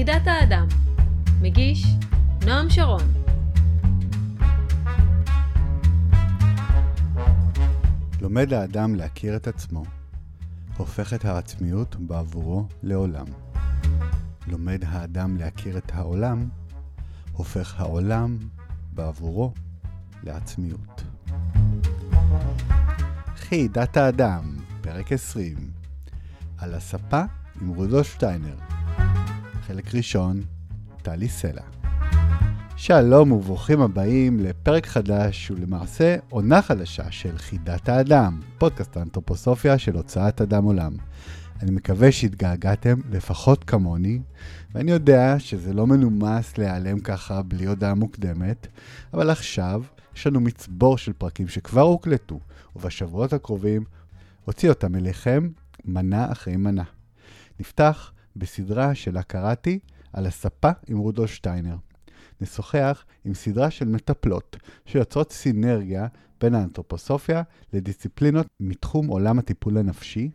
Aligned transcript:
חידת 0.00 0.26
האדם. 0.26 0.66
מגיש 1.40 1.86
נועם 2.46 2.70
שרון. 2.70 3.02
לומד 8.20 8.52
האדם 8.52 8.94
להכיר 8.94 9.36
את 9.36 9.46
עצמו, 9.46 9.84
הופך 10.76 11.14
את 11.14 11.24
העצמיות 11.24 11.96
בעבורו 11.96 12.66
לעולם. 12.82 13.26
לומד 14.46 14.84
האדם 14.86 15.36
להכיר 15.36 15.78
את 15.78 15.92
העולם, 15.94 16.48
הופך 17.32 17.80
העולם 17.80 18.38
בעבורו 18.92 19.52
לעצמיות. 20.22 21.02
חידת 23.36 23.96
האדם, 23.96 24.56
פרק 24.80 25.12
20, 25.12 25.56
על 26.58 26.74
הספה 26.74 27.22
עם 27.60 27.68
רודולף 27.68 28.14
שטיינר. 28.14 28.79
חלק 29.70 29.94
ראשון, 29.94 30.42
טלי 31.02 31.28
סלע. 31.28 31.62
שלום 32.76 33.32
וברוכים 33.32 33.80
הבאים 33.80 34.40
לפרק 34.40 34.86
חדש 34.86 35.50
ולמעשה 35.50 36.16
עונה 36.30 36.62
חדשה 36.62 37.10
של 37.10 37.38
חידת 37.38 37.88
האדם, 37.88 38.40
פודקאסט 38.58 38.96
האנתרופוסופיה 38.96 39.78
של 39.78 39.96
הוצאת 39.96 40.40
אדם 40.40 40.64
עולם. 40.64 40.92
אני 41.62 41.70
מקווה 41.70 42.12
שהתגעגעתם 42.12 43.00
לפחות 43.10 43.64
כמוני, 43.64 44.20
ואני 44.74 44.90
יודע 44.90 45.38
שזה 45.38 45.72
לא 45.72 45.86
מנומס 45.86 46.58
להיעלם 46.58 47.00
ככה 47.00 47.42
בלי 47.42 47.66
הודעה 47.66 47.94
מוקדמת, 47.94 48.66
אבל 49.14 49.30
עכשיו 49.30 49.82
יש 50.16 50.26
לנו 50.26 50.40
מצבור 50.40 50.98
של 50.98 51.12
פרקים 51.12 51.48
שכבר 51.48 51.80
הוקלטו, 51.80 52.40
ובשבועות 52.76 53.32
הקרובים 53.32 53.84
הוציא 54.44 54.68
אותם 54.68 54.94
אליכם 54.94 55.48
מנה 55.84 56.32
אחרי 56.32 56.56
מנה. 56.56 56.84
נפתח 57.60 58.12
בסדרה 58.36 58.94
שלה 58.94 59.22
קראתי 59.22 59.78
על 60.12 60.26
הספה 60.26 60.70
עם 60.88 60.98
רודולף 60.98 61.30
שטיינר. 61.30 61.76
נשוחח 62.40 63.04
עם 63.24 63.34
סדרה 63.34 63.70
של 63.70 63.88
מטפלות 63.88 64.56
שיוצרות 64.86 65.32
סינרגיה 65.32 66.06
בין 66.40 66.54
האנתרופוסופיה 66.54 67.42
לדיסציפלינות 67.72 68.46
מתחום 68.60 69.06
עולם 69.06 69.38
הטיפול 69.38 69.78
הנפשי, 69.78 70.30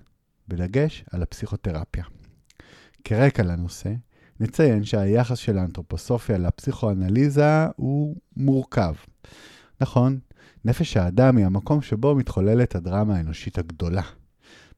בדגש 0.47 1.05
על 1.11 1.23
הפסיכותרפיה. 1.23 2.03
כרקע 3.03 3.43
לנושא, 3.43 3.93
נציין 4.39 4.83
שהיחס 4.83 5.37
של 5.37 5.57
האנתרופוסופיה 5.57 6.37
לפסיכואנליזה 6.37 7.65
הוא 7.75 8.15
מורכב. 8.37 8.93
נכון, 9.81 10.19
נפש 10.65 10.97
האדם 10.97 11.37
היא 11.37 11.45
המקום 11.45 11.81
שבו 11.81 12.15
מתחוללת 12.15 12.75
הדרמה 12.75 13.17
האנושית 13.17 13.57
הגדולה. 13.57 14.01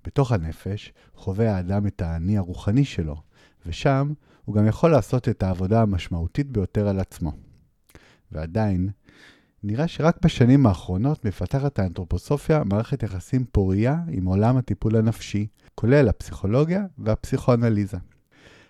בתוך 0.08 0.32
הנפש 0.32 0.94
חווה 1.16 1.56
האדם 1.56 1.88
את 1.88 2.02
האני 2.02 2.38
הרוחני 2.38 2.86
שלו, 2.86 3.16
ושם 3.66 4.14
הוא 4.46 4.56
גם 4.56 4.68
יכול 4.68 4.92
לעשות 4.92 5.30
את 5.30 5.44
העבודה 5.44 5.82
המשמעותית 5.82 6.52
ביותר 6.52 6.88
על 6.88 7.00
עצמו. 7.00 7.32
ועדיין, 8.32 8.90
נראה 9.64 9.88
שרק 9.88 10.18
בשנים 10.26 10.66
האחרונות 10.66 11.26
מפתחת 11.26 11.80
האנתרופוסופיה 11.80 12.64
מערכת 12.64 13.04
יחסים 13.04 13.46
פוריה 13.52 13.98
עם 14.10 14.26
עולם 14.26 14.58
הטיפול 14.58 14.96
הנפשי, 14.96 15.48
כולל 15.76 16.10
הפסיכולוגיה 16.10 16.86
והפסיכואנליזה. 16.98 17.98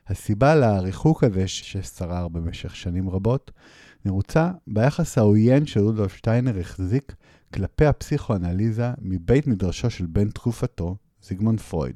הסיבה 0.08 0.56
לריחוק 0.56 1.24
הזה 1.24 1.48
ששרר 1.48 2.28
במשך 2.28 2.76
שנים 2.76 3.10
רבות, 3.10 3.52
נרוצה 4.06 4.52
ביחס 4.68 5.18
העוין 5.18 5.66
שרודולף 5.66 6.16
שטיינר 6.16 6.60
החזיק 6.60 7.16
כלפי 7.54 7.86
הפסיכואנליזה 7.86 8.92
מבית 9.02 9.48
מדרשו 9.48 9.90
של 9.90 10.06
בן 10.06 10.30
תקופתו, 10.30 10.96
זיגמונד 11.28 11.60
פרויד. 11.60 11.96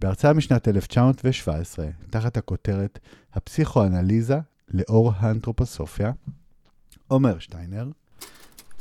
בהרצאה 0.00 0.32
משנת 0.32 0.68
1917, 0.68 1.86
תחת 2.10 2.36
הכותרת 2.36 2.98
הפסיכואנליזה 3.34 4.38
לאור 4.68 5.12
האנתרופוסופיה, 5.16 6.12
אומר 7.10 7.38
שטיינר, 7.38 7.88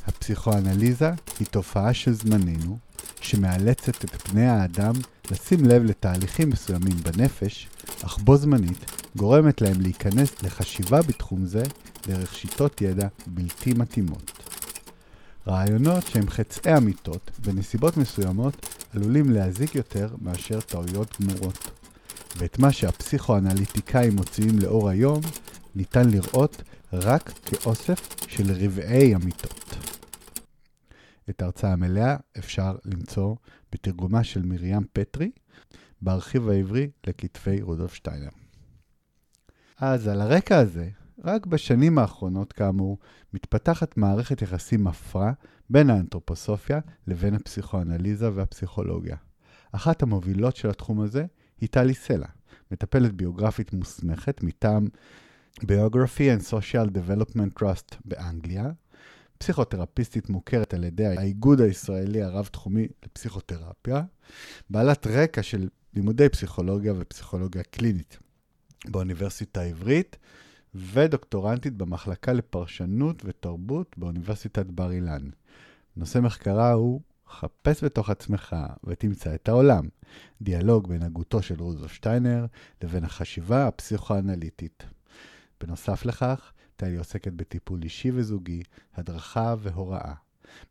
הפסיכואנליזה 0.07 1.11
היא 1.39 1.47
תופעה 1.47 1.93
של 1.93 2.13
זמננו, 2.13 2.77
שמאלצת 3.21 4.05
את 4.05 4.21
פני 4.21 4.45
האדם 4.45 4.93
לשים 5.31 5.65
לב 5.65 5.83
לתהליכים 5.83 6.49
מסוימים 6.49 6.97
בנפש, 7.03 7.67
אך 8.05 8.17
בו 8.17 8.37
זמנית 8.37 8.91
גורמת 9.15 9.61
להם 9.61 9.81
להיכנס 9.81 10.43
לחשיבה 10.43 11.01
בתחום 11.01 11.45
זה 11.45 11.63
דרך 12.07 12.35
שיטות 12.35 12.81
ידע 12.81 13.07
בלתי 13.27 13.73
מתאימות. 13.73 14.40
רעיונות 15.47 16.07
שהם 16.07 16.29
חצאי 16.29 16.77
אמיתות 16.77 17.31
בנסיבות 17.45 17.97
מסוימות 17.97 18.65
עלולים 18.93 19.29
להזיק 19.29 19.75
יותר 19.75 20.15
מאשר 20.21 20.61
טעויות 20.61 21.21
גמורות. 21.21 21.71
ואת 22.37 22.59
מה 22.59 22.71
שהפסיכואנליטיקאים 22.71 24.15
מוציאים 24.15 24.59
לאור 24.59 24.89
היום, 24.89 25.21
ניתן 25.75 26.09
לראות 26.09 26.63
רק 26.93 27.31
כאוסף 27.45 28.27
של 28.27 28.51
רבעי 28.65 29.15
אמיתות. 29.15 29.75
את 31.29 31.41
ההרצאה 31.41 31.73
המלאה 31.73 32.17
אפשר 32.37 32.75
למצוא 32.85 33.35
בתרגומה 33.71 34.23
של 34.23 34.41
מרים 34.41 34.85
פטרי, 34.93 35.31
בארכיב 36.01 36.49
העברי 36.49 36.89
לכתפי 37.07 37.61
רודולף 37.61 37.93
שטיינר. 37.93 38.29
אז 39.77 40.07
על 40.07 40.21
הרקע 40.21 40.57
הזה, 40.57 40.89
רק 41.23 41.45
בשנים 41.45 41.97
האחרונות, 41.97 42.53
כאמור, 42.53 42.97
מתפתחת 43.33 43.97
מערכת 43.97 44.41
יחסים 44.41 44.83
מפרה 44.83 45.31
בין 45.69 45.89
האנתרופוסופיה 45.89 46.79
לבין 47.07 47.33
הפסיכואנליזה 47.33 48.29
והפסיכולוגיה. 48.33 49.15
אחת 49.71 50.03
המובילות 50.03 50.55
של 50.55 50.69
התחום 50.69 51.01
הזה 51.01 51.25
היא 51.61 51.69
טלי 51.69 51.93
סלע, 51.93 52.27
מטפלת 52.71 53.13
ביוגרפית 53.13 53.73
מוסמכת 53.73 54.43
מטעם 54.43 54.87
Biography 55.59 56.27
and 56.39 56.49
Social 56.49 56.89
Development 56.89 57.61
Trust 57.61 57.95
באנגליה, 58.05 58.71
פסיכותרפיסטית 59.37 60.29
מוכרת 60.29 60.73
על 60.73 60.83
ידי 60.83 61.05
האיגוד 61.05 61.61
הישראלי 61.61 62.21
הרב-תחומי 62.21 62.87
לפסיכותרפיה, 63.05 64.03
בעלת 64.69 65.07
רקע 65.07 65.43
של 65.43 65.67
לימודי 65.93 66.29
פסיכולוגיה 66.29 66.93
ופסיכולוגיה 66.99 67.63
קלינית 67.63 68.17
באוניברסיטה 68.85 69.61
העברית, 69.61 70.17
ודוקטורנטית 70.75 71.77
במחלקה 71.77 72.33
לפרשנות 72.33 73.21
ותרבות 73.25 73.95
באוניברסיטת 73.97 74.65
בר 74.65 74.91
אילן. 74.91 75.29
נושא 75.95 76.19
מחקרה 76.19 76.71
הוא 76.71 77.01
חפש 77.29 77.83
בתוך 77.83 78.09
עצמך 78.09 78.55
ותמצא 78.83 79.35
את 79.35 79.49
העולם. 79.49 79.83
דיאלוג 80.41 80.87
בין 80.87 81.03
הגותו 81.03 81.41
של 81.41 81.61
רוזלף 81.61 81.91
שטיינר 81.91 82.45
לבין 82.83 83.03
החשיבה 83.03 83.67
הפסיכואנליטית. 83.67 84.83
בנוסף 85.61 86.05
לכך, 86.05 86.53
טלי 86.75 86.97
עוסקת 86.97 87.33
בטיפול 87.33 87.83
אישי 87.83 88.11
וזוגי, 88.13 88.63
הדרכה 88.95 89.55
והוראה. 89.59 90.13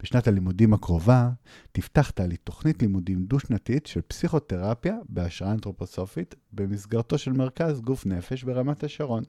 בשנת 0.03 0.29
הלימודים 0.29 0.75
הקרובה 0.75 1.31
תפתח 1.73 2.11
טלי 2.11 2.37
תוכנית 2.37 2.83
לימודים 2.83 3.25
דו-שנתית 3.25 3.87
של 3.87 4.01
פסיכותרפיה 4.01 4.97
בהשראה 5.09 5.53
אנתרופוסופית 5.53 6.35
במסגרתו 6.53 7.19
של 7.19 7.33
מרכז 7.33 7.81
גוף 7.81 8.07
נפש 8.07 8.43
ברמת 8.43 8.85
השרון. 8.85 9.25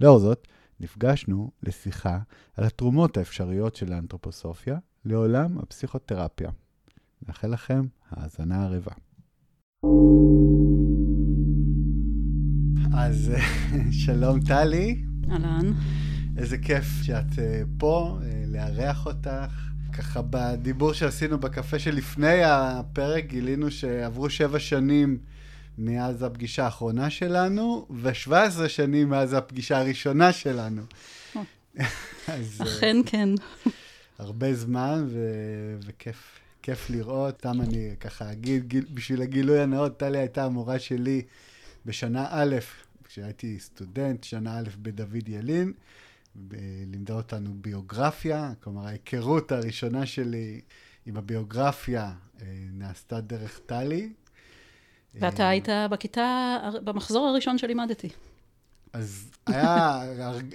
לאור 0.00 0.18
זאת, 0.18 0.46
נפגשנו 0.80 1.50
לשיחה 1.62 2.18
על 2.56 2.64
התרומות 2.64 3.16
האפשריות 3.16 3.76
של 3.76 3.92
האנתרופוסופיה 3.92 4.78
לעולם 5.04 5.58
הפסיכותרפיה. 5.58 6.50
מאחל 7.28 7.48
לכם 7.48 7.82
האזנה 8.10 8.64
ערבה. 8.64 8.92
אז 12.94 13.32
שלום 14.04 14.40
טלי. 14.40 15.04
אהלן. 15.30 15.72
איזה 16.36 16.58
כיף 16.58 16.84
שאת 17.02 17.38
אה, 17.38 17.62
פה, 17.78 18.18
אה, 18.22 18.44
לארח 18.46 19.06
אותך. 19.06 19.66
ככה 19.92 20.22
בדיבור 20.30 20.92
שעשינו 20.92 21.38
בקפה 21.40 21.78
שלפני 21.78 22.44
הפרק 22.44 23.24
גילינו 23.26 23.70
שעברו 23.70 24.30
שבע 24.30 24.58
שנים 24.58 25.18
מאז 25.78 26.22
הפגישה 26.22 26.64
האחרונה 26.64 27.10
שלנו, 27.10 27.86
ו-17 27.90 28.68
שנים 28.68 29.08
מאז 29.08 29.32
הפגישה 29.32 29.78
הראשונה 29.78 30.32
שלנו. 30.32 30.82
אז, 32.28 32.62
אכן 32.62 32.96
כן. 33.06 33.28
הרבה 34.18 34.54
זמן 34.54 35.06
ו- 35.08 35.76
וכיף 35.86 36.38
כיף 36.62 36.90
לראות. 36.90 37.38
סתם 37.38 37.60
אני 37.60 37.90
ככה 38.00 38.32
אגיד, 38.32 38.68
גיל, 38.68 38.84
בשביל 38.94 39.22
הגילוי 39.22 39.60
הנאות, 39.60 39.96
טלי 39.96 40.18
הייתה 40.18 40.44
המורה 40.44 40.78
שלי 40.78 41.22
בשנה 41.86 42.26
א', 42.30 42.56
כשהייתי 43.04 43.58
סטודנט, 43.60 44.24
שנה 44.24 44.58
א' 44.58 44.68
בדוד 44.82 45.28
ילין. 45.28 45.72
לימדה 46.86 47.14
אותנו 47.14 47.54
ביוגרפיה, 47.60 48.52
כלומר 48.60 48.86
ההיכרות 48.86 49.52
הראשונה 49.52 50.06
שלי 50.06 50.60
עם 51.06 51.16
הביוגרפיה 51.16 52.12
אה, 52.40 52.46
נעשתה 52.72 53.20
דרך 53.20 53.60
טלי. 53.66 54.12
ואתה 55.20 55.42
אה, 55.42 55.48
היית 55.48 55.68
בכיתה, 55.90 56.58
במחזור 56.84 57.26
הראשון 57.26 57.58
שלימדתי. 57.58 58.08
אז 58.92 59.30
היה, 59.46 60.02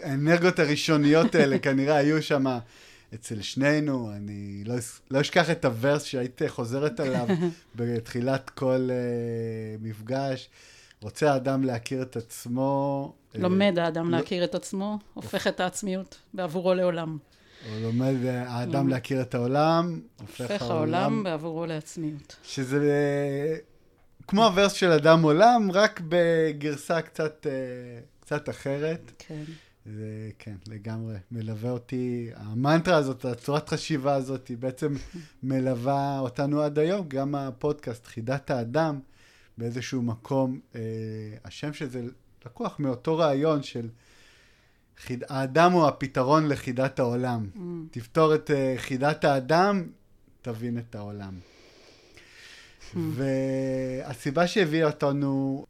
האנרגיות 0.04 0.60
הראשוניות 0.60 1.36
האלה 1.36 1.60
כנראה 1.60 1.96
היו 1.96 2.24
שם 2.24 2.46
אצל 3.13 3.42
שנינו. 3.42 4.12
אני 4.16 4.63
לא, 4.66 4.75
לא 5.12 5.22
אשכח 5.22 5.50
את 5.50 5.66
הוורס 5.66 6.04
שהיית 6.04 6.42
חוזרת 6.48 7.00
עליו 7.00 7.28
בתחילת 7.75 8.50
כל 8.50 8.90
uh, 8.90 9.84
מפגש. 9.84 10.50
רוצה 11.02 11.34
האדם 11.34 11.64
להכיר 11.64 12.02
את 12.02 12.16
עצמו... 12.16 13.14
אה, 13.36 13.40
לומד 13.40 13.80
האדם 13.80 14.12
לא- 14.12 14.18
להכיר 14.18 14.44
את 14.44 14.56
עצמו, 14.56 15.00
הופך 15.14 15.48
את 15.48 15.60
העצמיות 15.60 16.18
בעבורו 16.34 16.74
לעולם. 16.74 17.18
או 17.69 17.80
לומד 17.81 18.16
האדם 18.25 18.88
להכיר 18.88 19.22
את 19.22 19.36
העולם, 19.36 20.00
הופך 20.19 20.62
העולם 20.62 21.24
בעבורו 21.24 21.66
לעצמיות. 21.66 22.36
שזה 22.44 23.57
כמו 24.27 24.45
הוורס 24.45 24.73
של 24.73 24.91
אדם 24.91 25.21
עולם, 25.23 25.71
רק 25.71 26.01
בגרסה 26.09 27.01
קצת, 27.01 27.47
אה, 27.50 28.00
קצת 28.19 28.50
אחרת. 28.50 29.12
כן. 29.18 29.44
זה, 29.85 30.29
כן, 30.39 30.56
לגמרי. 30.68 31.15
מלווה 31.31 31.71
אותי, 31.71 32.29
המנטרה 32.35 32.97
הזאת, 32.97 33.25
הצורת 33.25 33.69
חשיבה 33.69 34.15
הזאת, 34.15 34.47
היא 34.47 34.57
בעצם 34.57 34.94
מלווה 35.44 36.19
אותנו 36.19 36.62
עד 36.62 36.79
היום. 36.79 37.07
גם 37.07 37.35
הפודקאסט, 37.35 38.06
חידת 38.06 38.51
האדם, 38.51 39.00
באיזשהו 39.57 40.01
מקום, 40.01 40.59
אה, 40.75 40.81
השם 41.45 41.73
של 41.73 41.89
זה 41.89 42.01
לקוח 42.45 42.79
מאותו 42.79 43.18
רעיון 43.18 43.63
של 43.63 43.89
חיד, 44.97 45.23
האדם 45.29 45.71
הוא 45.71 45.88
הפתרון 45.88 46.47
לחידת 46.47 47.00
העולם. 47.00 47.50
Mm. 47.56 47.59
תפתור 47.91 48.35
את 48.35 48.51
אה, 48.51 48.73
חידת 48.77 49.23
האדם, 49.23 49.83
תבין 50.41 50.77
את 50.77 50.95
העולם. 50.95 51.33
והסיבה 52.96 54.48
שהביאה 54.48 54.88
אותנו 54.88 55.66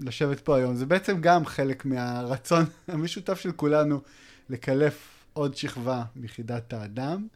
לשבת 0.00 0.40
פה 0.40 0.56
היום, 0.56 0.76
זה 0.76 0.86
בעצם 0.86 1.20
גם 1.20 1.46
חלק 1.46 1.84
מהרצון 1.84 2.64
המשותף 2.88 3.40
של 3.40 3.52
כולנו 3.52 4.00
לקלף 4.48 5.24
עוד 5.32 5.56
שכבה 5.56 6.04
מחידת 6.16 6.72
האדם. 6.72 7.26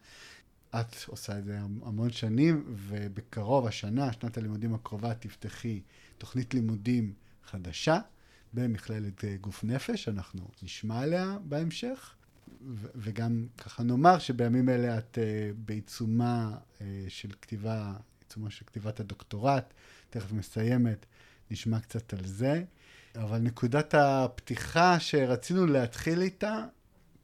את 0.79 0.95
עושה 1.07 1.37
את 1.37 1.45
זה 1.45 1.57
המון 1.85 2.09
שנים, 2.09 2.63
ובקרוב, 2.67 3.67
השנה, 3.67 4.13
שנת 4.13 4.37
הלימודים 4.37 4.73
הקרובה, 4.73 5.13
תפתחי 5.13 5.81
תוכנית 6.17 6.53
לימודים 6.53 7.13
חדשה 7.45 7.99
במכללת 8.53 9.23
אה, 9.25 9.35
גוף 9.41 9.63
נפש, 9.63 10.07
אנחנו 10.07 10.47
נשמע 10.63 10.99
עליה 10.99 11.37
בהמשך. 11.43 12.15
וגם 12.95 13.45
ככה 13.57 13.83
נאמר 13.83 14.19
שבימים 14.19 14.69
אלה 14.69 14.97
את 14.97 15.17
uh, 15.17 15.55
בעיצומה 15.65 16.57
uh, 16.77 16.81
של 17.07 17.29
כתיבה, 17.41 17.93
בעיצומה 18.33 18.49
של 18.49 18.65
כתיבת 18.65 18.99
הדוקטורט, 18.99 19.73
תכף 20.09 20.31
מסיימת, 20.31 21.05
נשמע 21.51 21.79
קצת 21.79 22.13
על 22.13 22.25
זה. 22.25 22.63
אבל 23.15 23.37
נקודת 23.37 23.93
הפתיחה 23.93 24.99
שרצינו 24.99 25.65
להתחיל 25.65 26.21
איתה, 26.21 26.65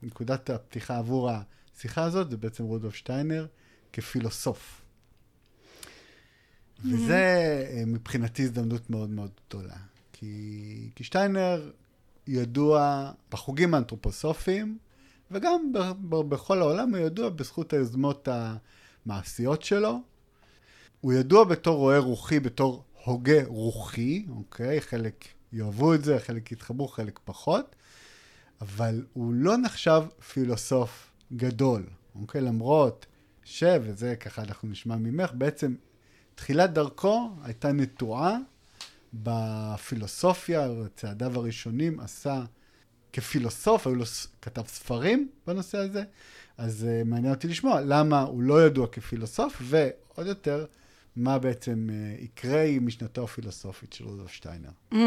נקודת 0.03 0.49
הפתיחה 0.49 0.97
עבור 0.97 1.29
השיחה 1.31 2.03
הזאת, 2.03 2.31
זה 2.31 2.37
בעצם 2.37 2.63
רודולף 2.63 2.95
שטיינר 2.95 3.47
כפילוסוף. 3.93 4.81
וזה 6.85 7.65
אה, 7.71 7.83
מבחינתי 7.87 8.43
הזדמנות 8.43 8.89
מאוד 8.89 9.09
מאוד 9.09 9.31
גדולה. 9.47 9.77
כי, 10.13 10.89
כי 10.95 11.03
שטיינר 11.03 11.71
ידוע 12.27 13.11
בחוגים 13.31 13.73
האנתרופוסופיים, 13.73 14.77
וגם 15.31 15.73
ב, 15.73 15.77
ב, 16.09 16.15
בכל 16.29 16.61
העולם 16.61 16.95
הוא 16.95 17.05
ידוע 17.05 17.29
בזכות 17.29 17.73
היוזמות 17.73 18.27
המעשיות 18.31 19.63
שלו. 19.63 20.01
הוא 21.01 21.13
ידוע 21.13 21.43
בתור 21.43 21.77
רועה 21.77 21.99
רוחי, 21.99 22.39
בתור 22.39 22.83
הוגה 23.03 23.45
רוחי, 23.45 24.25
אוקיי? 24.29 24.81
חלק 24.81 25.25
יאהבו 25.53 25.93
את 25.93 26.03
זה, 26.03 26.19
חלק 26.19 26.51
יתחברו, 26.51 26.87
חלק 26.87 27.19
פחות, 27.23 27.75
אבל 28.61 29.05
הוא 29.13 29.33
לא 29.33 29.57
נחשב 29.57 30.03
פילוסוף 30.33 31.11
גדול, 31.33 31.83
אוקיי? 32.15 32.41
למרות 32.41 33.05
ש, 33.43 33.63
וזה 33.81 34.15
ככה 34.15 34.41
אנחנו 34.41 34.69
נשמע 34.69 34.95
ממך, 34.95 35.31
בעצם 35.33 35.75
תחילת 36.35 36.73
דרכו 36.73 37.31
הייתה 37.43 37.71
נטועה 37.71 38.37
בפילוסופיה, 39.13 40.67
צעדיו 40.95 41.39
הראשונים 41.39 41.99
עשה 41.99 42.43
כפילוסוף, 43.13 43.87
היו 43.87 43.95
לו, 43.95 44.05
כתב 44.41 44.67
ספרים 44.67 45.29
בנושא 45.47 45.77
הזה, 45.77 46.03
אז 46.57 46.87
uh, 46.87 47.07
מעניין 47.07 47.33
אותי 47.33 47.47
לשמוע 47.47 47.81
למה 47.81 48.21
הוא 48.21 48.41
לא 48.41 48.65
ידוע 48.65 48.87
כפילוסוף, 48.87 49.61
ועוד 49.61 50.27
יותר, 50.27 50.65
מה 51.19 51.39
בעצם 51.39 51.89
uh, 51.89 52.23
יקרה 52.23 52.63
עם 52.63 52.85
משנתו 52.87 53.23
הפילוסופית 53.23 53.93
של 53.93 54.05
רודולף 54.05 54.31
שטיינר. 54.31 54.69
Mm. 54.93 54.97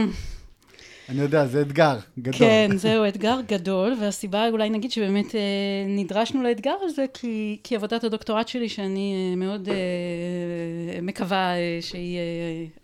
אני 1.09 1.21
יודע, 1.21 1.47
זה 1.47 1.61
אתגר 1.61 1.99
גדול. 2.19 2.39
כן, 2.39 2.71
זהו 2.77 3.09
אתגר 3.09 3.39
גדול, 3.49 3.95
והסיבה, 4.01 4.49
אולי 4.49 4.71
נגיד 4.71 4.93
שבאמת 4.93 5.35
אה, 5.35 5.41
נדרשנו 5.89 6.43
לאתגר 6.43 6.75
הזה, 6.83 7.05
כי, 7.15 7.59
כי 7.65 7.77
עבודת 7.77 8.05
הדוקטורט 8.05 8.49
שלי, 8.49 8.69
שאני 8.69 9.15
אה, 9.31 9.37
מאוד 9.37 9.69
אה, 9.69 9.75
מקווה 11.03 11.55
אה, 11.57 11.79
שהיא 11.81 12.19
אה, 12.19 12.23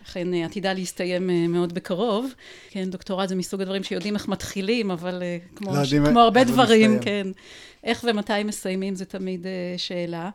אכן 0.02 0.34
אה, 0.34 0.44
עתידה 0.44 0.72
להסתיים 0.72 1.30
אה, 1.30 1.46
מאוד 1.48 1.72
בקרוב. 1.74 2.32
כן, 2.70 2.90
דוקטורט 2.90 3.28
זה 3.28 3.34
מסוג 3.36 3.60
הדברים 3.60 3.82
שיודעים 3.82 4.14
איך 4.14 4.28
מתחילים, 4.28 4.90
אבל 4.90 5.22
אה, 5.22 5.36
כמו, 5.56 5.74
לא 5.74 5.84
ש- 5.84 5.92
יודעים 5.92 6.12
כמו 6.12 6.20
הרבה 6.20 6.44
דברים, 6.44 6.94
מסתיים. 6.96 7.24
כן. 7.24 7.30
איך 7.84 8.04
ומתי 8.08 8.44
מסיימים 8.44 8.94
זה 8.94 9.04
תמיד 9.04 9.46
אה, 9.46 9.74
שאלה. 9.76 10.30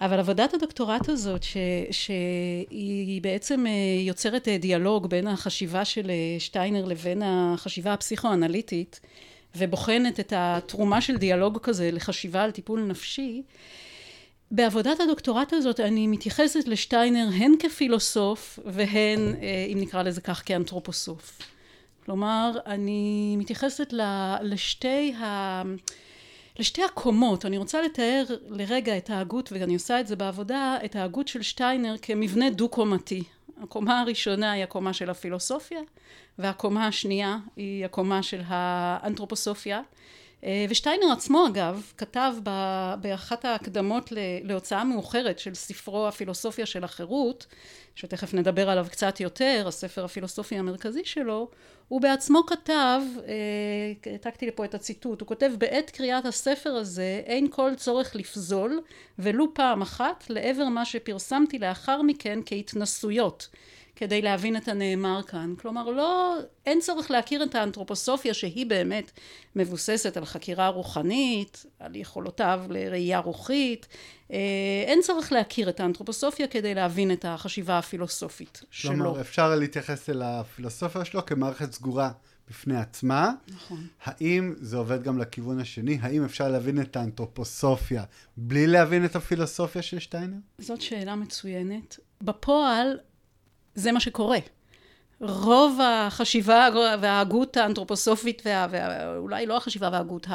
אבל 0.00 0.18
עבודת 0.18 0.54
הדוקטורט 0.54 1.08
הזאת, 1.08 1.42
ש, 1.42 1.56
שהיא 1.90 3.22
בעצם 3.22 3.66
אה, 3.66 3.72
יוצרת 4.06 4.48
אה, 4.48 4.58
דיאלוג 4.58 5.06
בין 5.06 5.26
החשיבה 5.26 5.84
של 5.84 6.10
שטיינר 6.38 6.84
לבין 6.84 7.22
החשיבה 7.24 7.92
הפסיכואנליטית, 7.92 9.00
ובוחנת 9.56 10.20
את 10.20 10.32
התרומה 10.36 11.00
של 11.00 11.16
דיאלוג 11.16 11.58
כזה 11.58 11.90
לחשיבה 11.92 12.42
על 12.42 12.50
טיפול 12.50 12.80
נפשי, 12.80 13.42
בעבודת 14.50 15.00
הדוקטורט 15.00 15.52
הזאת 15.52 15.80
אני 15.80 16.06
מתייחסת 16.06 16.68
לשטיינר 16.68 17.28
הן 17.34 17.52
כפילוסוף 17.58 18.58
והן, 18.66 19.34
אם 19.72 19.78
נקרא 19.80 20.02
לזה 20.02 20.20
כך, 20.20 20.42
כאנתרופוסוף. 20.46 21.38
כלומר, 22.04 22.52
אני 22.66 23.36
מתייחסת 23.38 23.92
לשתי 24.42 25.12
ה... 25.12 25.62
לשתי 26.58 26.84
הקומות, 26.84 27.46
אני 27.46 27.58
רוצה 27.58 27.82
לתאר 27.82 28.24
לרגע 28.48 28.96
את 28.96 29.10
ההגות, 29.10 29.52
ואני 29.52 29.74
עושה 29.74 30.00
את 30.00 30.06
זה 30.06 30.16
בעבודה, 30.16 30.76
את 30.84 30.96
ההגות 30.96 31.28
של 31.28 31.42
שטיינר 31.42 31.94
כמבנה 32.02 32.50
דו-קומתי. 32.50 33.22
הקומה 33.62 34.00
הראשונה 34.00 34.52
היא 34.52 34.64
הקומה 34.64 34.92
של 34.92 35.10
הפילוסופיה, 35.10 35.80
והקומה 36.38 36.86
השנייה 36.86 37.38
היא 37.56 37.84
הקומה 37.84 38.22
של 38.22 38.40
האנתרופוסופיה. 38.46 39.80
אה, 40.44 40.66
ושטיינר 40.68 41.12
עצמו 41.12 41.46
אגב 41.46 41.92
כתב 41.96 42.34
באחת 43.00 43.44
ההקדמות 43.44 44.12
להוצאה 44.42 44.84
מאוחרת 44.84 45.38
של 45.38 45.54
ספרו 45.54 46.08
הפילוסופיה 46.08 46.66
של 46.66 46.84
החירות 46.84 47.46
שתכף 47.94 48.34
נדבר 48.34 48.70
עליו 48.70 48.86
קצת 48.90 49.20
יותר, 49.20 49.64
הספר 49.68 50.04
הפילוסופי 50.04 50.56
המרכזי 50.56 51.04
שלו, 51.04 51.48
הוא 51.88 52.00
בעצמו 52.00 52.46
כתב, 52.46 53.00
אה, 53.26 54.12
העתקתי 54.12 54.46
לפה 54.46 54.64
את 54.64 54.74
הציטוט, 54.74 55.20
הוא 55.20 55.28
כותב 55.28 55.52
בעת 55.58 55.90
קריאת 55.90 56.24
הספר 56.24 56.70
הזה 56.70 57.22
אין 57.24 57.46
כל 57.50 57.72
צורך 57.76 58.16
לפזול 58.16 58.80
ולו 59.18 59.54
פעם 59.54 59.82
אחת 59.82 60.24
לעבר 60.28 60.64
מה 60.64 60.84
שפרסמתי 60.84 61.58
לאחר 61.58 62.02
מכן 62.02 62.38
כהתנסויות 62.46 63.48
כדי 63.98 64.22
להבין 64.22 64.56
את 64.56 64.68
הנאמר 64.68 65.22
כאן. 65.22 65.54
כלומר, 65.60 65.90
לא, 65.90 66.36
אין 66.66 66.80
צורך 66.80 67.10
להכיר 67.10 67.42
את 67.42 67.54
האנתרופוסופיה 67.54 68.34
שהיא 68.34 68.66
באמת 68.66 69.10
מבוססת 69.56 70.16
על 70.16 70.24
חקירה 70.24 70.68
רוחנית, 70.68 71.66
על 71.78 71.96
יכולותיו 71.96 72.60
לראייה 72.68 73.18
רוחית. 73.18 73.86
אה, 74.32 74.36
אין 74.86 75.00
צורך 75.02 75.32
להכיר 75.32 75.68
את 75.68 75.80
האנתרופוסופיה 75.80 76.46
כדי 76.46 76.74
להבין 76.74 77.12
את 77.12 77.24
החשיבה 77.28 77.78
הפילוסופית 77.78 78.62
שלו. 78.70 78.92
כלומר, 78.92 79.20
אפשר 79.20 79.54
להתייחס 79.54 80.10
אל 80.10 80.22
הפילוסופיה 80.22 81.04
שלו 81.04 81.26
כמערכת 81.26 81.72
סגורה 81.72 82.10
בפני 82.48 82.76
עצמה. 82.76 83.32
נכון. 83.48 83.86
האם 84.04 84.54
זה 84.58 84.76
עובד 84.76 85.02
גם 85.02 85.18
לכיוון 85.18 85.60
השני? 85.60 85.98
האם 86.02 86.24
אפשר 86.24 86.48
להבין 86.48 86.80
את 86.80 86.96
האנתרופוסופיה 86.96 88.04
בלי 88.36 88.66
להבין 88.66 89.04
את 89.04 89.16
הפילוסופיה 89.16 89.82
של 89.82 89.98
שטיינר? 89.98 90.36
זאת 90.58 90.80
שאלה 90.80 91.16
מצוינת. 91.16 91.98
בפועל, 92.22 92.98
זה 93.78 93.92
מה 93.92 94.00
שקורה. 94.00 94.38
רוב 95.20 95.78
החשיבה 95.82 96.68
וההגות 97.00 97.56
האנתרופוסופית, 97.56 98.42
וה, 98.44 98.66
וה, 98.70 99.16
אולי 99.16 99.46
לא 99.46 99.56
החשיבה 99.56 99.88
וההגות, 99.92 100.26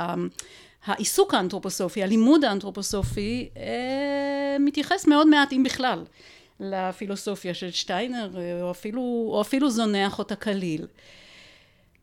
העיסוק 0.85 1.33
האנתרופוסופי, 1.33 2.03
הלימוד 2.03 2.43
האנתרופוסופי, 2.43 3.49
אה, 3.57 4.57
מתייחס 4.59 5.07
מאוד 5.07 5.27
מעט, 5.27 5.53
אם 5.53 5.63
בכלל, 5.63 6.03
לפילוסופיה 6.59 7.53
של 7.53 7.71
שטיינר, 7.71 8.29
או 8.61 8.71
אפילו, 8.71 9.01
או 9.33 9.41
אפילו 9.41 9.69
זונח 9.69 10.19
אותה 10.19 10.35
כליל. 10.35 10.87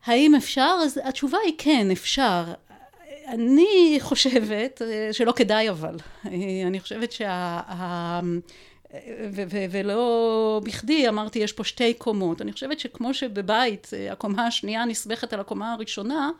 האם 0.04 0.34
אפשר? 0.34 0.74
אז 0.84 1.00
התשובה 1.04 1.38
היא 1.44 1.54
כן, 1.58 1.90
אפשר. 1.90 2.44
אני 3.28 3.96
חושבת 4.00 4.82
אה, 4.82 5.12
שלא 5.12 5.32
כדאי 5.32 5.70
אבל. 5.70 5.96
אה, 6.26 6.30
אני 6.66 6.80
חושבת 6.80 7.12
שה... 7.12 7.60
ו- 9.32 9.42
ו- 9.50 9.64
ולא 9.70 10.60
בכדי 10.64 11.08
אמרתי 11.08 11.38
יש 11.38 11.52
פה 11.52 11.64
שתי 11.64 11.94
קומות. 11.94 12.42
אני 12.42 12.52
חושבת 12.52 12.80
שכמו 12.80 13.14
שבבית 13.14 13.90
אה, 13.92 14.12
הקומה 14.12 14.46
השנייה 14.46 14.84
נסמכת 14.84 15.32
על 15.32 15.40
הקומה 15.40 15.72
הראשונה, 15.72 16.30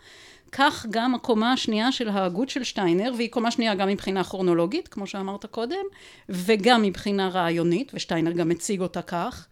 כך 0.53 0.87
גם 0.91 1.15
הקומה 1.15 1.53
השנייה 1.53 1.93
של 1.93 2.09
ההגות 2.09 2.49
של 2.49 2.65
שטיינר, 2.65 3.13
והיא 3.17 3.31
קומה 3.31 3.51
שנייה 3.51 3.75
גם 3.75 3.89
מבחינה 3.89 4.25
כרונולוגית, 4.25 4.89
כמו 4.89 5.07
שאמרת 5.07 5.47
קודם, 5.47 5.85
וגם 6.29 6.83
מבחינה 6.83 7.29
רעיונית, 7.29 7.93
ושטיינר 7.95 8.33
גם 8.33 8.49
מציג 8.49 8.81
אותה 8.81 9.03
כך, 9.03 9.47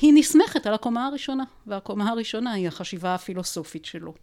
היא 0.00 0.12
נסמכת 0.14 0.66
על 0.66 0.74
הקומה 0.74 1.06
הראשונה, 1.06 1.44
והקומה 1.66 2.10
הראשונה 2.10 2.52
היא 2.52 2.68
החשיבה 2.68 3.14
הפילוסופית 3.14 3.84
שלו. 3.84 4.14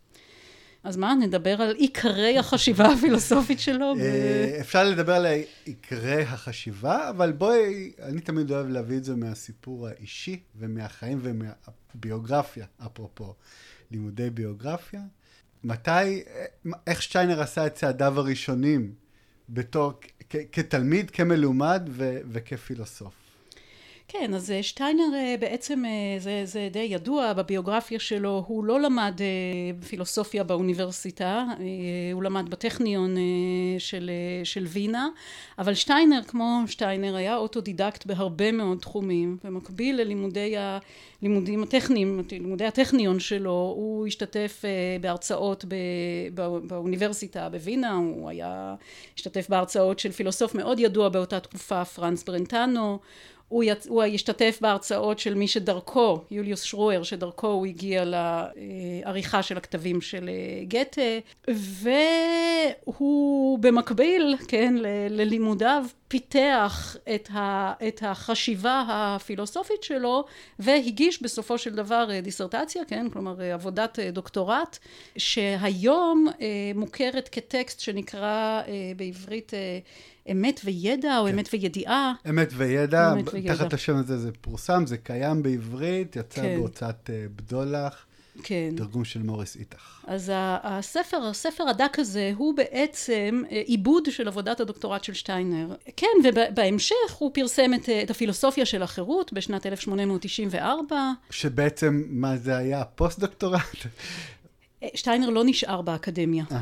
אז 0.88 0.98
מה, 0.98 1.16
נדבר 1.16 1.62
על 1.62 1.76
עיקרי 1.76 2.38
החשיבה 2.38 2.86
הפילוסופית 2.86 3.60
שלו? 3.60 3.94
אה, 4.00 4.58
אפשר 4.62 4.84
לדבר 4.84 5.14
על 5.14 5.26
עיקרי 5.66 6.22
החשיבה, 6.22 7.10
אבל 7.10 7.32
בואי, 7.32 7.92
אני 8.02 8.22
תמיד 8.22 8.52
אוהב 8.52 8.68
להביא 8.68 8.98
את 8.98 9.04
זה 9.04 9.16
מהסיפור 9.16 9.88
האישי 9.88 10.40
ומהחיים 10.56 11.20
ומהביוגרפיה, 11.22 12.66
אפרופו 12.86 13.34
לימודי 13.92 14.30
ביוגרפיה. 14.30 15.02
מתי, 15.64 16.24
איך 16.88 17.02
שטיינר 17.02 17.42
עשה 17.42 17.68
את 17.68 17.74
צעדיו 17.74 18.20
הראשונים 18.20 18.94
בתור, 19.50 19.94
כתלמיד, 20.52 21.12
כמלומד 21.12 21.82
ו- 21.90 22.20
וכפילוסוף? 22.32 23.14
כן, 24.10 24.34
אז 24.34 24.52
אה, 24.52 24.64
שטיינר 24.64 25.04
אה, 25.16 25.36
בעצם, 25.40 25.86
אה, 25.86 26.20
זה, 26.20 26.42
זה 26.44 26.70
די 26.72 26.80
ידוע 26.80 27.34
בביוגרפיה 27.34 28.00
שלו, 28.00 28.44
הוא 28.48 28.66
לא 28.66 28.80
למד 28.82 29.22
פילוסופיה 29.88 30.44
באוניברסיטה, 30.44 31.46
הוא 32.14 32.24
למד 32.24 32.50
בטכניון 32.50 33.16
של, 33.80 34.12
של 34.44 34.66
וינה, 34.68 35.08
אבל 35.60 35.74
שטיינר, 35.74 36.22
כמו 36.28 36.62
שטיינר, 36.68 37.16
היה 37.16 37.38
אוטודידקט 37.38 38.06
בהרבה 38.06 38.52
מאוד 38.52 38.80
תחומים, 38.80 39.38
במקביל 39.44 40.02
ללימודי 40.02 40.56
הלימודים 41.22 41.64
הטכניים, 41.64 42.24
לימודי 42.32 42.66
הטכניון 42.66 43.20
שלו, 43.20 43.74
הוא 43.78 44.08
השתתף 44.08 44.62
בהרצאות 45.02 45.66
באוניברסיטה 46.68 47.50
בווינה, 47.50 47.94
הוא 47.94 48.30
היה, 48.30 48.76
השתתף 49.16 49.50
בהרצאות 49.50 50.00
של 50.00 50.12
פילוסוף 50.12 50.56
מאוד 50.56 50.80
ידוע 50.80 51.10
באותה 51.10 51.40
תקופה, 51.40 51.86
פרנס 51.86 52.24
ברנטנו, 52.24 53.00
הוא, 53.50 53.64
יצ... 53.64 53.88
הוא 53.88 54.04
השתתף 54.04 54.58
בהרצאות 54.62 55.20
של 55.20 55.34
מי 55.34 55.48
שדרכו, 55.48 56.22
יוליוס 56.32 56.62
שרויר, 56.62 57.04
שדרכו 57.04 57.48
הוא 57.48 57.66
הגיע 57.66 58.04
לעריכה 58.06 59.44
של 59.44 59.58
הכתבים 59.58 60.02
של 60.02 60.30
אה, 60.30 60.64
גתה, 60.64 61.02
והוא 62.88 63.60
במקביל, 63.60 64.36
כן, 64.48 64.76
ל... 64.78 64.88
ללימודיו, 65.10 65.86
פיתח 66.08 66.96
את, 67.16 67.30
ה... 67.34 67.74
את 67.88 68.04
החשיבה 68.06 68.84
הפילוסופית 68.88 69.84
שלו, 69.84 70.26
והגיש 70.60 71.22
בסופו 71.22 71.58
של 71.58 71.76
דבר 71.76 72.08
אה, 72.12 72.22
דיסרטציה, 72.22 72.82
כן, 72.88 73.10
כלומר 73.14 73.42
אה, 73.42 73.54
עבודת 73.54 74.00
דוקטורט, 74.00 74.78
שהיום 75.18 76.28
מוכרת 76.76 77.30
כטקסט 77.32 77.80
שנקרא 77.80 78.62
בעברית 78.98 79.52
אמת 80.32 80.62
וידע, 80.64 81.20
או 81.20 81.26
כן. 81.26 81.34
אמת 81.34 81.50
וידיעה. 81.54 82.14
אמת 82.30 82.50
וידע, 82.54 83.14
אמת 83.14 83.34
וידע. 83.34 83.56
תחת 83.56 83.74
השם 83.74 83.96
הזה 83.96 84.18
זה 84.18 84.32
פורסם, 84.42 84.86
זה 84.86 84.98
קיים 84.98 85.44
בעברית, 85.44 86.16
יצא 86.16 86.42
כן. 86.42 86.56
בהוצאת 86.58 87.10
בדולח. 87.36 88.07
כן. 88.44 88.70
תרגום 88.78 89.06
של 89.06 89.24
מוריס 89.24 89.56
איתך. 89.56 90.04
אז 90.08 90.32
הספר, 90.64 91.18
הספר 91.18 91.64
הדק 91.70 92.00
הזה 92.00 92.32
הוא 92.38 92.54
בעצם 92.56 93.44
אה, 93.52 93.62
עיבוד 93.66 94.12
של 94.12 94.28
עבודת 94.28 94.60
הדוקטורט 94.60 95.04
של 95.04 95.14
שטיינר. 95.14 95.76
כן, 95.96 96.08
ובהמשך 96.24 97.14
הוא 97.18 97.32
פרסם 97.34 97.74
את, 97.74 97.90
את 98.04 98.12
הפילוסופיה 98.12 98.66
של 98.66 98.84
החירות 98.84 99.34
בשנת 99.34 99.66
1894. 99.66 101.12
שבעצם, 101.30 102.04
מה 102.10 102.38
זה 102.38 102.58
היה? 102.58 102.84
פוסט-דוקטורט? 102.84 103.86
שטיינר 104.96 105.30
לא 105.30 105.44
נשאר 105.46 105.82
באקדמיה, 105.82 106.44
uh-huh. 106.50 106.56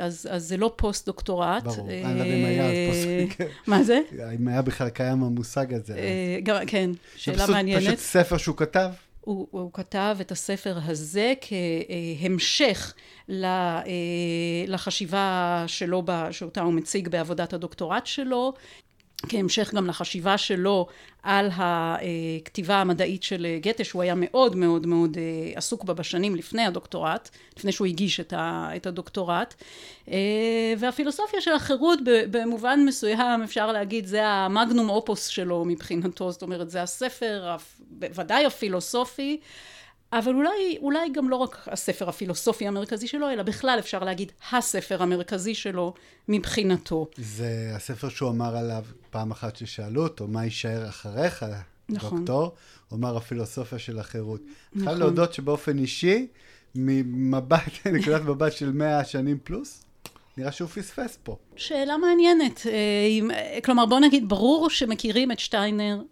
אז, 0.00 0.28
אז 0.30 0.44
זה 0.44 0.56
לא 0.56 0.72
פוסט-דוקטורט. 0.76 1.64
ברור, 1.64 1.90
אני 1.90 2.18
לא 2.18 2.24
יודע 2.24 2.34
אם 2.34 2.44
היה 2.44 2.90
פוסט... 2.90 3.36
כן. 3.36 3.46
מה 3.66 3.82
זה? 3.82 4.00
אם 4.38 4.48
היה 4.48 4.62
בכלל 4.62 4.88
קיים 4.88 5.22
המושג 5.22 5.74
הזה. 5.74 6.00
גם, 6.42 6.56
כן, 6.66 6.90
שאלה 7.16 7.46
מעניינת. 7.46 7.82
זה 7.82 7.88
פשוט 7.88 7.98
ספר 7.98 8.36
שהוא 8.36 8.56
כתב? 8.56 8.88
הוא, 9.24 9.48
הוא 9.50 9.70
כתב 9.72 10.16
את 10.20 10.32
הספר 10.32 10.78
הזה 10.84 11.32
כהמשך 11.40 12.94
לחשיבה 14.66 15.64
שלו, 15.66 16.02
שאותה 16.30 16.60
הוא 16.60 16.72
מציג 16.72 17.08
בעבודת 17.08 17.52
הדוקטורט 17.52 18.06
שלו, 18.06 18.52
כהמשך 19.28 19.74
גם 19.74 19.86
לחשיבה 19.86 20.38
שלו 20.38 20.86
על 21.22 21.48
הכתיבה 21.52 22.76
המדעית 22.76 23.22
של 23.22 23.46
גתה, 23.60 23.84
שהוא 23.84 24.02
היה 24.02 24.14
מאוד 24.16 24.56
מאוד 24.56 24.86
מאוד 24.86 25.16
אה, 25.16 25.52
עסוק 25.54 25.84
בה 25.84 25.94
בשנים 25.94 26.36
לפני 26.36 26.66
הדוקטורט, 26.66 27.30
לפני 27.58 27.72
שהוא 27.72 27.86
הגיש 27.86 28.20
את 28.76 28.86
הדוקטורט. 28.86 29.54
אה, 30.08 30.74
והפילוסופיה 30.78 31.40
של 31.40 31.52
החירות 31.52 31.98
במובן 32.30 32.80
מסוים, 32.86 33.42
אפשר 33.42 33.72
להגיד, 33.72 34.06
זה 34.06 34.26
המגנום 34.26 34.88
אופוס 34.88 35.26
שלו 35.26 35.64
מבחינתו, 35.64 36.32
זאת 36.32 36.42
אומרת, 36.42 36.70
זה 36.70 36.82
הספר, 36.82 37.56
ודאי 38.00 38.46
הפילוסופי, 38.46 39.40
אבל 40.12 40.34
אולי, 40.34 40.78
אולי 40.82 41.08
גם 41.12 41.28
לא 41.28 41.36
רק 41.36 41.68
הספר 41.70 42.08
הפילוסופי 42.08 42.68
המרכזי 42.68 43.08
שלו, 43.08 43.30
אלא 43.30 43.42
בכלל 43.42 43.76
אפשר 43.78 43.98
להגיד 43.98 44.32
הספר 44.52 45.02
המרכזי 45.02 45.54
שלו 45.54 45.94
מבחינתו. 46.28 47.06
זה 47.16 47.72
הספר 47.76 48.08
שהוא 48.08 48.30
אמר 48.30 48.56
עליו 48.56 48.84
פעם 49.10 49.30
אחת 49.30 49.56
ששאלו 49.56 50.02
אותו, 50.02 50.28
מה 50.28 50.44
יישאר 50.44 50.88
אחריך, 50.88 51.46
נכון. 51.88 52.18
דוקטור? 52.18 52.52
הוא 52.88 52.98
אמר 52.98 53.16
הפילוסופיה 53.16 53.78
של 53.78 53.98
החירות. 53.98 54.40
נכון. 54.72 54.88
חייב 54.88 54.98
להודות 54.98 55.34
שבאופן 55.34 55.78
אישי, 55.78 56.26
ממבט, 56.74 57.86
נקודת 57.94 58.22
מבט 58.22 58.52
של 58.52 58.72
מאה 58.72 59.04
שנים 59.04 59.38
פלוס, 59.44 59.84
נראה 60.36 60.52
שהוא 60.52 60.68
פספס 60.68 61.18
פה. 61.22 61.36
שאלה 61.56 61.96
מעניינת. 61.96 62.66
אה, 62.66 63.60
כלומר, 63.64 63.86
בוא 63.86 64.00
נגיד, 64.00 64.28
ברור 64.28 64.70
שמכירים 64.70 65.32
את 65.32 65.38
שטיינר 65.38 66.02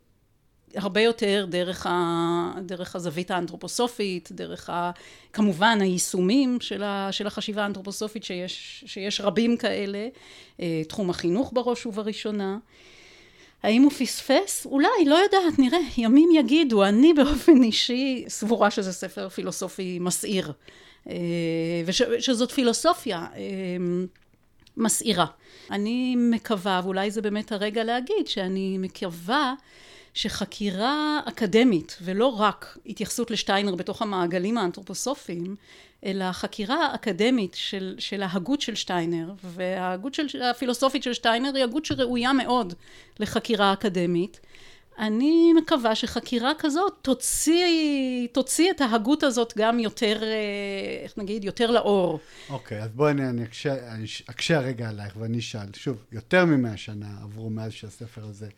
הרבה 0.75 1.01
יותר 1.01 1.47
דרך, 1.49 1.87
ה, 1.87 2.53
דרך 2.63 2.97
הזווית 2.97 3.31
האנתרופוסופית, 3.31 4.29
דרך 4.33 4.71
ה, 4.71 4.91
כמובן 5.33 5.79
היישומים 5.81 6.61
של, 6.61 6.83
ה, 6.83 7.09
של 7.13 7.27
החשיבה 7.27 7.63
האנתרופוסופית 7.63 8.25
שיש, 8.25 8.85
שיש 8.87 9.21
רבים 9.21 9.57
כאלה, 9.57 10.09
אה, 10.61 10.83
תחום 10.89 11.11
החינוך 11.11 11.51
בראש 11.55 11.87
ובראשונה. 11.87 12.59
האם 13.63 13.83
הוא 13.83 13.91
פספס? 13.91 14.67
אולי, 14.67 15.05
לא 15.07 15.15
יודעת, 15.15 15.59
נראה, 15.59 15.79
ימים 15.97 16.29
יגידו. 16.35 16.85
אני 16.85 17.13
באופן 17.15 17.63
אישי 17.63 18.25
סבורה 18.29 18.71
שזה 18.71 18.93
ספר 18.93 19.29
פילוסופי 19.29 19.99
מסעיר, 20.01 20.53
אה, 21.09 21.15
ושזאת 21.87 22.51
פילוסופיה 22.51 23.27
אה, 23.37 23.41
מסעירה. 24.77 25.27
אני 25.71 26.17
מקווה, 26.17 26.81
ואולי 26.85 27.11
זה 27.11 27.23
באמת 27.23 27.53
הרגע 27.53 27.85
להגיד, 27.85 28.27
שאני 28.27 28.79
מקווה 28.79 29.55
שחקירה 30.15 31.21
אקדמית, 31.25 31.99
ולא 32.03 32.27
רק 32.27 32.79
התייחסות 32.87 33.31
לשטיינר 33.31 33.75
בתוך 33.75 34.03
המעגלים 34.03 34.59
האנתרופוסופיים, 34.59 35.57
אלא 36.05 36.33
חקירה 36.33 36.95
אקדמית 36.95 37.55
של, 37.55 37.95
של 37.99 38.23
ההגות 38.23 38.61
של 38.61 38.75
שטיינר, 38.75 39.33
וההגות 39.45 40.15
של, 40.15 40.43
הפילוסופית 40.43 41.03
של 41.03 41.13
שטיינר 41.13 41.55
היא 41.55 41.65
הגות 41.65 41.85
שראויה 41.85 42.33
מאוד 42.33 42.75
לחקירה 43.21 43.73
אקדמית. 43.73 44.41
אני 44.99 45.53
מקווה 45.53 45.95
שחקירה 45.95 46.53
כזאת 46.59 46.93
תוציא, 47.03 48.27
תוציא 48.33 48.71
את 48.71 48.81
ההגות 48.81 49.23
הזאת 49.23 49.53
גם 49.57 49.81
יותר, 49.81 50.23
אה, 50.23 50.29
איך 51.03 51.19
נגיד, 51.19 51.45
יותר 51.45 51.71
לאור. 51.71 52.21
אוקיי, 52.51 52.81
okay, 52.81 52.85
אז 52.85 52.91
בואי 52.91 53.13
אני 53.13 53.45
אקשה, 53.45 53.93
אני 53.95 54.05
אקשה 54.31 54.61
רגע 54.61 54.89
עלייך 54.89 55.17
ואני 55.17 55.39
אשאל. 55.39 55.67
שוב, 55.75 56.05
יותר 56.13 56.45
ממאה 56.45 56.77
שנה 56.77 57.07
עברו 57.23 57.51
מאז 57.51 57.73
שהספר 57.73 58.25
הזה 58.25 58.49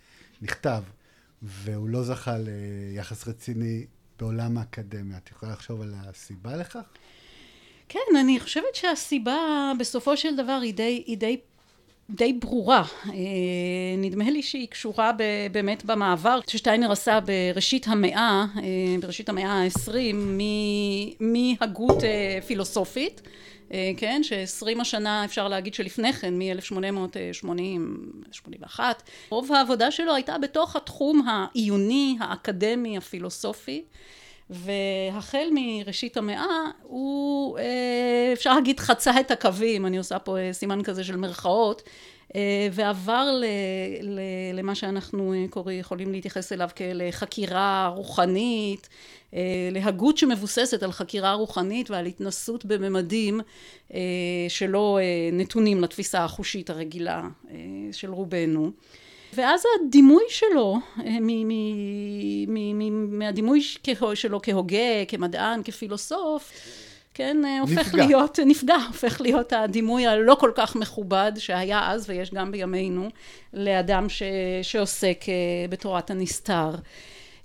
נכתב. 0.43 0.83
והוא 1.43 1.89
לא 1.89 2.03
זכה 2.03 2.37
ליחס 2.39 3.29
רציני 3.29 3.87
בעולם 4.19 4.59
האקדמיה. 4.59 5.19
את 5.19 5.31
יכולה 5.31 5.53
לחשוב 5.53 5.81
על 5.81 5.95
הסיבה 6.09 6.57
לכך? 6.57 6.83
כן, 7.89 8.17
אני 8.21 8.41
חושבת 8.41 8.75
שהסיבה 8.75 9.73
בסופו 9.79 10.17
של 10.17 10.37
דבר 10.37 10.59
היא 10.63 10.75
די, 10.75 11.03
היא 11.07 11.19
די, 11.19 11.37
די 12.11 12.33
ברורה. 12.33 12.85
אה, 13.07 13.13
נדמה 13.99 14.31
לי 14.31 14.43
שהיא 14.43 14.69
קשורה 14.69 15.13
באמת 15.53 15.85
במעבר 15.85 16.39
ששטיינר 16.47 16.93
עשה 16.93 17.19
בראשית 17.21 17.89
המאה, 17.89 18.47
אה, 18.57 18.97
בראשית 19.01 19.29
המאה 19.29 19.53
העשרים, 19.53 20.41
מהגות 21.21 22.05
אה, 22.05 22.39
פילוסופית. 22.47 23.23
אה, 23.73 23.93
כן, 23.97 24.21
שעשרים 24.23 24.81
השנה 24.81 25.25
אפשר 25.25 25.49
להגיד 25.49 25.75
שלפני 25.75 26.13
כן, 26.13 26.39
מ-1880-81, 26.39 28.81
רוב 29.31 29.53
העבודה 29.53 29.91
שלו 29.91 30.15
הייתה 30.15 30.39
בתוך 30.39 30.77
התחום 30.77 31.29
העיוני, 31.29 32.17
האקדמי, 32.21 32.97
הפילוסופי. 32.97 33.83
והחל 34.51 35.49
מראשית 35.53 36.17
המאה 36.17 36.71
הוא 36.83 37.59
אה, 37.59 38.31
אפשר 38.33 38.55
להגיד 38.55 38.81
חצה 38.81 39.21
את 39.21 39.31
הקווים, 39.31 39.87
אני 39.87 39.99
עושה 39.99 40.19
פה 40.19 40.39
אה, 40.39 40.53
סימן 40.53 40.83
כזה 40.83 41.05
של 41.05 41.17
מרכאות, 41.17 41.83
ועבר 42.73 43.31
ל, 43.41 43.45
ל, 44.03 44.21
למה 44.55 44.75
שאנחנו 44.75 45.35
קוראים, 45.51 45.81
יכולים 45.81 46.13
להתייחס 46.13 46.53
אליו 46.53 46.69
כאל 46.75 47.11
חקירה 47.11 47.93
רוחנית, 47.97 48.89
אה, 49.35 49.69
להגות 49.73 50.19
שמבוססת 50.19 50.83
על 50.83 50.93
חקירה 50.93 51.33
רוחנית 51.33 51.91
ועל 51.91 52.07
התנסות 52.07 52.65
בממדים 52.65 53.41
אה, 53.95 54.01
שלא 54.49 54.99
אה, 55.03 55.05
נתונים 55.33 55.81
לתפיסה 55.81 56.25
החושית 56.25 56.71
הרגילה 56.71 57.23
של 57.93 58.11
רובנו. 58.11 58.71
ואז 59.35 59.63
הדימוי 59.87 60.25
שלו, 60.29 60.79
מהדימוי 63.09 63.61
שלו 64.15 64.43
כהוגה, 64.43 65.05
כמדען, 65.09 65.63
כפילוסוף, 65.63 66.53
כן, 67.15 67.37
הופך 67.61 67.79
נפגע. 67.79 68.07
להיות, 68.07 68.39
נפגע, 68.47 68.77
הופך 68.89 69.21
להיות 69.21 69.53
הדימוי 69.53 70.07
הלא 70.07 70.35
כל 70.41 70.51
כך 70.55 70.77
מכובד 70.77 71.33
שהיה 71.39 71.91
אז 71.91 72.11
ויש 72.11 72.35
גם 72.35 72.53
בימינו 72.53 73.09
לאדם 73.53 74.09
ש, 74.09 74.23
שעוסק 74.63 75.25
אה, 75.29 75.35
בתורת 75.69 76.11
הנסתר. 76.11 76.71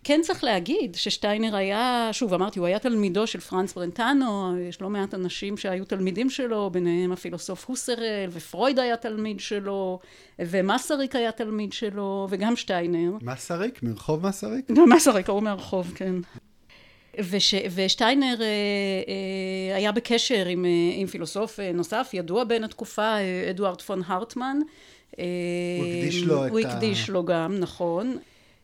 כן 0.04 0.20
צריך 0.24 0.44
להגיד 0.44 0.96
ששטיינר 0.96 1.56
היה, 1.56 2.10
שוב 2.12 2.34
אמרתי, 2.34 2.60
הוא 2.60 2.68
היה 2.68 2.80
תלמידו 2.80 3.28
של 3.28 3.40
פרנס 3.40 3.74
ברנטנו, 3.74 4.58
יש 4.70 4.82
לא 4.82 4.90
מעט 4.90 5.14
אנשים 5.14 5.58
שהיו 5.58 5.86
תלמידים 5.86 6.30
שלו, 6.30 6.70
ביניהם 6.70 7.12
הפילוסוף 7.12 7.66
הוסרל, 7.66 8.30
ופרויד 8.32 8.80
היה 8.80 8.98
תלמיד 8.98 9.40
שלו, 9.40 10.00
ומסריק 10.40 11.16
היה 11.16 11.32
תלמיד 11.32 11.74
שלו, 11.74 12.28
וגם 12.30 12.56
שטיינר. 12.56 13.12
מסריק? 13.22 13.84
מרחוב 13.84 14.28
מסריק? 14.28 14.72
גם 14.72 14.90
מסריק, 14.90 15.30
ההוא 15.30 15.44
מהרחוב, 15.44 15.92
כן. 15.96 16.16
וש, 17.20 17.54
ושטיינר 17.76 18.36
אה, 18.42 18.46
אה, 19.72 19.76
היה 19.76 19.92
בקשר 19.92 20.46
עם, 20.46 20.66
אה, 20.66 20.70
עם 20.96 21.08
פילוסוף 21.08 21.60
אה, 21.60 21.72
נוסף, 21.74 22.10
ידוע 22.14 22.44
בין 22.44 22.64
התקופה, 22.64 23.02
אה, 23.18 23.48
אדוארד 23.50 23.82
פון 23.82 24.02
הרטמן. 24.08 24.58
הוא 25.12 25.24
הקדיש 25.86 26.24
לו 26.24 26.46
את 26.46 26.52
הוא 26.52 26.60
ה- 26.60 26.72
הקדיש 26.72 27.10
לו 27.10 27.26
גם, 27.26 27.56
נכון. 27.60 28.18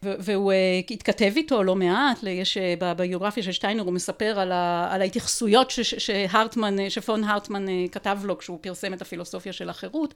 והוא 0.04 0.52
התכתב 0.92 1.32
איתו 1.36 1.64
לא 1.64 1.76
מעט, 1.76 2.18
יש 2.28 2.58
אה, 2.58 2.74
ב- 2.80 2.94
ביוגרפיה 2.98 3.44
של 3.44 3.52
שטיינר 3.52 3.84
הוא 3.84 3.94
מספר 3.94 4.40
על, 4.40 4.52
ה- 4.52 4.88
על 4.92 5.02
ההתייחסויות 5.02 5.70
ש- 5.72 5.80
שהרטמן, 5.98 6.90
שפון 6.90 7.24
הרטמן 7.24 7.66
כתב 7.92 8.18
לו 8.24 8.38
כשהוא 8.38 8.58
פרסם 8.62 8.94
את 8.94 9.02
הפילוסופיה 9.02 9.54
של 9.54 9.70
החירות. 9.70 10.14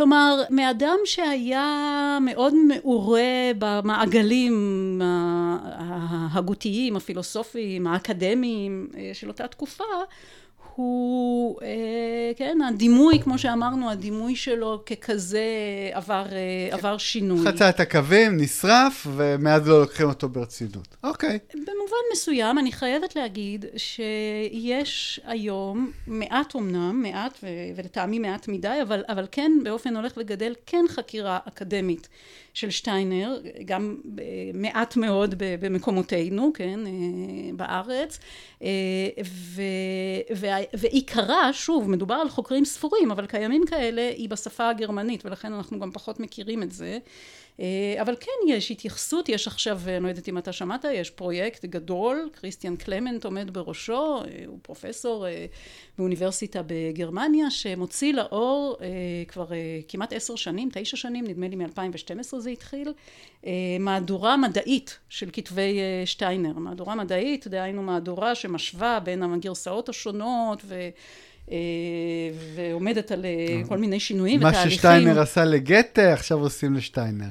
כלומר, 0.00 0.42
מאדם 0.50 0.96
שהיה 1.04 2.18
מאוד 2.20 2.54
מעורה 2.54 3.50
במעגלים 3.58 5.02
ההגותיים, 5.64 6.96
הפילוסופיים, 6.96 7.86
האקדמיים 7.86 8.88
אה, 8.96 9.10
של 9.12 9.28
אותה 9.28 9.48
תקופה, 9.48 9.84
הוא, 10.74 11.62
אה, 11.62 12.32
כן, 12.36 12.58
הדימוי, 12.68 13.18
כמו 13.22 13.38
שאמרנו, 13.38 13.90
הדימוי 13.90 14.36
שלו 14.36 14.82
ככזה 14.86 15.44
עבר, 15.92 16.24
אה, 16.32 16.68
עבר 16.76 16.98
שינוי. 16.98 17.46
חצה 17.46 17.68
את 17.68 17.80
הקווים, 17.80 18.36
נשרף, 18.36 19.06
ומאז 19.16 19.68
לא 19.68 19.80
לוקחים 19.80 20.08
אותו 20.08 20.28
ברצינות. 20.28 20.96
אוקיי. 21.04 21.38
במובן 21.54 22.04
מסוים, 22.12 22.58
אני 22.58 22.72
חייבת 22.72 23.16
להגיד 23.16 23.64
שיש 23.76 25.20
היום, 25.24 25.90
מעט 26.06 26.56
אמנם, 26.56 27.02
מעט 27.02 27.38
ולטעמי 27.76 28.18
מעט 28.18 28.48
מדי, 28.48 28.78
אבל, 28.82 29.04
אבל 29.08 29.26
כן 29.32 29.52
באופן 29.64 29.96
הולך 29.96 30.12
וגדל, 30.16 30.54
כן 30.66 30.84
חקירה 30.88 31.38
אקדמית 31.48 32.08
של 32.54 32.70
שטיינר, 32.70 33.38
גם 33.64 33.96
אה, 34.18 34.24
מעט 34.54 34.96
מאוד 34.96 35.34
במקומותינו, 35.38 36.50
כן, 36.54 36.80
אה, 36.86 36.92
בארץ, 37.56 38.18
אה, 38.62 38.68
ו- 39.24 39.62
וה- 40.36 40.56
ועיקרה, 40.74 41.52
שוב, 41.52 41.90
מדובר 41.90 42.14
על 42.14 42.28
חוקרים 42.28 42.64
ספורים, 42.64 43.10
אבל 43.10 43.26
קיימים 43.26 43.62
כאלה, 43.66 44.08
היא 44.16 44.28
בשפה 44.28 44.68
הגרמנית, 44.68 45.26
ולכן 45.26 45.52
אנחנו 45.52 45.80
גם 45.80 45.90
פחות 45.92 46.20
מכירים 46.20 46.62
את 46.62 46.72
זה. 46.72 46.98
אה, 47.60 48.02
אבל 48.02 48.14
כן 48.20 48.48
יש 48.48 48.70
התייחסות, 48.70 49.28
יש 49.28 49.46
עכשיו, 49.46 49.80
אני 49.86 50.04
לא 50.04 50.08
יודעת 50.08 50.28
אם 50.28 50.38
אתה 50.38 50.52
שמעת, 50.52 50.84
יש 50.92 51.10
פרויקט 51.10 51.64
גדול, 51.64 52.30
כריסטיאן 52.32 52.76
קלמנט 52.76 53.24
עומד 53.24 53.50
בראשו, 53.52 54.22
אה, 54.24 54.44
הוא 54.46 54.58
פרופסור 54.62 55.26
אה, 55.26 55.46
באוניברסיטה 55.98 56.60
בגרמניה, 56.66 57.50
שמוציא 57.50 58.12
לאור 58.12 58.76
אה, 58.80 58.86
כבר 59.28 59.52
אה, 59.52 59.80
כמעט 59.88 60.12
עשר 60.12 60.36
שנים, 60.36 60.68
תשע 60.72 60.96
שנים, 60.96 61.26
נדמה 61.26 61.48
לי 61.48 61.56
מ-2012 61.56 62.38
זה 62.38 62.50
התחיל, 62.50 62.92
אה, 63.46 63.52
מהדורה 63.80 64.36
מדעית 64.36 64.98
של 65.08 65.30
כתבי 65.32 65.78
אה, 65.78 66.06
שטיינר. 66.06 66.52
מהדורה 66.52 66.94
מדעית, 66.94 67.46
דהיינו 67.46 67.82
מהדורה 67.82 68.34
שמשווה 68.34 69.00
בין 69.00 69.22
הגרסאות 69.22 69.88
השונות 69.88 70.62
ו... 70.64 70.88
אה, 71.50 71.56
ועומדת 72.54 73.12
על 73.12 73.24
אה, 73.24 73.62
כל 73.68 73.78
מיני 73.78 74.00
שינויים 74.00 74.40
מה 74.40 74.48
ותהליכים. 74.48 74.70
ששטיינר 74.78 75.20
עשה 75.20 75.44
לגתה, 75.44 76.12
עכשיו 76.12 76.38
עושים 76.38 76.74
לשטיינר. 76.74 77.28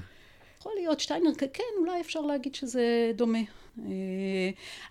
יכול 0.59 0.71
להיות 0.77 0.99
שטיינר, 0.99 1.29
כן, 1.53 1.63
אולי 1.79 2.01
אפשר 2.01 2.21
להגיד 2.21 2.55
שזה 2.55 3.11
דומה. 3.15 3.39
אה, 3.85 3.93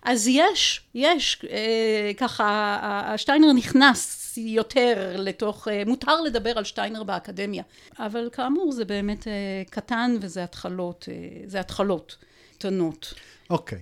אז 0.03 0.27
יש, 0.27 0.81
יש, 0.95 1.45
אה, 1.49 2.11
ככה, 2.17 2.43
ה- 2.45 3.13
ה- 3.13 3.17
שטיינר 3.17 3.53
נכנס 3.53 4.15
יותר 4.37 5.15
לתוך, 5.17 5.67
אה, 5.67 5.83
מותר 5.85 6.21
לדבר 6.21 6.57
על 6.57 6.63
שטיינר 6.63 7.03
באקדמיה, 7.03 7.63
אבל 7.99 8.29
כאמור 8.31 8.71
זה 8.71 8.85
באמת 8.85 9.27
אה, 9.27 9.33
קטן 9.69 10.15
וזה 10.21 10.43
התחלות, 10.43 11.05
אה, 11.11 11.15
זה 11.45 11.59
התחלות 11.59 12.15
קטנות. 12.57 13.13
אוקיי. 13.49 13.79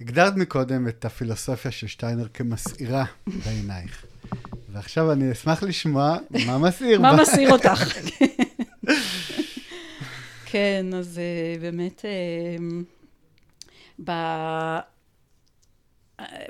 הגדרת 0.00 0.36
מקודם 0.36 0.88
את 0.88 1.04
הפילוסופיה 1.04 1.70
של 1.70 1.86
שטיינר 1.86 2.28
כמסעירה 2.34 3.04
בעינייך. 3.44 4.04
ועכשיו 4.72 5.12
אני 5.12 5.32
אשמח 5.32 5.62
לשמוע 5.62 6.16
מה 6.46 6.58
מסעיר. 6.58 7.00
מה 7.00 7.22
מסעיר 7.22 7.52
אותך? 7.52 7.84
כן, 10.50 10.86
אז 10.96 11.18
אה, 11.18 11.60
באמת, 11.60 12.04
אה, 12.04 12.56
ב- 14.04 14.92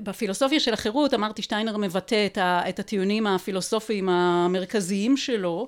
בפילוסופיה 0.00 0.60
של 0.60 0.72
החירות, 0.74 1.14
אמרתי, 1.14 1.42
שטיינר 1.42 1.76
מבטא 1.76 2.26
את, 2.26 2.38
ה, 2.38 2.60
את 2.68 2.78
הטיעונים 2.78 3.26
הפילוסופיים 3.26 4.08
המרכזיים 4.08 5.16
שלו, 5.16 5.66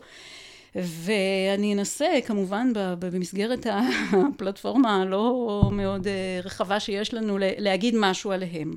ואני 0.75 1.75
אנסה, 1.75 2.07
כמובן, 2.27 2.73
במסגרת 2.75 3.67
הפלטפורמה 4.13 5.03
הלא 5.03 5.69
מאוד 5.73 6.07
אה, 6.07 6.41
רחבה 6.45 6.81
שיש 6.81 7.15
לנו, 7.15 7.39
להגיד 7.41 7.95
משהו 7.99 8.33
עליהם. 8.33 8.75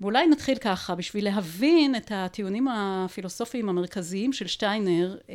ואולי 0.00 0.26
נתחיל 0.26 0.58
ככה, 0.58 0.94
בשביל 0.94 1.24
להבין 1.24 1.94
את 1.96 2.12
הטיעונים 2.14 2.68
הפילוסופיים 2.68 3.68
המרכזיים 3.68 4.32
של 4.32 4.46
שטיינר, 4.46 5.16
אה, 5.30 5.34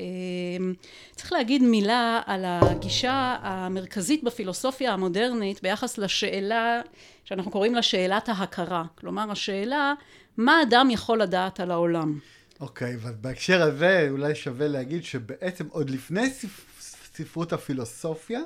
צריך 1.16 1.34
להגיד 1.34 1.64
מילה 1.64 2.22
על 2.26 2.46
הגישה 2.46 3.38
המרכזית 3.42 4.24
בפילוסופיה 4.24 4.94
המודרנית 4.94 5.62
ביחס 5.62 5.98
לשאלה 5.98 6.82
שאנחנו 7.26 7.52
קוראים 7.52 7.76
לה 7.76 7.82
שאלת 7.82 8.30
ההכרה. 8.30 8.84
כלומר, 8.96 9.32
השאלה, 9.32 9.94
מה 10.38 10.62
אדם 10.62 10.90
יכול 10.92 11.22
לדעת 11.22 11.60
על 11.60 11.72
העולם? 11.72 12.20
אוקיי, 12.60 12.96
ובהקשר 13.02 13.62
הזה 13.62 14.08
אולי 14.10 14.36
שווה 14.36 14.68
להגיד 14.68 15.04
שבעצם 15.04 15.68
עוד 15.70 15.90
לפני 15.90 16.30
ספ... 16.30 16.76
ספרות 17.16 17.54
הפילוסופיה, 17.54 18.42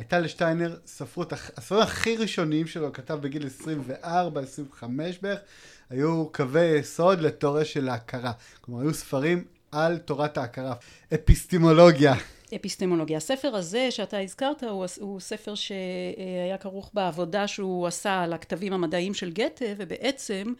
הייתה 0.00 0.18
לשטיינר 0.18 0.76
ספרות, 0.86 1.32
הספרים 1.32 1.82
הכי 1.82 2.16
ראשונים 2.16 2.66
שלו, 2.66 2.92
כתב 2.92 3.14
בגיל 3.14 3.46
24, 3.46 4.40
25 4.40 5.18
בערך, 5.18 5.40
היו 5.90 6.28
קווי 6.32 6.78
יסוד 6.78 7.20
לתיאוריה 7.20 7.64
של 7.64 7.88
ההכרה. 7.88 8.32
כלומר, 8.60 8.82
היו 8.82 8.94
ספרים 8.94 9.44
על 9.72 9.98
תורת 9.98 10.38
ההכרה. 10.38 10.74
אפיסטימולוגיה. 11.14 12.14
אפיסטמולוגיה. 12.56 13.16
הספר 13.16 13.56
הזה 13.56 13.90
שאתה 13.90 14.18
הזכרת 14.18 14.62
הוא, 14.62 14.86
הוא 15.00 15.20
ספר 15.20 15.54
שהיה 15.54 16.58
כרוך 16.60 16.90
בעבודה 16.94 17.46
שהוא 17.46 17.86
עשה 17.86 18.22
על 18.22 18.32
הכתבים 18.32 18.72
המדעיים 18.72 19.14
של 19.14 19.32
גתה 19.32 19.64
ובעצם 19.76 20.52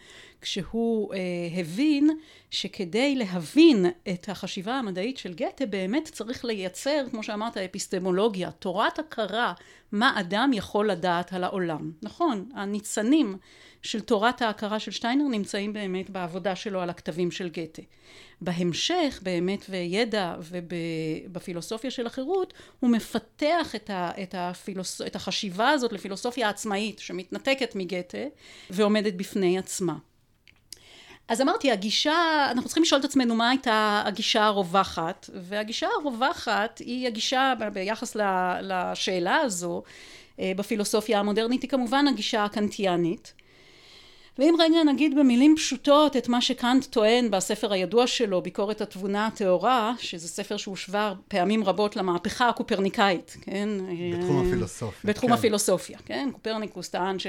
כשהוא 0.42 1.14
אה, 1.14 1.18
הבין 1.60 2.10
שכדי 2.50 3.16
להבין 3.16 3.86
את 4.08 4.28
החשיבה 4.28 4.74
המדעית 4.74 5.18
של 5.18 5.34
גתה 5.34 5.66
באמת 5.66 6.04
צריך 6.12 6.44
לייצר 6.44 7.04
כמו 7.10 7.22
שאמרת 7.22 7.56
אפיסטמולוגיה 7.56 8.50
תורת 8.50 8.98
הכרה 8.98 9.52
מה 9.92 10.20
אדם 10.20 10.50
יכול 10.54 10.90
לדעת 10.90 11.32
על 11.32 11.44
העולם 11.44 11.92
נכון 12.02 12.48
הניצנים 12.54 13.36
של 13.82 14.00
תורת 14.00 14.42
ההכרה 14.42 14.78
של 14.78 14.90
שטיינר 14.90 15.24
נמצאים 15.24 15.72
באמת 15.72 16.10
בעבודה 16.10 16.56
שלו 16.56 16.80
על 16.80 16.90
הכתבים 16.90 17.30
של 17.30 17.48
גתה. 17.48 17.82
בהמשך 18.40 19.20
באמת 19.22 19.66
וידע 19.68 20.36
ובפילוסופיה 20.40 21.90
של 21.90 22.06
החירות 22.06 22.54
הוא 22.80 22.90
מפתח 22.90 23.74
את, 23.76 23.90
ה, 23.90 24.10
את, 24.22 24.34
הפילוס, 24.38 25.02
את 25.02 25.16
החשיבה 25.16 25.70
הזאת 25.70 25.92
לפילוסופיה 25.92 26.48
עצמאית 26.48 26.98
שמתנתקת 26.98 27.74
מגתה 27.74 28.24
ועומדת 28.70 29.14
בפני 29.14 29.58
עצמה. 29.58 29.96
אז 31.30 31.40
אמרתי 31.40 31.72
הגישה 31.72 32.46
אנחנו 32.50 32.64
צריכים 32.64 32.82
לשאול 32.82 33.00
את 33.00 33.04
עצמנו 33.04 33.34
מה 33.34 33.50
הייתה 33.50 34.02
הגישה 34.06 34.44
הרווחת 34.44 35.30
והגישה 35.34 35.88
הרווחת 36.00 36.78
היא 36.78 37.06
הגישה 37.06 37.52
ביחס 37.72 38.16
לשאלה 38.62 39.36
הזו 39.36 39.82
בפילוסופיה 40.40 41.20
המודרנית 41.20 41.62
היא 41.62 41.70
כמובן 41.70 42.08
הגישה 42.08 42.44
הקנטיאנית 42.44 43.34
ואם 44.38 44.54
רגע 44.58 44.84
נגיד 44.84 45.18
במילים 45.18 45.54
פשוטות 45.56 46.16
את 46.16 46.28
מה 46.28 46.40
שקאנט 46.40 46.84
טוען 46.84 47.30
בספר 47.30 47.72
הידוע 47.72 48.06
שלו 48.06 48.42
ביקורת 48.42 48.80
התבונה 48.80 49.26
הטהורה 49.26 49.94
שזה 49.98 50.28
ספר 50.28 50.56
שהושווה 50.56 51.14
פעמים 51.28 51.64
רבות 51.64 51.96
למהפכה 51.96 52.48
הקופרניקאית 52.48 53.36
כן 53.42 53.68
בתחום 54.18 54.46
הפילוסופיה. 54.46 55.10
בתחום 55.10 55.30
כן. 55.30 55.34
הפילוסופיה 55.34 55.98
כן 56.04 56.28
קופרניקוס 56.32 56.88
טען 56.88 57.18
ש, 57.18 57.26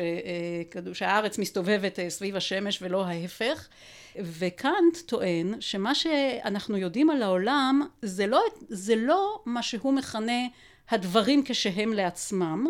שהארץ 0.94 1.38
מסתובבת 1.38 2.00
סביב 2.10 2.36
השמש 2.36 2.80
ולא 2.82 3.06
ההפך 3.06 3.68
וקאנט 4.16 4.98
טוען 5.06 5.54
שמה 5.60 5.96
שאנחנו 5.96 6.78
יודעים 6.78 7.10
על 7.10 7.24
העולם 7.24 7.82
זה 8.02 8.28
לא, 8.28 8.42
זה 8.70 8.96
לא 8.96 9.40
מה 9.46 9.64
שהוא 9.64 9.94
מכנה 9.94 10.42
הדברים 10.90 11.44
כשהם 11.46 11.94
לעצמם, 11.94 12.68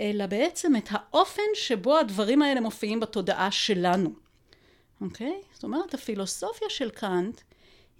אלא 0.00 0.26
בעצם 0.26 0.76
את 0.76 0.88
האופן 0.90 1.42
שבו 1.54 1.98
הדברים 1.98 2.42
האלה 2.42 2.60
מופיעים 2.60 3.00
בתודעה 3.00 3.50
שלנו. 3.50 4.10
אוקיי? 5.00 5.40
זאת 5.54 5.64
אומרת, 5.64 5.94
הפילוסופיה 5.94 6.68
של 6.70 6.90
קאנט 6.90 7.40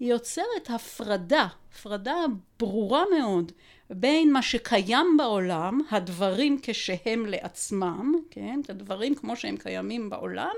היא 0.01 0.11
יוצרת 0.11 0.71
הפרדה, 0.71 1.47
הפרדה 1.73 2.15
ברורה 2.59 3.05
מאוד, 3.19 3.53
בין 3.91 4.33
מה 4.33 4.43
שקיים 4.43 5.17
בעולם, 5.19 5.81
הדברים 5.91 6.59
כשהם 6.63 7.27
לעצמם, 7.27 8.15
כן? 8.31 8.61
הדברים 8.69 9.15
כמו 9.15 9.37
שהם 9.37 9.57
קיימים 9.57 10.11
בעולם, 10.11 10.55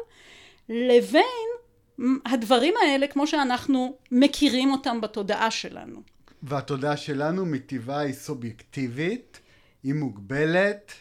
לבין 0.69 1.51
הדברים 2.27 2.75
האלה 2.83 3.07
כמו 3.07 3.27
שאנחנו 3.27 3.97
מכירים 4.11 4.73
אותם 4.73 5.01
בתודעה 5.01 5.51
שלנו. 5.51 6.03
והתודעה 6.43 6.97
שלנו 6.97 7.47
מטבעה 7.47 8.01
היא 8.01 8.15
סובייקטיבית, 8.15 9.41
היא 9.83 9.95
מוגבלת, 9.95 10.93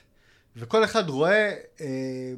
וכל 0.55 0.83
אחד 0.83 1.09
רואה 1.09 1.53
אה, 1.81 1.85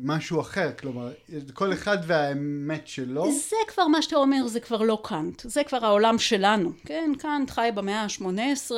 משהו 0.04 0.42
אחר, 0.42 0.72
כלומר, 0.80 1.12
כל 1.54 1.74
אחד 1.74 1.98
והאמת 2.08 2.88
שלו. 2.88 3.32
זה 3.32 3.56
כבר 3.68 3.88
מה 3.88 4.02
שאתה 4.02 4.16
אומר, 4.16 4.48
זה 4.48 4.60
כבר 4.60 4.82
לא 4.82 5.00
קאנט, 5.04 5.42
זה 5.46 5.64
כבר 5.64 5.86
העולם 5.86 6.20
שלנו, 6.20 6.72
כן? 6.86 7.12
קאנט 7.20 7.50
חי 7.50 7.70
במאה 7.76 8.02
ה-18, 8.02 8.72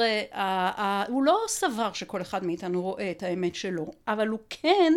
הוא 1.07 1.23
לא 1.23 1.39
סבר 1.47 1.93
שכל 1.93 2.21
אחד 2.21 2.45
מאיתנו 2.45 2.81
רואה 2.81 3.11
את 3.11 3.23
האמת 3.23 3.55
שלו, 3.55 3.91
אבל 4.07 4.27
הוא 4.27 4.39
כן, 4.49 4.93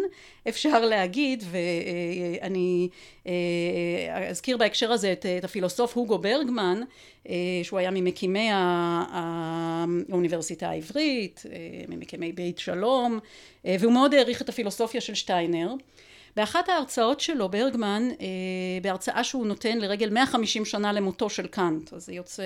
אפשר 0.49 0.85
להגיד, 0.85 1.45
ואני 1.51 2.89
אה, 2.93 2.97
אזכיר 4.31 4.57
בהקשר 4.57 4.93
הזה 4.93 5.13
את, 5.13 5.27
את 5.39 5.45
הפילוסוף 5.45 5.97
הוגו 5.97 6.19
ברגמן, 6.19 6.81
אה, 7.29 7.35
שהוא 7.63 7.79
היה 7.79 7.91
ממקימי 7.91 8.49
האוניברסיטה 8.53 10.69
העברית, 10.69 11.43
אה, 11.53 11.59
ממקימי 11.89 12.33
בית 12.33 12.59
שלום, 12.59 13.19
והוא 13.65 13.93
מאוד 13.93 14.15
העריך 14.15 14.43
את 14.43 14.49
הפילוסופיה 14.49 15.01
של 15.01 15.15
שטיינר. 15.15 15.75
באחת 16.37 16.69
ההרצאות 16.69 17.21
שלו 17.21 17.49
ברגמן 17.49 18.09
בהרצאה 18.83 19.25
שהוא 19.25 19.47
נותן 19.47 19.79
לרגל 19.79 20.11
150 20.11 20.65
שנה 20.65 20.93
למותו 20.93 21.31
של 21.31 21.47
קאנט 21.47 21.93
אז 21.93 22.07
זה 22.07 22.13
יוצא 22.13 22.43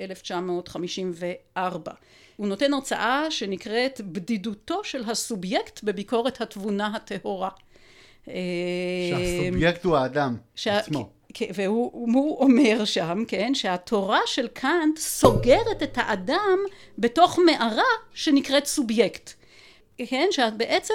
1954 0.00 1.92
הוא 2.36 2.48
נותן 2.48 2.74
הרצאה 2.74 3.30
שנקראת 3.30 4.00
בדידותו 4.00 4.84
של 4.84 5.10
הסובייקט 5.10 5.82
בביקורת 5.82 6.40
התבונה 6.40 6.96
הטהורה 6.96 7.50
שהסובייקט 9.10 9.84
הוא 9.84 9.96
האדם 9.96 10.36
שה... 10.54 10.78
עצמו 10.78 11.10
והוא 11.54 12.40
אומר 12.40 12.84
שם, 12.84 13.24
כן, 13.28 13.54
שהתורה 13.54 14.20
של 14.26 14.48
קאנט 14.48 14.98
סוגרת 14.98 15.82
את 15.82 15.98
האדם 15.98 16.58
בתוך 16.98 17.38
מערה 17.46 17.82
שנקראת 18.14 18.66
סובייקט. 18.66 19.30
כן, 19.98 20.26
שבעצם, 20.30 20.94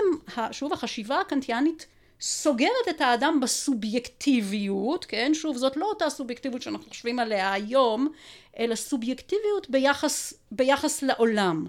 שוב, 0.52 0.74
החשיבה 0.74 1.20
הקנטיאנית 1.20 1.86
סוגרת 2.22 2.88
את 2.90 3.02
האדם 3.02 3.40
בסובייקטיביות, 3.42 5.06
כן, 5.06 5.32
שוב, 5.34 5.58
זאת 5.58 5.78
לא 5.78 5.86
אותה 5.86 6.10
סובייקטיביות 6.10 6.62
שאנחנו 6.62 6.90
חושבים 6.90 7.20
עליה 7.20 7.54
היום, 7.54 8.08
אלא 8.60 8.76
סובייקטיביות 8.76 9.70
ביחס, 9.70 10.34
ביחס 10.52 11.04
לעולם. 11.04 11.66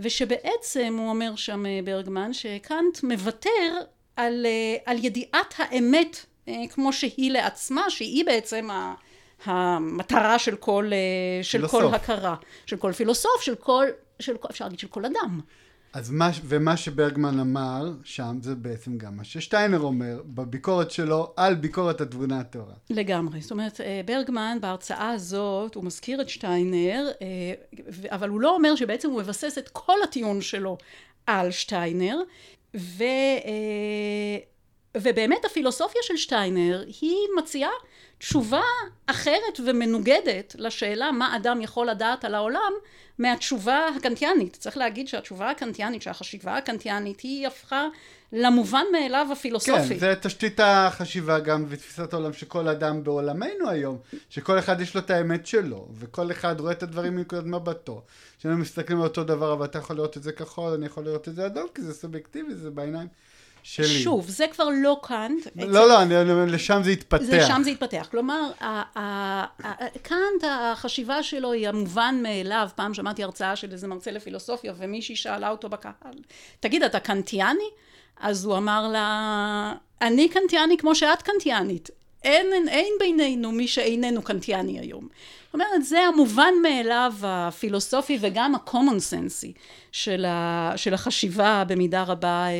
ושבעצם, 0.00 0.96
הוא 0.98 1.08
אומר 1.08 1.36
שם 1.36 1.64
ברגמן, 1.84 2.32
שקאנט 2.32 3.02
מוותר 3.02 3.78
על, 4.16 4.46
על 4.86 5.04
ידיעת 5.04 5.54
האמת 5.58 6.26
אה, 6.48 6.54
כמו 6.70 6.92
שהיא 6.92 7.30
לעצמה, 7.30 7.90
שהיא 7.90 8.24
בעצם 8.24 8.68
המטרה 9.44 10.38
של 10.38 10.56
כל, 10.56 10.90
אה, 10.92 11.42
של 11.42 11.68
כל 11.68 11.94
הכרה, 11.94 12.36
של 12.66 12.76
כל 12.76 12.92
פילוסוף, 12.92 13.40
של 13.40 13.54
כל, 13.54 13.86
של, 14.18 14.36
אפשר 14.50 14.64
להגיד 14.64 14.78
של 14.78 14.88
כל 14.88 15.04
אדם. 15.04 15.40
אז 15.92 16.10
מה, 16.10 16.30
ומה 16.44 16.76
שברגמן 16.76 17.40
אמר 17.40 17.92
שם 18.04 18.36
זה 18.42 18.54
בעצם 18.54 18.98
גם 18.98 19.16
מה 19.16 19.24
ששטיינר 19.24 19.80
אומר 19.80 20.22
בביקורת 20.24 20.90
שלו 20.90 21.32
על 21.36 21.54
ביקורת 21.54 22.00
התבונה 22.00 22.40
הטהורה. 22.40 22.74
לגמרי. 22.90 23.40
זאת 23.40 23.50
אומרת, 23.50 23.80
אה, 23.80 24.00
ברגמן 24.06 24.58
בהרצאה 24.60 25.10
הזאת 25.10 25.74
הוא 25.74 25.84
מזכיר 25.84 26.20
את 26.20 26.28
שטיינר, 26.28 27.10
אבל 28.08 28.28
הוא 28.28 28.40
לא 28.40 28.54
אומר 28.54 28.76
שבעצם 28.76 29.10
הוא 29.10 29.20
מבסס 29.20 29.58
את 29.58 29.68
כל 29.68 29.96
הטיעון 30.04 30.40
שלו 30.40 30.78
על 31.26 31.50
שטיינר, 31.50 32.16
ו... 32.76 33.04
ובאמת 34.96 35.44
הפילוסופיה 35.44 36.02
של 36.02 36.16
שטיינר 36.16 36.84
היא 37.00 37.16
מציעה 37.38 37.70
תשובה 38.22 38.62
אחרת 39.06 39.60
ומנוגדת 39.66 40.56
לשאלה 40.58 41.12
מה 41.12 41.36
אדם 41.36 41.60
יכול 41.60 41.90
לדעת 41.90 42.24
על 42.24 42.34
העולם 42.34 42.72
מהתשובה 43.18 43.88
הקנטיאנית. 43.96 44.56
צריך 44.60 44.76
להגיד 44.76 45.08
שהתשובה 45.08 45.50
הקנטיאנית, 45.50 46.02
שהחשיבה 46.02 46.56
הקנטיאנית 46.56 47.20
היא 47.20 47.46
הפכה 47.46 47.88
למובן 48.32 48.84
מאליו 48.92 49.26
הפילוסופי. 49.32 49.88
כן, 49.88 49.98
זה 49.98 50.14
תשתית 50.22 50.60
החשיבה 50.62 51.38
גם 51.38 51.64
ותפיסת 51.68 52.12
העולם 52.12 52.32
של 52.32 52.46
כל 52.46 52.68
אדם 52.68 53.04
בעולמנו 53.04 53.68
היום, 53.68 53.98
שכל 54.30 54.58
אחד 54.58 54.80
יש 54.80 54.94
לו 54.94 55.00
את 55.00 55.10
האמת 55.10 55.46
שלו, 55.46 55.88
וכל 55.98 56.30
אחד 56.30 56.60
רואה 56.60 56.72
את 56.72 56.82
הדברים 56.82 57.16
מנקודת 57.16 57.44
מבטו. 57.44 58.02
כשאנחנו 58.38 58.60
מסתכלים 58.60 58.98
על 58.98 59.04
אותו 59.04 59.24
דבר, 59.24 59.52
אבל 59.52 59.64
אתה 59.64 59.78
יכול 59.78 59.96
לראות 59.96 60.16
את 60.16 60.22
זה 60.22 60.32
כחול, 60.32 60.72
אני 60.72 60.86
יכול 60.86 61.04
לראות 61.04 61.28
את 61.28 61.34
זה 61.34 61.46
אדום, 61.46 61.66
כי 61.74 61.82
זה 61.82 61.94
סובייקטיבי, 61.94 62.54
זה 62.54 62.70
בעיניים. 62.70 63.08
שלי. 63.62 63.86
שוב, 63.86 64.28
זה 64.28 64.46
כבר 64.46 64.68
לא 64.82 65.00
קאנט. 65.02 65.46
לא, 65.56 65.88
לא, 65.88 66.02
אני, 66.02 66.14
לשם 66.52 66.80
זה 66.84 66.90
התפתח. 66.90 67.24
לשם 67.32 67.60
זה 67.64 67.70
התפתח. 67.70 68.08
כלומר, 68.10 68.50
קאנט, 70.02 70.44
החשיבה 70.50 71.22
שלו 71.22 71.52
היא 71.52 71.68
המובן 71.68 72.20
מאליו. 72.22 72.68
פעם 72.74 72.94
שמעתי 72.94 73.22
הרצאה 73.22 73.56
של 73.56 73.72
איזה 73.72 73.88
מרצה 73.88 74.10
לפילוסופיה, 74.10 74.72
ומישהי 74.76 75.16
שאלה 75.16 75.50
אותו 75.50 75.68
בקהל, 75.68 76.14
תגיד, 76.60 76.82
אתה 76.82 77.00
קנטיאני? 77.00 77.70
אז 78.20 78.44
הוא 78.44 78.56
אמר 78.56 78.88
לה, 78.88 79.72
אני 80.02 80.28
קנטיאני 80.28 80.76
כמו 80.76 80.94
שאת 80.94 81.22
קנטיאנית. 81.22 81.90
אין, 82.24 82.46
אין, 82.52 82.68
אין 82.68 82.92
בינינו 82.98 83.52
מי 83.52 83.68
שאיננו 83.68 84.22
קנטיאני 84.22 84.78
היום. 84.80 85.08
זאת 85.52 85.60
אומרת, 85.60 85.84
זה 85.84 86.00
המובן 86.00 86.54
מאליו 86.62 87.12
הפילוסופי 87.22 88.18
וגם 88.20 88.54
ה-common 88.54 89.12
sense 89.12 89.46
של, 89.92 90.24
ה, 90.24 90.72
של 90.76 90.94
החשיבה 90.94 91.64
במידה 91.68 92.02
רבה 92.02 92.46
אה, 92.46 92.52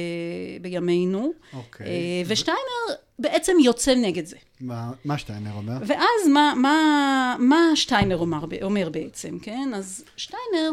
בימינו. 0.60 1.32
אוקיי. 1.52 1.86
אה, 1.86 1.92
ושטיינר 2.26 2.98
בעצם 3.18 3.52
יוצא 3.64 3.94
נגד 3.94 4.26
זה. 4.26 4.36
מה, 4.60 4.90
מה 5.04 5.18
שטיינר 5.18 5.52
אומר? 5.52 5.76
ואז 5.86 6.28
מה, 6.28 6.52
מה, 6.56 7.36
מה 7.38 7.70
שטיינר 7.74 8.16
אומר, 8.16 8.44
אומר 8.62 8.88
בעצם, 8.88 9.38
כן? 9.38 9.70
אז 9.74 10.04
שטיינר 10.16 10.72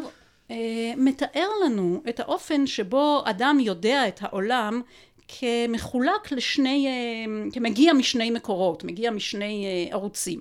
אה, 0.52 0.94
מתאר 0.98 1.50
לנו 1.66 2.02
את 2.10 2.20
האופן 2.20 2.68
שבו 2.68 3.22
אדם 3.26 3.58
יודע 3.62 4.08
את 4.08 4.20
העולם 4.22 4.82
כמחולק 5.28 6.32
לשני, 6.32 6.88
אה, 6.88 7.52
כמגיע 7.52 7.94
משני 7.94 8.32
מקורות, 8.32 8.84
מגיע 8.84 9.12
משני 9.12 9.66
אה, 9.66 9.94
ערוצים. 9.96 10.40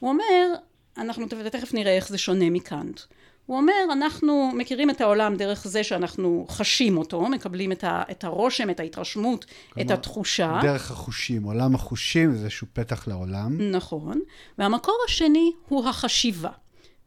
הוא 0.00 0.10
אומר, 0.10 0.54
אנחנו 1.00 1.26
תכף 1.52 1.74
נראה 1.74 1.96
איך 1.96 2.08
זה 2.08 2.18
שונה 2.18 2.50
מקאנט. 2.50 3.00
הוא 3.46 3.56
אומר, 3.56 3.84
אנחנו 3.92 4.50
מכירים 4.54 4.90
את 4.90 5.00
העולם 5.00 5.36
דרך 5.36 5.66
זה 5.68 5.84
שאנחנו 5.84 6.46
חשים 6.48 6.98
אותו, 6.98 7.20
מקבלים 7.28 7.72
את, 7.72 7.84
ה, 7.84 8.02
את 8.10 8.24
הרושם, 8.24 8.70
את 8.70 8.80
ההתרשמות, 8.80 9.44
כלומר, 9.44 9.86
את 9.86 9.98
התחושה. 9.98 10.58
דרך 10.62 10.90
החושים, 10.90 11.42
עולם 11.42 11.74
החושים 11.74 12.34
זה 12.34 12.44
איזשהו 12.44 12.66
פתח 12.72 13.08
לעולם. 13.08 13.70
נכון. 13.70 14.20
והמקור 14.58 14.96
השני 15.08 15.52
הוא 15.68 15.88
החשיבה, 15.88 16.50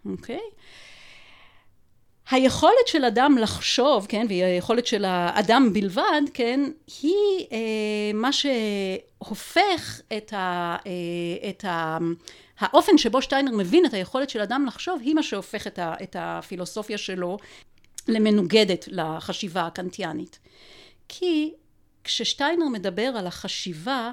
אוקיי? 0.05 0.39
היכולת 2.31 2.87
של 2.87 3.05
אדם 3.05 3.37
לחשוב, 3.37 4.05
כן, 4.09 4.25
והיא 4.29 4.43
היכולת 4.43 4.87
של 4.87 5.05
האדם 5.05 5.73
בלבד, 5.73 6.21
כן, 6.33 6.69
היא 7.01 7.47
אה, 7.51 8.11
מה 8.13 8.29
שהופך 8.33 10.01
את, 10.17 10.33
ה, 10.33 10.75
אה, 10.85 11.49
את 11.49 11.65
ה, 11.65 11.97
האופן 12.59 12.97
שבו 12.97 13.21
שטיינר 13.21 13.51
מבין 13.51 13.85
את 13.85 13.93
היכולת 13.93 14.29
של 14.29 14.41
אדם 14.41 14.65
לחשוב, 14.65 15.01
היא 15.01 15.15
מה 15.15 15.23
שהופך 15.23 15.67
את, 15.67 15.79
ה, 15.79 15.93
את 16.03 16.15
הפילוסופיה 16.19 16.97
שלו 16.97 17.37
למנוגדת 18.07 18.85
לחשיבה 18.87 19.65
הקנטיאנית. 19.65 20.39
כי 21.09 21.53
כששטיינר 22.03 22.67
מדבר 22.67 23.01
על 23.17 23.27
החשיבה, 23.27 24.11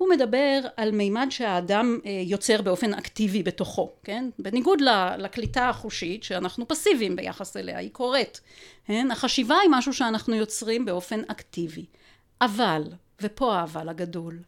הוא 0.00 0.08
מדבר 0.08 0.60
על 0.76 0.90
מימד 0.90 1.26
שהאדם 1.30 1.98
אה, 2.06 2.10
יוצר 2.24 2.62
באופן 2.62 2.94
אקטיבי 2.94 3.42
בתוכו, 3.42 3.92
כן? 4.04 4.30
בניגוד 4.38 4.80
לקליטה 5.18 5.68
החושית 5.68 6.22
שאנחנו 6.22 6.68
פסיביים 6.68 7.16
ביחס 7.16 7.56
אליה, 7.56 7.78
היא 7.78 7.90
קורית, 7.90 8.40
כן? 8.84 9.10
החשיבה 9.10 9.56
היא 9.62 9.70
משהו 9.72 9.94
שאנחנו 9.94 10.34
יוצרים 10.34 10.84
באופן 10.84 11.20
אקטיבי. 11.28 11.86
אבל, 12.40 12.82
ופה 13.22 13.56
האבל 13.56 13.88
הגדול, 13.88 14.38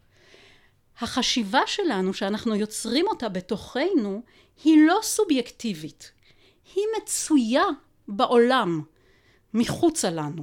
החשיבה 1.02 1.60
שלנו 1.66 2.14
שאנחנו 2.14 2.54
יוצרים 2.54 3.06
אותה 3.06 3.28
בתוכנו 3.28 4.22
היא 4.64 4.86
לא 4.86 4.98
סובייקטיבית, 5.02 6.12
היא 6.74 6.84
מצויה 6.96 7.64
בעולם, 8.08 8.82
מחוצה 9.54 10.10
לנו. 10.10 10.42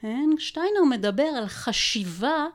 כן? 0.00 0.30
שטיינר 0.38 0.84
מדבר 0.90 1.22
על 1.22 1.46
חשיבה 1.46 2.46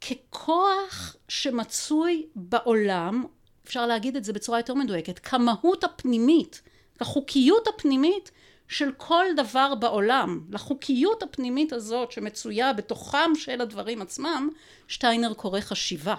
ככוח 0.00 1.16
שמצוי 1.28 2.26
בעולם, 2.36 3.24
אפשר 3.64 3.86
להגיד 3.86 4.16
את 4.16 4.24
זה 4.24 4.32
בצורה 4.32 4.58
יותר 4.58 4.74
מדויקת, 4.74 5.18
כמהות 5.18 5.84
הפנימית, 5.84 6.62
כחוקיות 6.98 7.68
הפנימית 7.68 8.30
של 8.68 8.92
כל 8.96 9.24
דבר 9.36 9.74
בעולם, 9.74 10.40
לחוקיות 10.50 11.22
הפנימית 11.22 11.72
הזאת 11.72 12.12
שמצויה 12.12 12.72
בתוכם 12.72 13.34
של 13.34 13.60
הדברים 13.60 14.02
עצמם, 14.02 14.48
שטיינר 14.88 15.34
קורא 15.34 15.60
חשיבה. 15.60 16.14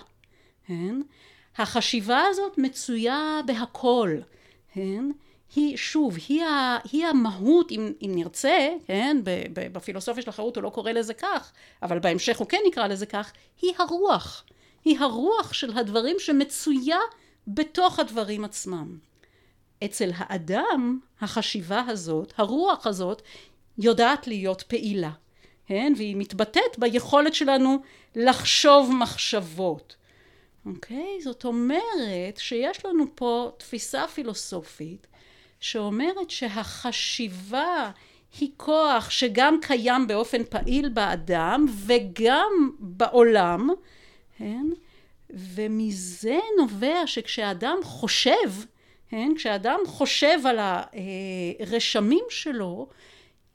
כן? 0.68 1.02
החשיבה 1.58 2.24
הזאת 2.30 2.58
מצויה 2.58 3.40
בהכל. 3.46 4.18
כן? 4.74 5.06
היא 5.56 5.78
שוב, 5.78 6.18
היא, 6.28 6.44
ה, 6.44 6.78
היא 6.92 7.06
המהות, 7.06 7.72
אם, 7.72 7.94
אם 8.02 8.12
נרצה, 8.16 8.70
כן, 8.86 9.18
בפילוסופיה 9.54 10.24
של 10.24 10.30
החירות 10.30 10.56
הוא 10.56 10.64
לא 10.64 10.70
קורא 10.70 10.92
לזה 10.92 11.14
כך, 11.14 11.52
אבל 11.84 12.00
בהמשך 12.00 12.38
הוא 12.38 12.48
כן 12.48 12.62
יקרא 12.68 12.88
לזה 12.88 13.06
כך, 13.06 13.32
היא 13.62 13.74
הרוח. 13.78 14.44
היא 14.86 15.00
הרוח 15.00 15.54
של 15.54 15.78
הדברים 15.78 16.16
שמצויה 16.20 16.98
בתוך 17.48 18.00
הדברים 18.00 18.46
עצמם. 18.46 18.98
אצל 19.86 20.12
האדם 20.16 21.00
החשיבה 21.22 21.84
הזאת, 21.88 22.34
הרוח 22.38 22.88
הזאת, 22.88 23.22
יודעת 23.78 24.28
להיות 24.28 24.62
פעילה, 24.62 25.12
כן? 25.66 25.94
והיא 25.98 26.16
מתבטאת 26.16 26.80
ביכולת 26.80 27.34
שלנו 27.34 27.78
לחשוב 28.16 28.92
מחשבות. 29.00 29.96
אוקיי? 30.66 31.22
זאת 31.22 31.46
אומרת 31.46 32.38
שיש 32.38 32.86
לנו 32.86 33.06
פה 33.16 33.52
תפיסה 33.58 34.08
פילוסופית 34.08 35.08
שאומרת 35.60 36.30
שהחשיבה 36.30 37.92
היא 38.40 38.50
כוח 38.58 39.10
שגם 39.10 39.58
קיים 39.62 40.08
באופן 40.08 40.44
פעיל 40.44 40.90
באדם 40.90 41.66
וגם 41.86 42.70
בעולם, 42.80 43.70
כן? 44.38 44.66
ומזה 45.30 46.40
נובע 46.58 47.08
שכשאדם 47.08 47.78
חושב, 47.84 48.52
כן? 49.10 49.32
כשאדם 49.36 49.80
חושב 49.86 50.40
על 50.46 50.60
הרשמים 51.60 52.26
שלו, 52.30 52.88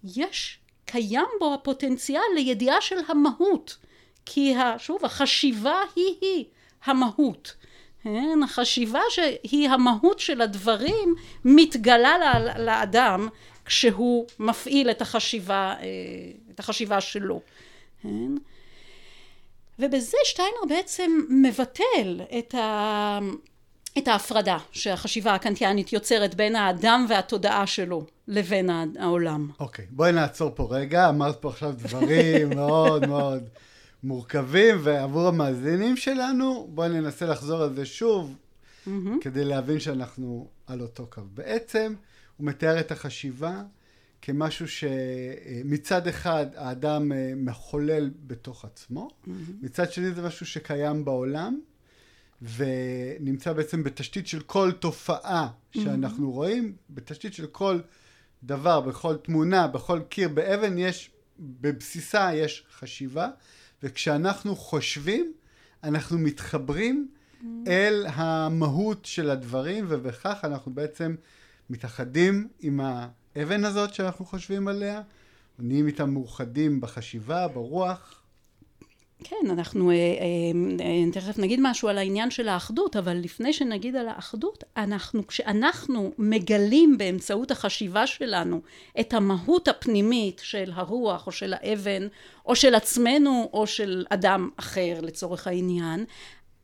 יש, 0.05 0.59
קיים 0.85 1.27
בו 1.41 1.55
הפוטנציאל 1.55 2.23
לידיעה 2.35 2.81
של 2.81 2.97
המהות. 3.09 3.77
כי 4.27 4.55
שוב, 4.79 5.05
החשיבה 5.05 5.81
היא 5.97 6.15
היא 6.21 6.45
המהות. 6.85 7.55
כן? 8.03 8.41
החשיבה 8.45 9.01
שהיא 9.11 9.69
המהות 9.69 10.19
של 10.19 10.41
הדברים 10.41 11.15
מתגלה 11.45 12.39
לאדם 12.59 13.29
כשהוא 13.65 14.27
מפעיל 14.39 14.91
את 14.91 15.03
החשיבה, 15.03 15.75
אה, 15.81 15.87
את 16.55 16.61
החשיבה 16.61 17.01
שלו. 17.01 17.41
כן? 18.03 18.35
ובזה 19.79 20.17
שטיינר 20.25 20.65
בעצם 20.69 21.21
מבטל 21.31 22.21
את, 22.39 22.55
ה... 22.55 23.19
את 23.99 24.09
ההפרדה 24.09 24.59
שהחשיבה 24.73 25.35
הקנטיאנית 25.35 25.93
יוצרת 25.93 26.35
בין 26.35 26.57
האדם 26.57 27.07
והתודעה 27.09 27.67
שלו 27.67 28.05
לבין 28.29 28.71
העולם. 28.99 29.51
אוקיי, 29.61 29.85
okay, 29.85 29.89
בואי 29.91 30.13
נעצור 30.13 30.51
פה 30.55 30.69
רגע, 30.71 31.09
אמרת 31.09 31.37
פה 31.41 31.49
עכשיו 31.49 31.73
דברים 31.77 32.51
מאוד 32.57 33.07
מאוד 33.07 33.49
מורכבים, 34.03 34.77
ועבור 34.83 35.29
המאזינים 35.29 35.97
שלנו, 35.97 36.69
בואי 36.75 36.89
ננסה 36.89 37.27
לחזור 37.27 37.63
על 37.63 37.75
זה 37.75 37.87
שוב, 37.87 38.35
mm-hmm. 38.35 38.91
כדי 39.21 39.45
להבין 39.45 39.81
שאנחנו 39.81 40.49
על 40.67 40.81
אותו 40.81 41.07
קו. 41.07 41.23
בעצם, 41.35 41.95
הוא 42.37 42.47
מתאר 42.47 42.81
את 42.81 42.93
החשיבה 42.93 43.63
כמשהו 44.23 44.67
שמצד 44.69 46.07
אחד 46.07 46.47
האדם 46.55 47.13
אה, 47.13 47.33
מחולל 47.37 48.11
בתוך 48.27 48.65
עצמו, 48.65 49.09
mm-hmm. 49.09 49.31
מצד 49.63 49.93
שני 49.93 50.11
זה 50.11 50.23
משהו 50.23 50.47
שקיים 50.47 51.05
בעולם, 51.05 51.61
ונמצא 52.57 53.53
בעצם 53.53 53.85
בתשתית 53.85 54.27
של 54.27 54.41
כל 54.41 54.73
תופעה 54.73 55.49
שאנחנו 55.71 56.29
mm-hmm. 56.29 56.35
רואים, 56.35 56.77
בתשתית 56.91 57.35
של 57.35 57.47
כל 57.47 57.81
דבר, 58.43 58.81
בכל 58.81 59.17
תמונה, 59.17 59.67
בכל 59.67 60.01
קיר, 60.09 60.29
באבן 60.29 60.79
יש, 60.79 61.11
בבסיסה 61.39 62.31
יש 62.35 62.65
חשיבה, 62.79 63.29
וכשאנחנו 63.83 64.57
חושבים, 64.57 65.33
אנחנו 65.85 66.19
מתחברים 66.19 67.09
mm-hmm. 67.09 67.45
אל 67.67 68.07
המהות 68.09 69.05
של 69.05 69.31
הדברים, 69.31 69.85
ובכך 69.89 70.41
אנחנו 70.45 70.75
בעצם 70.75 71.15
מתאחדים 71.71 72.49
עם 72.61 72.81
האבן 73.37 73.65
הזאת 73.65 73.95
שאנחנו 73.95 74.25
חושבים 74.25 74.69
עליה, 74.69 75.03
נהיים 75.59 75.87
איתם 75.87 76.11
מאוחדים 76.11 76.81
בחשיבה, 76.81 77.49
ברוח. 77.49 78.18
כן, 79.25 79.51
אנחנו 79.51 79.91
אה, 79.91 79.95
אה, 79.97 80.01
אה, 80.85 81.13
תכף 81.13 81.39
נגיד 81.39 81.61
משהו 81.63 81.89
על 81.89 81.99
העניין 81.99 82.31
של 82.31 82.49
האחדות, 82.49 82.97
אבל 82.97 83.17
לפני 83.17 83.53
שנגיד 83.53 83.97
על 83.97 84.09
האחדות, 84.09 84.65
אנחנו, 84.77 85.27
כשאנחנו 85.27 86.13
מגלים 86.19 86.99
באמצעות 86.99 87.51
החשיבה 87.51 88.07
שלנו 88.07 88.61
את 89.01 89.15
המהות 89.15 89.69
הפנימית 89.69 90.41
של 90.45 90.71
הרוח 90.75 91.27
או 91.27 91.33
של 91.33 91.55
האבן 91.57 92.09
או 92.47 92.57
של 92.57 92.75
עצמנו 92.75 93.51
או 93.53 93.67
של 93.67 94.05
אדם 94.11 94.51
אחר 94.57 94.99
לצורך 95.03 95.47
העניין, 95.47 96.05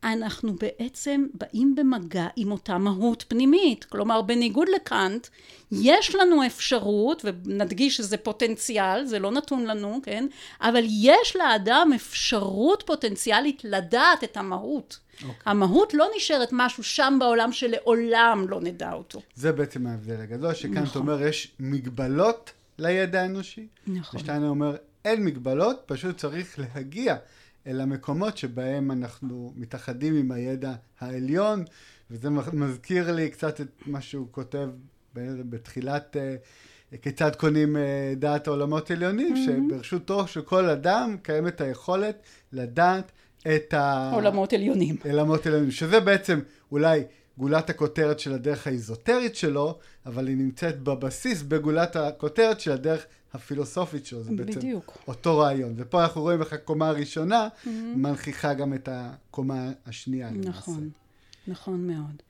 אנחנו 0.05 0.55
בעצם 0.55 1.25
באים 1.33 1.75
במגע 1.75 2.27
עם 2.35 2.51
אותה 2.51 2.77
מהות 2.77 3.25
פנימית. 3.27 3.83
כלומר, 3.83 4.21
בניגוד 4.21 4.67
לקאנט, 4.75 5.27
יש 5.71 6.15
לנו 6.15 6.45
אפשרות, 6.45 7.25
ונדגיש 7.25 7.97
שזה 7.97 8.17
פוטנציאל, 8.17 9.05
זה 9.05 9.19
לא 9.19 9.31
נתון 9.31 9.65
לנו, 9.65 9.99
כן? 10.03 10.27
אבל 10.61 10.83
יש 10.87 11.35
לאדם 11.35 11.91
אפשרות 11.95 12.83
פוטנציאלית 12.85 13.61
לדעת 13.63 14.23
את 14.23 14.37
המהות. 14.37 14.99
Okay. 14.99 15.23
אוקיי. 15.23 15.35
המהות 15.45 15.93
לא 15.93 16.07
נשארת 16.17 16.49
משהו 16.51 16.83
שם 16.83 17.17
בעולם 17.19 17.51
שלעולם 17.51 18.45
לא 18.49 18.61
נדע 18.61 18.93
אותו. 18.93 19.21
זה 19.35 19.51
בעצם 19.51 19.87
ההבדל 19.87 20.21
הגדול, 20.21 20.53
שכאן 20.53 20.77
נכון. 20.77 21.01
אומר, 21.01 21.27
יש 21.27 21.51
מגבלות 21.59 22.51
לידע 22.77 23.21
האנושי. 23.21 23.67
נכון. 23.87 24.19
ושטיינר 24.19 24.47
אומר, 24.47 24.75
אין 25.05 25.25
מגבלות, 25.25 25.83
פשוט 25.85 26.17
צריך 26.17 26.59
להגיע 26.59 27.15
אל 27.67 27.81
המקומות 27.81 28.37
שבהם 28.37 28.91
אנחנו 28.91 29.53
מתאחדים 29.55 30.15
עם 30.15 30.31
הידע 30.31 30.73
העליון, 30.99 31.63
וזה 32.11 32.29
מזכיר 32.53 33.11
לי 33.11 33.29
קצת 33.29 33.61
את 33.61 33.67
מה 33.85 34.01
שהוא 34.01 34.27
כותב 34.31 34.69
בתחילת 35.49 36.15
uh, 36.15 36.97
כיצד 36.97 37.35
קונים 37.35 37.75
uh, 37.75 37.79
דעת 38.15 38.47
העולמות 38.47 38.91
עליונים, 38.91 39.33
mm-hmm. 39.33 39.71
שברשותו 39.71 40.27
של 40.27 40.41
כל 40.41 40.69
אדם 40.69 41.17
קיימת 41.21 41.61
היכולת 41.61 42.21
לדעת 42.53 43.11
את 43.55 43.73
ה... 43.73 44.11
עולמות 44.13 44.53
עליונים. 44.53 44.95
עולמות 45.05 45.45
עליונים, 45.45 45.71
שזה 45.71 45.99
בעצם 45.99 46.39
אולי 46.71 47.03
גולת 47.37 47.69
הכותרת 47.69 48.19
של 48.19 48.33
הדרך 48.33 48.67
האיזוטרית 48.67 49.35
שלו, 49.35 49.79
אבל 50.05 50.27
היא 50.27 50.37
נמצאת 50.37 50.79
בבסיס 50.79 51.41
בגולת 51.41 51.95
הכותרת 51.95 52.59
של 52.59 52.71
הדרך 52.71 53.05
הפילוסופית 53.33 54.05
שלו, 54.05 54.23
זה 54.23 54.31
בעצם 54.35 54.59
בדיוק. 54.59 54.97
אותו 55.07 55.37
רעיון. 55.37 55.73
ופה 55.77 56.03
אנחנו 56.03 56.21
רואים 56.21 56.41
איך 56.41 56.53
הקומה 56.53 56.89
הראשונה 56.89 57.47
mm-hmm. 57.47 57.69
מנכיחה 57.95 58.53
גם 58.53 58.73
את 58.73 58.89
הקומה 58.91 59.71
השנייה. 59.85 60.29
נכון, 60.29 60.73
למעשה. 60.75 60.89
נכון 61.47 61.87
מאוד. 61.87 62.21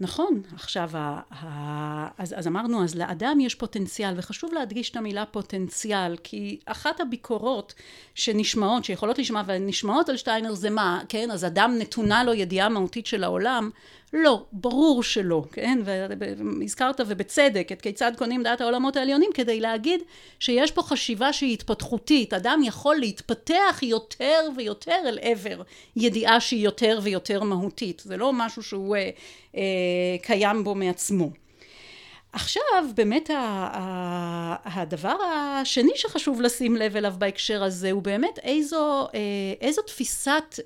נכון, 0.00 0.42
עכשיו, 0.54 0.90
ה, 0.94 1.20
ה, 1.30 2.08
אז, 2.18 2.34
אז 2.38 2.46
אמרנו, 2.46 2.84
אז 2.84 2.94
לאדם 2.94 3.40
יש 3.40 3.54
פוטנציאל, 3.54 4.14
וחשוב 4.16 4.52
להדגיש 4.54 4.90
את 4.90 4.96
המילה 4.96 5.26
פוטנציאל, 5.26 6.16
כי 6.24 6.58
אחת 6.66 7.00
הביקורות 7.00 7.74
שנשמעות, 8.14 8.84
שיכולות 8.84 9.18
לשמוע 9.18 9.42
ונשמעות 9.46 10.08
על 10.08 10.16
שטיינר 10.16 10.54
זה 10.54 10.70
מה, 10.70 11.00
כן, 11.08 11.30
אז 11.30 11.44
אדם 11.44 11.74
נתונה 11.78 12.24
לו 12.24 12.34
ידיעה 12.34 12.68
מהותית 12.68 13.06
של 13.06 13.24
העולם, 13.24 13.70
לא, 14.12 14.44
ברור 14.52 15.02
שלא, 15.02 15.44
כן? 15.52 15.78
והזכרת 15.84 17.00
ובצדק 17.06 17.68
את 17.72 17.82
כיצד 17.82 18.12
קונים 18.18 18.42
דעת 18.42 18.60
העולמות 18.60 18.96
העליונים 18.96 19.30
כדי 19.34 19.60
להגיד 19.60 20.00
שיש 20.38 20.70
פה 20.70 20.82
חשיבה 20.82 21.32
שהיא 21.32 21.52
התפתחותית. 21.52 22.34
אדם 22.34 22.60
יכול 22.64 22.96
להתפתח 22.96 23.78
יותר 23.82 24.40
ויותר 24.56 24.98
אל 25.04 25.18
עבר 25.22 25.62
ידיעה 25.96 26.40
שהיא 26.40 26.64
יותר 26.64 26.98
ויותר 27.02 27.42
מהותית. 27.42 28.02
זה 28.04 28.16
לא 28.16 28.32
משהו 28.32 28.62
שהוא 28.62 28.96
אה, 28.96 29.10
אה, 29.56 29.62
קיים 30.22 30.64
בו 30.64 30.74
מעצמו. 30.74 31.30
עכשיו 32.32 32.62
באמת 32.94 33.30
הדבר 34.64 35.16
השני 35.22 35.92
שחשוב 35.94 36.40
לשים 36.40 36.76
לב 36.76 36.96
אליו 36.96 37.14
בהקשר 37.18 37.64
הזה 37.64 37.90
הוא 37.90 38.02
באמת 38.02 38.38
איזו, 38.38 39.08
אה, 39.14 39.20
איזו 39.60 39.82
תפיסת 39.82 40.60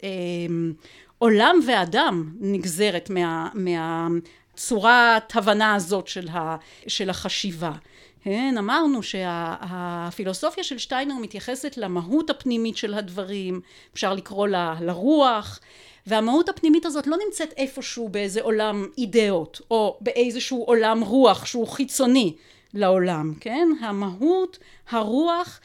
עולם 1.23 1.61
ואדם 1.67 2.33
נגזרת 2.41 3.11
מה, 3.11 3.49
מהצורת 3.55 5.37
הבנה 5.37 5.75
הזאת 5.75 6.07
של, 6.09 6.29
ה, 6.29 6.57
של 6.87 7.11
החשיבה. 7.11 7.73
כן, 8.23 8.55
אמרנו 8.59 9.03
שהפילוסופיה 9.03 10.65
של 10.65 10.79
שטיינר 10.79 11.15
מתייחסת 11.15 11.77
למהות 11.77 12.31
הפנימית 12.31 12.77
של 12.77 12.95
הדברים, 12.95 13.61
אפשר 13.95 14.15
לקרוא 14.15 14.49
לה 14.49 14.75
לרוח, 14.81 15.61
והמהות 16.07 16.49
הפנימית 16.49 16.87
הזאת 16.87 17.07
לא 17.07 17.17
נמצאת 17.27 17.55
איפשהו 17.57 18.09
באיזה 18.09 18.43
עולם 18.43 18.87
אידאות, 18.99 19.61
או 19.71 19.99
באיזשהו 20.01 20.65
עולם 20.65 21.01
רוח 21.01 21.47
שהוא 21.47 21.69
חיצוני 21.69 22.35
לעולם, 22.75 23.35
כן? 23.41 23.69
המהות, 23.81 24.59
הרוח, 24.91 25.61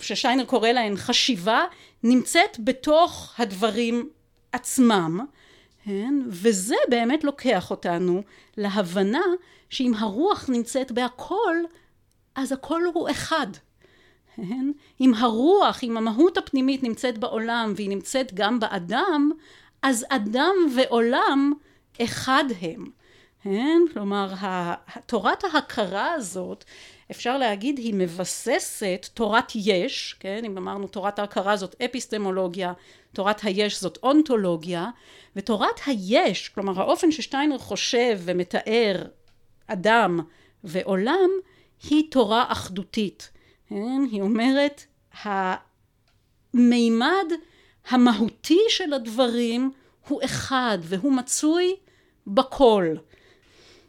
ששיינר 0.00 0.44
קורא 0.44 0.68
להן 0.68 0.96
חשיבה, 0.96 1.64
נמצאת 2.02 2.56
בתוך 2.64 3.34
הדברים 3.38 4.08
עצמם, 4.52 5.26
כן? 5.84 6.14
וזה 6.28 6.76
באמת 6.88 7.24
לוקח 7.24 7.70
אותנו 7.70 8.22
להבנה 8.56 9.22
שאם 9.70 9.92
הרוח 9.98 10.48
נמצאת 10.48 10.92
בהכל, 10.92 11.56
אז 12.34 12.52
הכל 12.52 12.82
הוא 12.94 13.10
אחד. 13.10 13.46
כן? 14.36 14.70
אם 15.00 15.14
הרוח, 15.14 15.84
אם 15.84 15.96
המהות 15.96 16.38
הפנימית 16.38 16.82
נמצאת 16.82 17.18
בעולם 17.18 17.72
והיא 17.76 17.88
נמצאת 17.88 18.34
גם 18.34 18.60
באדם, 18.60 19.30
אז 19.82 20.06
אדם 20.08 20.54
ועולם 20.76 21.52
אחד 22.02 22.44
הם. 22.60 22.90
כן? 23.42 23.80
כלומר, 23.92 24.34
תורת 25.06 25.44
ההכרה 25.44 26.12
הזאת, 26.12 26.64
אפשר 27.10 27.38
להגיד, 27.38 27.78
היא 27.78 27.94
מבססת 27.94 29.08
תורת 29.14 29.52
יש, 29.54 30.16
כן? 30.20 30.44
אם 30.44 30.58
אמרנו 30.58 30.88
תורת 30.88 31.18
ההכרה 31.18 31.56
זאת 31.56 31.82
אפיסטמולוגיה, 31.84 32.72
תורת 33.12 33.44
היש 33.44 33.80
זאת 33.80 33.98
אונתולוגיה, 34.02 34.90
ותורת 35.36 35.80
היש, 35.86 36.48
כלומר 36.48 36.80
האופן 36.80 37.12
ששטיינר 37.12 37.58
חושב 37.58 38.20
ומתאר 38.24 39.02
אדם 39.66 40.20
ועולם, 40.64 41.30
היא 41.90 42.04
תורה 42.10 42.44
אחדותית. 42.48 43.30
כן? 43.68 44.02
היא 44.10 44.22
אומרת, 44.22 44.84
המימד 45.22 47.26
המהותי 47.88 48.60
של 48.68 48.92
הדברים 48.92 49.72
הוא 50.08 50.20
אחד 50.24 50.78
והוא 50.82 51.12
מצוי 51.12 51.76
בכל. 52.26 52.94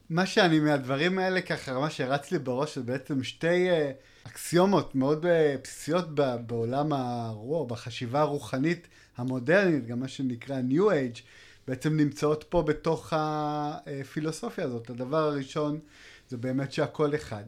מה 0.10 0.26
שאני 0.26 0.60
מהדברים 0.60 1.20
האלה 1.20 1.42
ככה, 1.42 1.80
מה 1.80 1.90
שרץ 1.90 2.32
לי 2.32 2.40
בראש 2.40 2.76
זה 2.78 2.84
בעצם 2.84 3.24
שתי 3.24 3.70
אה, 3.70 3.92
אקסיומות 4.28 4.96
מאוד 4.96 5.26
אה, 5.26 5.56
בסיסיות 5.64 6.16
בעולם 6.48 6.94
הרוח, 6.94 7.72
בחשיבה 7.72 8.20
הרוחנית 8.20 8.88
המודרנית, 9.18 9.88
גם 9.88 10.00
מה 10.00 10.08
שנקרא 10.08 10.62
New 10.70 10.82
Age, 10.82 11.20
בעצם 11.68 11.98
נמצאות 11.98 12.46
פה 12.50 12.62
בתוך 12.62 13.14
הפילוסופיה 13.16 14.66
הזאת. 14.66 14.90
הדבר 14.90 15.18
הראשון 15.18 15.80
זה 16.30 16.38
באמת 16.38 16.72
שהכל 16.72 17.16
אחד, 17.16 17.44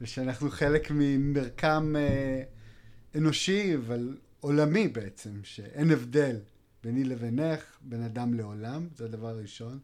ושאנחנו 0.00 0.50
חלק 0.50 0.90
ממרקם 0.90 1.94
אה, 1.98 2.42
אנושי, 3.14 3.76
אבל 3.76 4.16
עולמי 4.40 4.88
בעצם, 4.88 5.30
שאין 5.42 5.90
הבדל 5.90 6.36
ביני 6.84 7.04
לבינך, 7.04 7.64
בין 7.80 8.02
אדם 8.02 8.34
לעולם, 8.34 8.88
זה 8.96 9.04
הדבר 9.04 9.28
הראשון. 9.28 9.78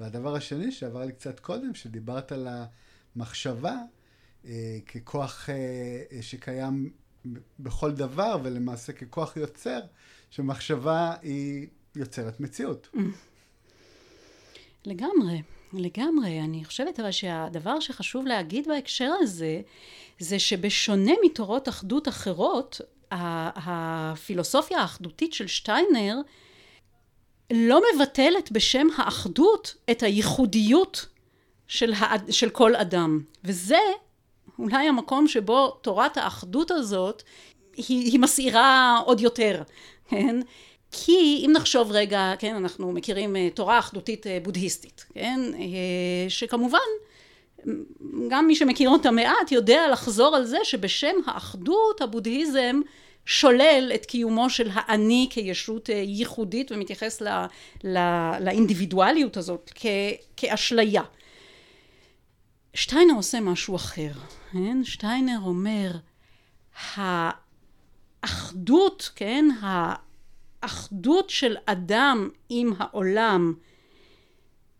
והדבר 0.00 0.34
השני 0.34 0.72
שעבר 0.72 1.04
לי 1.04 1.12
קצת 1.12 1.40
קודם, 1.40 1.74
שדיברת 1.74 2.32
על 2.32 2.48
המחשבה 3.16 3.76
אה, 4.44 4.78
ככוח 4.86 5.48
אה, 5.50 6.22
שקיים 6.22 6.90
בכל 7.58 7.92
דבר, 7.92 8.36
ולמעשה 8.42 8.92
ככוח 8.92 9.36
יוצר, 9.36 9.80
שמחשבה 10.30 11.14
היא 11.22 11.66
יוצרת 11.96 12.40
מציאות. 12.40 12.88
לגמרי, 14.86 15.42
לגמרי. 15.72 16.40
אני 16.40 16.64
חושבת 16.64 17.00
אבל 17.00 17.10
שהדבר 17.10 17.80
שחשוב 17.80 18.26
להגיד 18.26 18.68
בהקשר 18.68 19.10
הזה, 19.20 19.60
זה 20.18 20.38
שבשונה 20.38 21.12
מתורות 21.24 21.68
אחדות 21.68 22.08
אחרות, 22.08 22.80
הפילוסופיה 23.10 24.80
האחדותית 24.80 25.32
של 25.32 25.46
שטיינר 25.46 26.16
לא 27.52 27.82
מבטלת 27.94 28.52
בשם 28.52 28.86
האחדות 28.96 29.74
את 29.90 30.02
הייחודיות 30.02 31.06
של, 31.68 31.92
האד, 31.96 32.32
של 32.32 32.50
כל 32.50 32.76
אדם. 32.76 33.20
וזה 33.44 33.78
אולי 34.58 34.88
המקום 34.88 35.28
שבו 35.28 35.70
תורת 35.70 36.16
האחדות 36.16 36.70
הזאת 36.70 37.22
היא, 37.76 38.12
היא 38.12 38.20
מסעירה 38.20 38.98
עוד 39.04 39.20
יותר, 39.20 39.62
כן? 40.08 40.40
כי 40.92 41.42
אם 41.46 41.50
נחשוב 41.54 41.92
רגע, 41.92 42.32
כן, 42.38 42.54
אנחנו 42.54 42.92
מכירים 42.92 43.36
אה, 43.36 43.48
תורה 43.54 43.78
אחדותית 43.78 44.26
אה, 44.26 44.38
בודהיסטית, 44.42 45.06
כן, 45.14 45.40
אה, 45.54 46.28
שכמובן 46.28 46.78
גם 48.28 48.46
מי 48.46 48.56
שמכיר 48.56 48.90
אותה 48.90 49.10
מעט 49.10 49.52
יודע 49.52 49.88
לחזור 49.92 50.36
על 50.36 50.44
זה 50.44 50.58
שבשם 50.64 51.16
האחדות 51.26 52.00
הבודהיזם 52.00 52.80
שולל 53.26 53.92
את 53.94 54.06
קיומו 54.06 54.50
של 54.50 54.70
האני 54.72 55.26
כישות 55.30 55.88
ייחודית 55.88 56.72
ומתייחס 56.72 57.20
לא, 57.20 57.30
לא, 57.84 58.00
לאינדיבידואליות 58.40 59.36
הזאת 59.36 59.70
כ, 59.74 59.86
כאשליה. 60.36 61.02
שטיינר 62.74 63.14
עושה 63.14 63.40
משהו 63.40 63.76
אחר, 63.76 64.12
כן? 64.52 64.84
שטיינר 64.84 65.38
אומר 65.44 65.90
האחדות, 68.22 69.10
כן? 69.16 69.44
האחדות 70.62 71.30
של 71.30 71.56
אדם 71.66 72.28
עם 72.48 72.72
העולם 72.78 73.54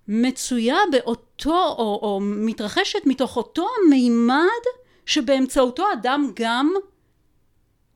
מצויה 0.08 0.76
באותו 0.92 1.74
או, 1.78 1.98
או 2.02 2.20
מתרחשת 2.22 3.06
מתוך 3.06 3.36
אותו 3.36 3.68
המימד 3.86 4.62
שבאמצעותו 5.06 5.84
אדם 5.92 6.30
גם 6.34 6.74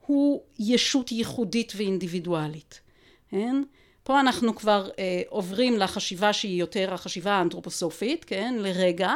הוא 0.07 0.43
ישות 0.59 1.13
ייחודית 1.13 1.73
ואינדיבידואלית, 1.77 2.81
כן? 3.29 3.63
פה 4.03 4.21
אנחנו 4.21 4.55
כבר 4.55 4.89
אה, 4.99 5.23
עוברים 5.29 5.79
לחשיבה 5.79 6.33
שהיא 6.33 6.61
יותר 6.61 6.95
החשיבה 6.95 7.33
האנתרופוסופית, 7.33 8.25
כן? 8.25 8.55
לרגע, 8.59 9.15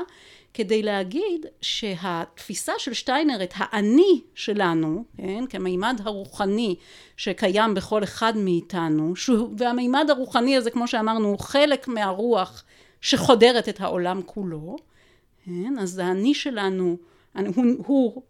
כדי 0.54 0.82
להגיד 0.82 1.46
שהתפיסה 1.60 2.72
של 2.78 2.92
שטיינר 2.92 3.42
את 3.42 3.54
האני 3.56 4.20
שלנו, 4.34 5.04
כן? 5.16 5.44
כמימד 5.46 6.00
הרוחני 6.04 6.76
שקיים 7.16 7.74
בכל 7.74 8.04
אחד 8.04 8.32
מאיתנו, 8.36 9.16
שהוא, 9.16 9.54
והמימד 9.58 10.10
הרוחני 10.10 10.56
הזה 10.56 10.70
כמו 10.70 10.88
שאמרנו 10.88 11.28
הוא 11.28 11.38
חלק 11.38 11.88
מהרוח 11.88 12.64
שחודרת 13.00 13.68
את 13.68 13.80
העולם 13.80 14.22
כולו, 14.26 14.76
כן? 15.44 15.78
אז 15.78 15.98
האני 15.98 16.34
שלנו 16.34 16.96
הוא, 17.34 17.64
הוא 17.86 18.22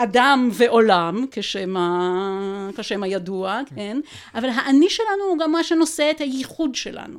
אדם 0.00 0.48
ועולם 0.52 1.26
כשם, 1.30 1.76
ה... 1.76 2.70
כשם 2.76 3.02
הידוע, 3.02 3.60
כן. 3.66 3.76
כן? 3.76 4.00
אבל 4.34 4.48
האני 4.48 4.90
שלנו 4.90 5.24
הוא 5.28 5.38
גם 5.38 5.52
מה 5.52 5.64
שנושא 5.64 6.10
את 6.10 6.20
הייחוד 6.20 6.74
שלנו. 6.74 7.18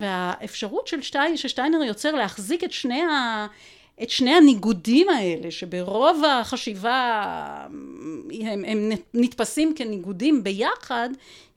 והאפשרות 0.00 0.86
של 0.86 1.02
שטיינר, 1.02 1.36
ששטיינר 1.36 1.82
יוצר 1.82 2.12
להחזיק 2.12 2.64
את 2.64 2.72
שני, 2.72 3.02
ה... 3.02 3.46
את 4.02 4.10
שני 4.10 4.34
הניגודים 4.34 5.08
האלה, 5.08 5.50
שברוב 5.50 6.22
החשיבה 6.24 7.22
הם, 8.42 8.64
הם 8.66 8.90
נתפסים 9.14 9.74
כניגודים 9.74 10.44
ביחד, 10.44 11.08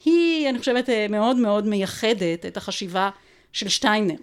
היא, 0.05 0.49
אני 0.49 0.59
חושבת, 0.59 0.89
מאוד 1.09 1.37
מאוד 1.37 1.67
מייחדת 1.67 2.45
את 2.45 2.57
החשיבה 2.57 3.09
של 3.53 3.69
שטיינר. 3.69 4.15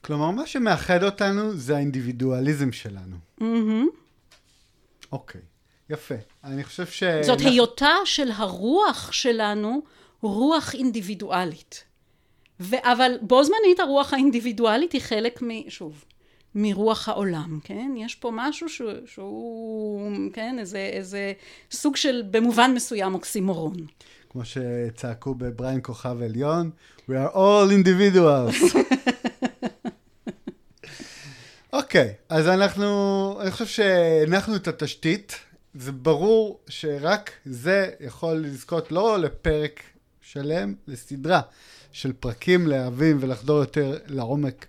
כלומר, 0.00 0.30
מה 0.30 0.46
שמאחד 0.46 1.02
אותנו 1.02 1.54
זה 1.54 1.76
האינדיבידואליזם 1.76 2.72
שלנו. 2.72 3.16
אוקיי. 3.40 3.50
Mm-hmm. 3.50 5.14
Okay. 5.14 5.53
יפה. 5.90 6.14
אני 6.44 6.64
חושב 6.64 6.86
ש... 6.86 7.02
זאת 7.22 7.40
היותה 7.40 7.94
של 8.04 8.30
הרוח 8.30 9.12
שלנו 9.12 9.82
רוח 10.22 10.74
אינדיבידואלית. 10.74 11.84
ו- 12.60 12.92
אבל 12.92 13.18
בו 13.20 13.44
זמנית 13.44 13.80
הרוח 13.80 14.12
האינדיבידואלית 14.12 14.92
היא 14.92 15.00
חלק 15.00 15.42
מ... 15.42 15.70
שוב, 15.70 16.04
מרוח 16.54 17.08
העולם, 17.08 17.58
כן? 17.64 17.90
יש 17.96 18.14
פה 18.14 18.30
משהו 18.32 18.68
שהוא, 18.68 18.92
שהוא 19.06 20.10
כן, 20.32 20.56
איזה, 20.58 20.78
איזה 20.92 21.32
סוג 21.70 21.96
של 21.96 22.22
במובן 22.30 22.72
מסוים 22.74 23.14
אוקסימורון. 23.14 23.76
כמו 24.30 24.42
שצעקו 24.44 25.34
בבריין 25.34 25.80
כוכב 25.82 26.22
עליון, 26.22 26.70
We 27.08 27.12
are 27.12 27.34
all 27.34 27.70
individuals. 27.70 28.76
אוקיי, 31.72 32.08
okay, 32.08 32.12
אז 32.28 32.48
אנחנו, 32.48 33.38
אני 33.40 33.50
חושב 33.50 33.66
שהנחנו 33.66 34.56
את 34.56 34.68
התשתית 34.68 35.36
זה 35.74 35.92
ברור 35.92 36.60
שרק 36.68 37.30
זה 37.44 37.90
יכול 38.00 38.36
לזכות 38.36 38.92
לא 38.92 39.18
לפרק 39.18 39.82
שלם, 40.20 40.74
לסדרה 40.86 41.40
של 41.92 42.12
פרקים 42.12 42.66
להבין 42.66 43.18
ולחדור 43.20 43.58
יותר 43.58 43.98
לעומק 44.06 44.66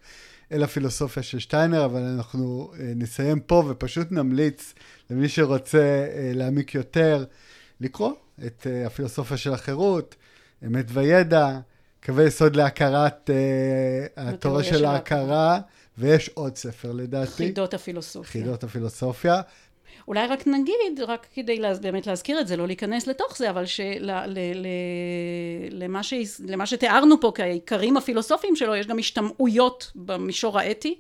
אל 0.52 0.64
הפילוסופיה 0.64 1.24
של 1.24 1.40
שטיינר, 1.40 1.86
אבל 1.86 2.02
אנחנו 2.02 2.72
אה, 2.80 2.92
נסיים 2.96 3.40
פה 3.40 3.64
ופשוט 3.68 4.12
נמליץ 4.12 4.74
למי 5.10 5.30
שרוצה 5.30 5.78
אה, 5.78 6.32
להעמיק 6.34 6.76
יותר, 6.76 7.26
לקרוא 7.82 8.12
את 8.46 8.68
אה, 8.70 8.86
הפילוסופיה 8.88 9.38
של 9.38 9.54
החירות, 9.54 10.16
אמת 10.66 10.86
וידע, 10.88 11.60
קווי 12.04 12.24
יסוד 12.24 12.56
להכרת 12.56 13.30
התורה 14.18 14.64
של 14.64 14.86
ההכרה, 14.86 15.60
ויש 15.98 16.30
עוד 16.34 16.56
ספר 16.56 16.92
לדעתי. 16.92 17.32
חידות 17.32 17.74
הפילוסופיה. 17.74 18.32
חידות 18.32 18.64
הפילוסופיה. 18.64 19.42
אולי 20.08 20.28
רק 20.28 20.48
נגיד, 20.48 21.00
רק 21.08 21.28
כדי 21.34 21.60
לה, 21.60 21.74
באמת 21.74 22.08
להזכיר 22.08 22.40
את 22.40 22.48
זה, 22.48 22.58
לא 22.58 22.68
להיכנס 22.68 23.08
לתוך 23.08 23.38
זה, 23.38 23.50
אבל 23.50 23.66
של, 23.66 23.84
ל, 24.00 24.12
ל, 24.26 24.68
למה, 25.72 26.04
ש, 26.04 26.14
למה 26.48 26.66
שתיארנו 26.66 27.20
פה 27.22 27.32
כעיקרים 27.36 27.98
הפילוסופיים 27.98 28.56
שלו, 28.56 28.76
יש 28.76 28.88
גם 28.88 29.00
השתמעויות 29.00 29.92
במישור 29.96 30.60
האתי, 30.60 30.96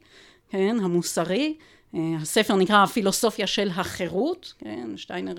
כן, 0.49 0.77
המוסרי, 0.81 1.55
הספר 2.21 2.55
נקרא 2.55 2.83
הפילוסופיה 2.83 3.47
של 3.47 3.69
החירות, 3.75 4.53
כן, 4.59 4.89
שטיינר 4.95 5.33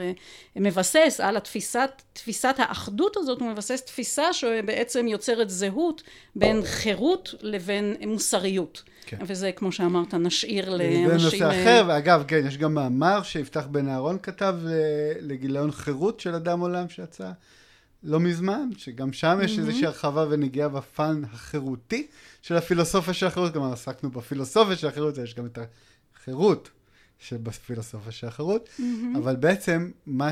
מבסס 0.57 1.21
על 1.23 1.37
התפיסת, 1.37 1.91
תפיסת 2.13 2.55
האחדות 2.59 3.17
הזאת, 3.17 3.41
הוא 3.41 3.51
מבסס 3.51 3.83
תפיסה 3.83 4.33
שבעצם 4.33 5.09
יוצרת 5.09 5.51
זהות 5.51 6.03
בין 6.37 6.63
חירות 6.65 7.35
לבין 7.41 7.95
מוסריות. 8.07 8.83
כן. 9.07 9.19
וזה, 9.27 9.53
כמו 9.53 9.73
שאמרת, 9.73 10.15
נשאיר 10.15 10.71
לאנשים... 10.71 11.19
זה 11.19 11.25
נושא 11.25 11.51
אחר, 11.51 11.85
ואגב, 11.89 12.25
כן, 12.29 12.47
יש 12.47 12.59
גם 12.59 12.75
מאמר 12.75 13.23
שיפתח 13.23 13.67
בן 13.71 13.89
אהרון 13.89 14.19
כתב 14.23 14.55
לגיליון 15.21 15.71
חירות 15.73 16.21
של 16.21 16.35
אדם 16.35 16.61
עולם 16.61 16.89
שיצא 16.89 17.31
לא 18.03 18.21
מזמן, 18.21 18.69
שגם 18.77 19.13
שם 19.13 19.39
יש 19.45 19.57
mm-hmm. 19.57 19.61
איזושהי 19.61 19.87
הרחבה 19.87 20.27
ונגיעה 20.31 20.69
בפן 20.69 21.23
החירותי 21.33 22.07
של 22.43 22.57
הפילוסופיה 22.57 23.15
של 23.15 23.27
החירות, 23.27 23.53
כלומר 23.53 23.73
עסקנו 23.73 24.11
בפילוסופיה 24.11 24.77
של 24.77 24.87
החירות, 24.87 25.19
יש 25.19 25.35
גם 25.35 25.47
את 25.47 25.59
החירות 26.27 26.71
שבפילוסופיה 27.19 28.13
של 28.13 28.27
החירות, 28.27 28.69
mm-hmm. 28.69 29.19
אבל 29.19 29.37
בעצם 29.37 29.91
מה 30.07 30.31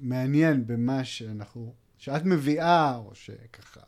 שמעניין 0.00 0.66
במה 0.66 1.04
שאנחנו, 1.04 1.74
שאת 1.98 2.24
מביאה, 2.24 2.96
או 2.96 3.10
שככה, 3.14 3.80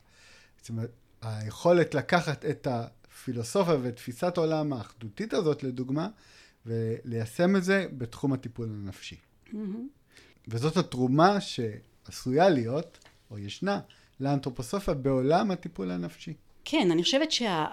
בעצם 0.56 0.78
היכולת 1.22 1.94
לקחת 1.94 2.44
את 2.44 2.66
הפילוסופיה 2.70 3.74
ואת 3.82 3.96
תפיסת 3.96 4.36
העולם 4.36 4.72
האחדותית 4.72 5.34
הזאת, 5.34 5.62
לדוגמה, 5.62 6.08
וליישם 6.66 7.56
את 7.56 7.64
זה 7.64 7.86
בתחום 7.98 8.32
הטיפול 8.32 8.68
הנפשי. 8.68 9.16
Mm-hmm. 9.46 9.56
וזאת 10.48 10.76
התרומה 10.76 11.38
שעשויה 11.40 12.48
להיות, 12.48 12.98
או 13.30 13.38
ישנה, 13.38 13.80
לאנתרופוסופיה 14.20 14.94
בעולם 14.94 15.50
הטיפול 15.50 15.90
הנפשי. 15.90 16.34
כן, 16.68 16.90
אני 16.90 17.02
חושבת 17.02 17.32
שה... 17.32 17.64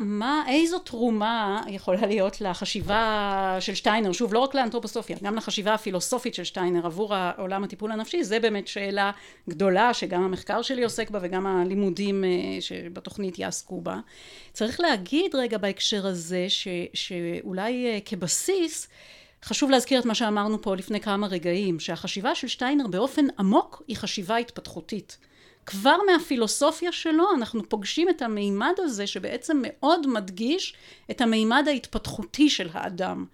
מה, 0.00 0.44
איזו 0.48 0.78
תרומה 0.78 1.62
יכולה 1.68 2.06
להיות 2.06 2.40
לחשיבה 2.40 3.56
של 3.60 3.74
שטיינר, 3.74 4.12
שוב, 4.12 4.34
לא 4.34 4.38
רק 4.38 4.54
לאנתרופוסופיה, 4.54 5.16
גם 5.22 5.34
לחשיבה 5.34 5.74
הפילוסופית 5.74 6.34
של 6.34 6.44
שטיינר 6.44 6.86
עבור 6.86 7.14
העולם 7.14 7.64
הטיפול 7.64 7.92
הנפשי, 7.92 8.24
זה 8.24 8.40
באמת 8.40 8.68
שאלה 8.68 9.10
גדולה 9.48 9.94
שגם 9.94 10.22
המחקר 10.22 10.62
שלי 10.62 10.84
עוסק 10.84 11.10
בה 11.10 11.18
וגם 11.22 11.46
הלימודים 11.46 12.24
אה, 12.24 12.30
שבתוכנית 12.60 13.38
יעסקו 13.38 13.80
בה. 13.80 14.00
צריך 14.52 14.80
להגיד 14.80 15.34
רגע 15.34 15.58
בהקשר 15.58 16.06
הזה, 16.06 16.46
ש, 16.48 16.68
שאולי 16.94 17.86
אה, 17.86 17.98
כבסיס, 18.04 18.88
חשוב 19.44 19.70
להזכיר 19.70 20.00
את 20.00 20.04
מה 20.04 20.14
שאמרנו 20.14 20.62
פה 20.62 20.76
לפני 20.76 21.00
כמה 21.00 21.26
רגעים, 21.26 21.80
שהחשיבה 21.80 22.34
של 22.34 22.48
שטיינר 22.48 22.86
באופן 22.86 23.24
עמוק 23.38 23.82
היא 23.88 23.96
חשיבה 23.96 24.36
התפתחותית. 24.36 25.18
כבר 25.66 25.96
מהפילוסופיה 26.12 26.92
שלו 26.92 27.24
אנחנו 27.34 27.68
פוגשים 27.68 28.08
את 28.08 28.22
המימד 28.22 28.74
הזה 28.78 29.06
שבעצם 29.06 29.62
מאוד 29.62 30.06
מדגיש 30.06 30.74
את 31.10 31.20
המימד 31.20 31.64
ההתפתחותי 31.68 32.50
של 32.50 32.68
האדם. 32.72 33.24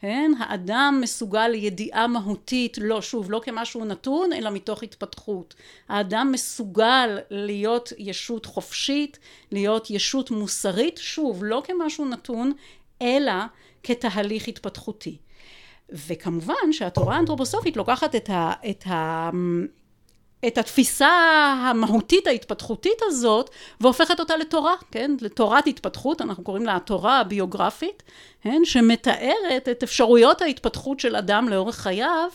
כן? 0.00 0.32
האדם 0.38 0.98
מסוגל 1.02 1.48
לידיעה 1.48 2.06
מהותית, 2.06 2.78
לא, 2.80 3.02
שוב, 3.02 3.30
לא 3.30 3.40
כמשהו 3.44 3.84
נתון, 3.84 4.32
אלא 4.32 4.50
מתוך 4.50 4.82
התפתחות. 4.82 5.54
האדם 5.88 6.32
מסוגל 6.32 7.18
להיות 7.30 7.92
ישות 7.98 8.46
חופשית, 8.46 9.18
להיות 9.52 9.90
ישות 9.90 10.30
מוסרית, 10.30 10.98
שוב, 10.98 11.44
לא 11.44 11.62
כמשהו 11.64 12.04
נתון, 12.04 12.52
אלא 13.02 13.32
כתהליך 13.82 14.48
התפתחותי. 14.48 15.16
וכמובן 15.92 16.72
שהתורה 16.72 17.16
האנתרופוסופית 17.16 17.76
לוקחת 17.76 18.14
את, 18.14 18.30
ה, 18.30 18.52
את, 18.70 18.84
ה, 18.86 19.30
את 20.46 20.58
התפיסה 20.58 21.08
המהותית 21.66 22.26
ההתפתחותית 22.26 22.98
הזאת 23.02 23.50
והופכת 23.80 24.20
אותה 24.20 24.36
לתורה, 24.36 24.74
כן? 24.90 25.16
לתורת 25.20 25.66
התפתחות, 25.66 26.22
אנחנו 26.22 26.44
קוראים 26.44 26.66
לה 26.66 26.76
התורה 26.76 27.20
הביוגרפית, 27.20 28.02
כן? 28.42 28.60
שמתארת 28.64 29.68
את 29.70 29.82
אפשרויות 29.82 30.42
ההתפתחות 30.42 31.00
של 31.00 31.16
אדם 31.16 31.48
לאורך 31.48 31.76
חייו 31.76 32.28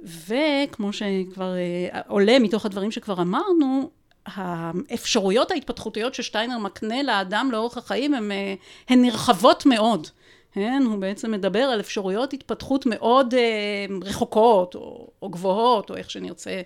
וכמו 0.00 0.92
שכבר 0.92 1.54
אה, 1.56 2.00
עולה 2.08 2.38
מתוך 2.38 2.66
הדברים 2.66 2.90
שכבר 2.90 3.22
אמרנו, 3.22 3.90
האפשרויות 4.26 5.50
ההתפתחותיות 5.50 6.14
ששטיינר 6.14 6.58
מקנה 6.58 7.02
לאדם 7.02 7.48
לאורך 7.52 7.76
החיים 7.76 8.14
הן, 8.14 8.32
אה, 8.32 8.54
הן 8.88 9.02
נרחבות 9.02 9.66
מאוד. 9.66 10.08
כן, 10.52 10.82
הוא 10.86 10.96
בעצם 10.96 11.30
מדבר 11.30 11.58
על 11.58 11.80
אפשרויות 11.80 12.32
התפתחות 12.32 12.86
מאוד 12.86 13.34
אה, 13.34 13.86
רחוקות 14.02 14.74
או, 14.74 15.08
או 15.22 15.28
גבוהות, 15.28 15.90
או 15.90 15.96
איך 15.96 16.10
שנרצה 16.10 16.50
אה, 16.50 16.60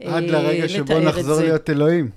לתאר 0.00 0.18
את 0.18 0.28
זה. 0.28 0.36
עד 0.36 0.44
לרגע 0.44 0.68
שבו 0.68 0.98
נחזור 0.98 1.40
להיות 1.40 1.70
אלוהים. 1.70 2.10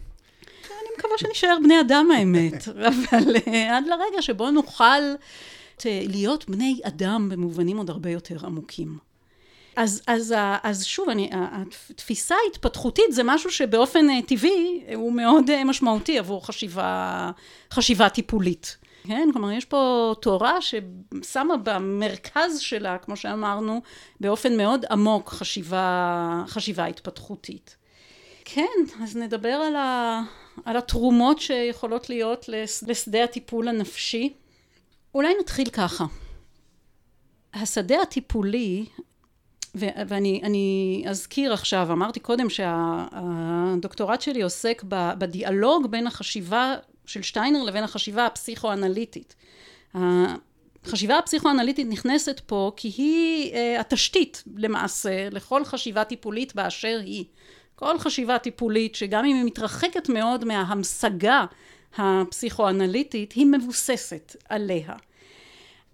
אני 0.67 0.89
מקווה 0.97 1.17
שנשאר 1.17 1.57
בני 1.63 1.81
אדם 1.81 2.11
האמת, 2.17 2.67
אבל 2.87 3.35
אה, 3.47 3.77
עד 3.77 3.83
לרגע 3.87 4.21
שבו 4.21 4.51
נוכל 4.51 5.01
אה, 5.85 6.01
להיות 6.09 6.49
בני 6.49 6.79
אדם 6.83 7.29
במובנים 7.29 7.77
עוד 7.77 7.89
הרבה 7.89 8.09
יותר 8.09 8.45
עמוקים. 8.45 8.97
אז, 9.75 10.01
אז, 10.07 10.33
אז 10.63 10.85
שוב, 10.85 11.09
אני, 11.09 11.29
התפיסה 11.31 12.35
ההתפתחותית 12.45 13.05
זה 13.11 13.21
משהו 13.25 13.51
שבאופן 13.51 14.09
אה, 14.09 14.21
טבעי 14.21 14.83
הוא 14.95 15.13
מאוד 15.13 15.49
אה, 15.49 15.63
משמעותי 15.63 16.19
עבור 16.19 16.45
חשיבה, 16.45 17.31
חשיבה 17.71 18.09
טיפולית. 18.09 18.77
כן? 19.03 19.29
כלומר, 19.33 19.51
יש 19.51 19.65
פה 19.65 20.13
תורה 20.21 20.57
ששמה 20.61 21.57
במרכז 21.63 22.59
שלה, 22.59 22.97
כמו 22.97 23.15
שאמרנו, 23.15 23.81
באופן 24.19 24.57
מאוד 24.57 24.85
עמוק 24.91 25.29
חשיבה, 25.29 26.43
חשיבה 26.47 26.85
התפתחותית. 26.85 27.77
כן, 28.45 29.01
אז 29.03 29.17
נדבר 29.17 29.49
על, 29.49 29.75
ה, 29.75 30.21
על 30.65 30.77
התרומות 30.77 31.39
שיכולות 31.39 32.09
להיות 32.09 32.49
לשדה 32.87 33.23
הטיפול 33.23 33.67
הנפשי. 33.67 34.33
אולי 35.15 35.33
נתחיל 35.39 35.69
ככה. 35.69 36.05
השדה 37.53 38.01
הטיפולי, 38.01 38.85
ו- 39.75 39.85
ואני 40.07 41.03
אזכיר 41.07 41.53
עכשיו, 41.53 41.87
אמרתי 41.91 42.19
קודם 42.19 42.47
שהדוקטורט 42.49 44.21
שלי 44.21 44.41
עוסק 44.41 44.83
בדיאלוג 44.87 45.87
בין 45.87 46.07
החשיבה 46.07 46.75
של 47.05 47.21
שטיינר 47.21 47.63
לבין 47.63 47.83
החשיבה 47.83 48.25
הפסיכואנליטית. 48.25 49.35
החשיבה 50.85 51.17
הפסיכואנליטית 51.17 51.87
נכנסת 51.89 52.41
פה 52.45 52.71
כי 52.75 52.87
היא 52.97 53.53
uh, 53.53 53.79
התשתית 53.79 54.43
למעשה 54.55 55.29
לכל 55.31 55.65
חשיבה 55.65 56.03
טיפולית 56.03 56.55
באשר 56.55 56.99
היא. 57.03 57.25
כל 57.75 57.99
חשיבה 57.99 58.39
טיפולית 58.39 58.95
שגם 58.95 59.25
אם 59.25 59.35
היא 59.35 59.45
מתרחקת 59.45 60.09
מאוד 60.09 60.45
מההמשגה 60.45 61.45
הפסיכואנליטית 61.97 63.31
היא 63.31 63.45
מבוססת 63.45 64.35
עליה. 64.49 64.93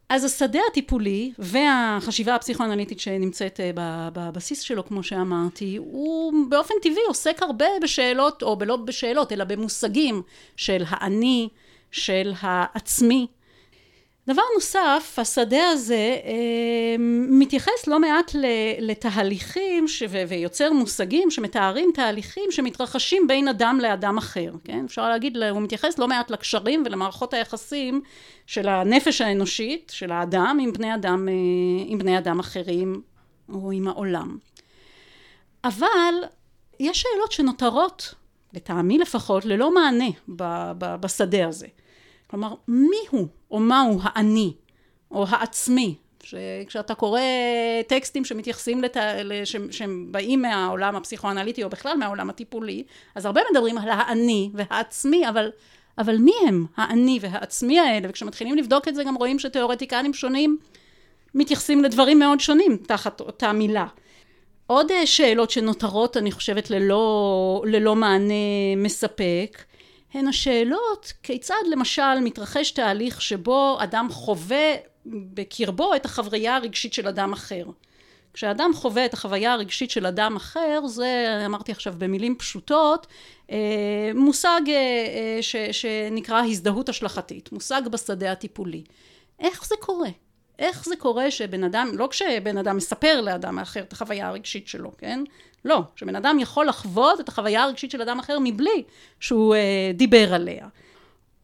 אז 0.09 0.23
השדה 0.23 0.59
הטיפולי 0.71 1.31
והחשיבה 1.39 2.35
הפסיכואנליטית 2.35 2.99
שנמצאת 2.99 3.59
אה, 3.59 3.71
בבסיס 4.13 4.61
שלו, 4.61 4.85
כמו 4.85 5.03
שאמרתי, 5.03 5.77
הוא 5.77 6.33
באופן 6.49 6.73
טבעי 6.81 7.03
עוסק 7.07 7.37
הרבה 7.41 7.65
בשאלות, 7.83 8.43
או 8.43 8.57
לא 8.65 8.75
בשאלות, 8.75 9.31
אלא 9.31 9.43
במושגים 9.43 10.21
של 10.55 10.83
האני, 10.87 11.49
של 11.91 12.33
העצמי, 12.41 13.27
דבר 14.29 14.41
נוסף, 14.55 15.15
השדה 15.17 15.69
הזה 15.69 16.17
אה, 16.25 16.95
מתייחס 17.29 17.87
לא 17.87 17.99
מעט 17.99 18.31
לתהליכים 18.79 19.87
ש... 19.87 20.03
ויוצר 20.27 20.73
מושגים 20.73 21.31
שמתארים 21.31 21.91
תהליכים 21.93 22.51
שמתרחשים 22.51 23.27
בין 23.27 23.47
אדם 23.47 23.79
לאדם 23.81 24.17
אחר, 24.17 24.51
כן? 24.63 24.85
אפשר 24.85 25.09
להגיד, 25.09 25.37
הוא 25.37 25.61
מתייחס 25.61 25.99
לא 25.99 26.07
מעט 26.07 26.31
לקשרים 26.31 26.83
ולמערכות 26.85 27.33
היחסים 27.33 28.01
של 28.45 28.67
הנפש 28.67 29.21
האנושית, 29.21 29.91
של 29.95 30.11
האדם, 30.11 30.57
עם 30.61 30.73
בני 30.73 30.95
אדם, 30.95 31.29
אה, 31.29 31.33
עם 31.87 31.97
בני 31.97 32.17
אדם 32.17 32.39
אחרים 32.39 33.01
או 33.49 33.71
עם 33.71 33.87
העולם. 33.87 34.37
אבל 35.63 36.13
יש 36.79 37.01
שאלות 37.01 37.31
שנותרות, 37.31 38.13
לטעמי 38.53 38.97
לפחות, 38.97 39.45
ללא 39.45 39.73
מענה 39.73 40.09
בשדה 40.99 41.47
הזה. 41.47 41.67
כלומר, 42.27 42.53
מי 42.67 42.97
הוא 43.09 43.27
או 43.51 43.59
מהו 43.59 43.99
האני 44.03 44.53
או 45.11 45.25
העצמי? 45.29 45.95
כשאתה 46.67 46.95
קורא 46.95 47.21
טקסטים 47.87 48.25
שמתייחסים, 48.25 48.81
לת... 48.81 48.97
לש... 49.23 49.55
שהם 49.71 50.07
באים 50.11 50.41
מהעולם 50.41 50.95
הפסיכואנליטי 50.95 51.63
או 51.63 51.69
בכלל 51.69 51.97
מהעולם 51.97 52.29
הטיפולי, 52.29 52.83
אז 53.15 53.25
הרבה 53.25 53.41
מדברים 53.51 53.77
על 53.77 53.89
האני 53.89 54.49
והעצמי, 54.53 55.29
אבל, 55.29 55.51
אבל 55.97 56.17
מי 56.17 56.33
הם 56.47 56.65
האני 56.77 57.19
והעצמי 57.21 57.79
האלה? 57.79 58.09
וכשמתחילים 58.09 58.57
לבדוק 58.57 58.87
את 58.87 58.95
זה 58.95 59.03
גם 59.03 59.15
רואים 59.15 59.39
שתיאורטיקנים 59.39 60.13
שונים 60.13 60.57
מתייחסים 61.35 61.83
לדברים 61.83 62.19
מאוד 62.19 62.39
שונים 62.39 62.77
תחת 62.77 63.21
אותה 63.21 63.51
מילה. 63.51 63.85
עוד 64.67 64.91
שאלות 65.05 65.51
שנותרות, 65.51 66.17
אני 66.17 66.31
חושבת, 66.31 66.69
ללא, 66.69 67.63
ללא 67.65 67.95
מענה 67.95 68.33
מספק, 68.77 69.63
הן 70.13 70.27
השאלות 70.27 71.13
כיצד 71.23 71.63
למשל 71.71 72.19
מתרחש 72.23 72.71
תהליך 72.71 73.21
שבו 73.21 73.77
אדם 73.83 74.07
חווה 74.11 74.75
בקרבו 75.05 75.95
את 75.95 76.05
החוויה 76.05 76.55
הרגשית 76.55 76.93
של 76.93 77.07
אדם 77.07 77.33
אחר. 77.33 77.63
כשאדם 78.33 78.71
חווה 78.73 79.05
את 79.05 79.13
החוויה 79.13 79.53
הרגשית 79.53 79.91
של 79.91 80.05
אדם 80.05 80.35
אחר, 80.35 80.87
זה 80.87 81.43
אמרתי 81.45 81.71
עכשיו 81.71 81.93
במילים 81.97 82.35
פשוטות, 82.35 83.07
אה, 83.51 84.11
מושג 84.15 84.61
אה, 84.67 85.37
ש, 85.41 85.55
שנקרא 85.71 86.43
הזדהות 86.45 86.89
השלכתית, 86.89 87.51
מושג 87.51 87.81
בשדה 87.91 88.31
הטיפולי. 88.31 88.83
איך 89.39 89.65
זה 89.65 89.75
קורה? 89.79 90.09
איך 90.59 90.85
זה 90.85 90.95
קורה 90.95 91.31
שבן 91.31 91.63
אדם, 91.63 91.91
לא 91.93 92.07
כשבן 92.11 92.57
אדם 92.57 92.77
מספר 92.77 93.21
לאדם 93.21 93.59
אחר 93.59 93.79
את 93.79 93.93
החוויה 93.93 94.27
הרגשית 94.27 94.67
שלו, 94.67 94.91
כן? 94.97 95.23
לא, 95.65 95.81
שבן 95.95 96.15
אדם 96.15 96.37
יכול 96.39 96.65
לחוות 96.65 97.19
את 97.19 97.29
החוויה 97.29 97.63
הרגשית 97.63 97.91
של 97.91 98.01
אדם 98.01 98.19
אחר 98.19 98.37
מבלי 98.41 98.83
שהוא 99.19 99.55
אה, 99.55 99.91
דיבר 99.93 100.33
עליה. 100.33 100.67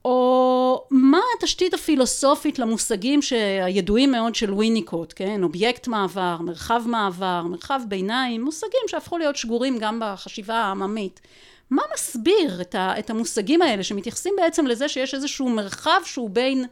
או 0.06 0.84
מה 0.92 1.20
התשתית 1.38 1.74
הפילוסופית 1.74 2.60
למושגים 2.60 3.20
הידועים 3.64 4.12
מאוד 4.12 4.36
של 4.36 4.54
וויניקוט, 4.54 5.14
כן? 5.16 5.44
אובייקט 5.44 5.88
מעבר, 5.88 6.38
מרחב 6.42 6.84
מעבר, 6.86 7.42
מרחב 7.44 7.82
ביניים, 7.88 8.44
מושגים 8.44 8.82
שהפכו 8.88 9.18
להיות 9.18 9.36
שגורים 9.36 9.78
גם 9.80 10.02
בחשיבה 10.04 10.56
העממית. 10.56 11.22
מה 11.70 11.82
מסביר 11.94 12.62
את, 12.62 12.76
ה, 12.76 13.00
את 13.00 13.10
המושגים 13.10 13.62
האלה 13.62 13.84
שמתייחסים 13.84 14.34
בעצם 14.38 14.68
לזה 14.68 14.90
שיש 14.90 15.14
איזשהו 15.14 15.50
מרחב 15.50 16.02
שהוא 16.04 16.30
בין 16.30 16.66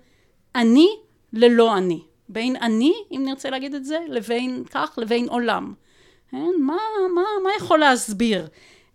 אני 0.55 0.87
ללא 1.33 1.77
אני, 1.77 1.99
בין 2.29 2.55
אני, 2.55 2.93
אם 3.11 3.21
נרצה 3.25 3.49
להגיד 3.49 3.75
את 3.75 3.85
זה, 3.85 3.97
לבין 4.09 4.63
כך, 4.71 4.93
לבין 4.97 5.29
עולם. 5.29 5.73
כן? 6.33 6.61
מה, 6.61 6.77
מה, 7.15 7.21
מה 7.43 7.49
יכול 7.57 7.79
להסביר 7.79 8.47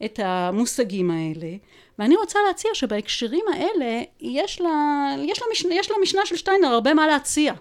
את 0.05 0.21
המושגים 0.23 1.11
האלה? 1.11 1.57
ואני 1.99 2.17
רוצה 2.17 2.39
להציע 2.49 2.71
שבהקשרים 2.75 3.45
האלה 3.53 4.03
יש 4.21 4.61
לה, 4.61 5.07
יש 5.19 5.43
לה, 5.43 5.47
משנה, 5.53 5.75
יש 5.75 5.91
למשנה 5.91 6.21
של 6.25 6.37
שטיינר 6.37 6.69
הרבה 6.69 6.95
מה 6.95 7.07
להציע 7.07 7.53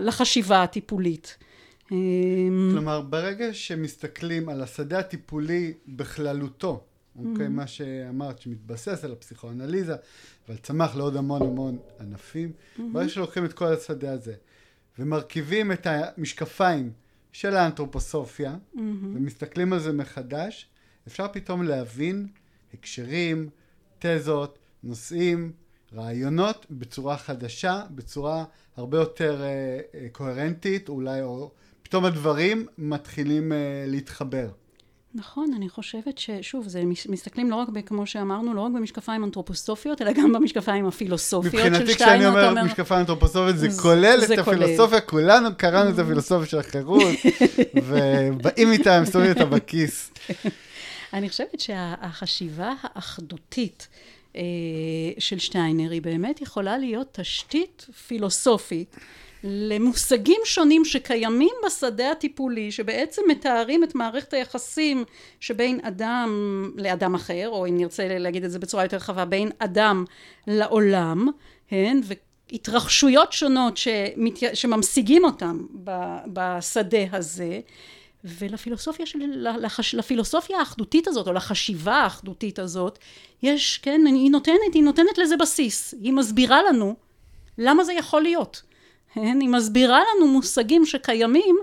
לחשיבה 0.00 0.62
הטיפולית. 0.62 1.36
אמ, 1.92 2.68
כלומר, 2.72 3.00
ברגע 3.00 3.52
שמסתכלים 3.52 4.48
על 4.48 4.62
השדה 4.62 4.98
הטיפולי 4.98 5.72
בכללותו, 5.88 6.84
אוקיי, 7.18 7.46
mm-hmm. 7.46 7.48
מה 7.48 7.66
שאמרת, 7.66 8.38
שמתבסס 8.38 9.04
על 9.04 9.12
הפסיכואנליזה, 9.12 9.94
אבל 10.48 10.56
צמח 10.56 10.96
לעוד 10.96 11.16
המון 11.16 11.42
המון 11.42 11.78
ענפים, 12.00 12.52
mm-hmm. 12.52 12.82
ברגע 12.92 13.08
שלוקחים 13.08 13.44
את 13.44 13.52
כל 13.52 13.66
השדה 13.66 14.12
הזה, 14.12 14.34
ומרכיבים 14.98 15.72
את 15.72 15.86
המשקפיים 15.90 16.90
של 17.36 17.56
האנתרופוסופיה, 17.56 18.54
mm-hmm. 18.54 18.78
ומסתכלים 19.14 19.72
על 19.72 19.78
זה 19.78 19.92
מחדש, 19.92 20.68
אפשר 21.06 21.26
פתאום 21.32 21.62
להבין 21.62 22.28
הקשרים, 22.74 23.48
תזות, 23.98 24.58
נושאים, 24.82 25.52
רעיונות 25.94 26.66
בצורה 26.70 27.16
חדשה, 27.16 27.82
בצורה 27.90 28.44
הרבה 28.76 28.98
יותר 28.98 29.42
אה, 29.42 29.80
אה, 29.94 30.06
קוהרנטית, 30.12 30.88
אולי, 30.88 31.22
או 31.22 31.50
פתאום 31.82 32.04
הדברים 32.04 32.66
מתחילים 32.78 33.52
אה, 33.52 33.84
להתחבר. 33.86 34.48
נכון, 35.16 35.52
אני 35.56 35.68
חושבת 35.68 36.18
ששוב, 36.18 36.68
זה 36.68 36.82
מסתכלים 37.08 37.50
לא 37.50 37.56
רק, 37.56 37.68
כמו 37.86 38.06
שאמרנו, 38.06 38.54
לא 38.54 38.60
רק 38.60 38.72
במשקפיים 38.72 39.24
אנתרופוסופיות, 39.24 40.02
אלא 40.02 40.12
גם 40.12 40.32
במשקפיים 40.32 40.86
הפילוסופיות 40.86 41.52
של 41.52 41.58
שטיינר. 41.58 41.78
מבחינתי 41.78 41.94
כשאני 41.94 42.26
אומר, 42.26 42.50
אומר 42.50 42.64
משקפיים 42.64 43.00
אנתרופוסופיות, 43.00 43.56
זה 43.56 43.68
כולל 43.82 44.20
זה 44.20 44.34
את 44.34 44.40
כולל. 44.40 44.62
הפילוסופיה, 44.62 45.00
כולנו 45.00 45.48
קראנו 45.56 45.90
את 45.90 45.98
הפילוסופיה 45.98 46.46
של 46.46 46.58
החירות, 46.58 47.02
ובאים 47.86 48.72
איתה, 48.72 48.96
הם 48.96 49.06
שמים 49.06 49.30
אותה 49.30 49.44
בכיס. 49.44 50.10
אני 51.14 51.28
חושבת 51.28 51.60
שהחשיבה 51.60 52.72
האחדותית 52.82 53.88
אה, 54.36 54.42
של 55.18 55.38
שטיינר 55.38 55.90
היא 55.90 56.02
באמת 56.02 56.40
יכולה 56.40 56.78
להיות 56.78 57.18
תשתית 57.20 57.86
פילוסופית 58.06 58.96
למושגים 59.46 60.40
שונים 60.44 60.84
שקיימים 60.84 61.54
בשדה 61.66 62.10
הטיפולי, 62.10 62.72
שבעצם 62.72 63.22
מתארים 63.28 63.84
את 63.84 63.94
מערכת 63.94 64.32
היחסים 64.32 65.04
שבין 65.40 65.80
אדם 65.82 66.30
לאדם 66.76 67.14
אחר, 67.14 67.48
או 67.48 67.66
אם 67.66 67.76
נרצה 67.76 68.18
להגיד 68.18 68.44
את 68.44 68.50
זה 68.50 68.58
בצורה 68.58 68.84
יותר 68.84 68.96
רחבה, 68.96 69.24
בין 69.24 69.50
אדם 69.58 70.04
לעולם, 70.46 71.28
כן, 71.68 72.00
והתרחשויות 72.50 73.32
שונות 73.32 73.76
שמת... 73.76 74.38
שממשיגים 74.54 75.24
אותם 75.24 75.66
בשדה 76.26 77.04
הזה, 77.12 77.60
ולפילוסופיה 78.24 79.06
של, 79.06 79.18
לחש, 79.60 79.94
לפילוסופיה 79.94 80.58
האחדותית 80.58 81.08
הזאת, 81.08 81.26
או 81.26 81.32
לחשיבה 81.32 81.94
האחדותית 81.94 82.58
הזאת, 82.58 82.98
יש, 83.42 83.78
כן, 83.78 84.00
היא 84.06 84.30
נותנת, 84.30 84.74
היא 84.74 84.82
נותנת 84.82 85.18
לזה 85.18 85.36
בסיס. 85.36 85.94
היא 86.02 86.12
מסבירה 86.12 86.62
לנו 86.62 86.94
למה 87.58 87.84
זה 87.84 87.92
יכול 87.92 88.22
להיות. 88.22 88.62
כן? 89.16 89.38
היא 89.40 89.48
מסבירה 89.48 90.00
לנו 90.00 90.26
מושגים 90.26 90.86
שקיימים, 90.86 91.56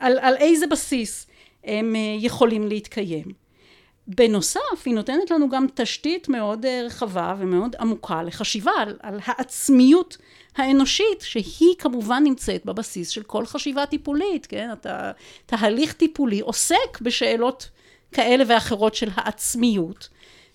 על, 0.00 0.18
על 0.18 0.36
איזה 0.36 0.66
בסיס 0.66 1.26
הם 1.64 1.96
אה, 1.96 2.16
יכולים 2.18 2.68
להתקיים. 2.68 3.24
בנוסף, 4.06 4.60
היא 4.84 4.94
נותנת 4.94 5.30
לנו 5.30 5.48
גם 5.48 5.66
תשתית 5.74 6.28
מאוד 6.28 6.66
אה, 6.66 6.82
רחבה 6.86 7.34
ומאוד 7.38 7.76
עמוקה 7.80 8.22
לחשיבה 8.22 8.70
על, 8.78 8.96
על 9.02 9.20
העצמיות 9.24 10.16
האנושית, 10.56 11.20
שהיא 11.20 11.74
כמובן 11.78 12.22
נמצאת 12.24 12.64
בבסיס 12.64 13.08
של 13.08 13.22
כל 13.22 13.46
חשיבה 13.46 13.86
טיפולית, 13.86 14.46
כן? 14.46 14.72
אתה, 14.72 15.12
תהליך 15.46 15.92
טיפולי 15.92 16.40
עוסק 16.40 17.00
בשאלות 17.00 17.68
כאלה 18.12 18.44
ואחרות 18.46 18.94
של 18.94 19.08
העצמיות, 19.14 20.08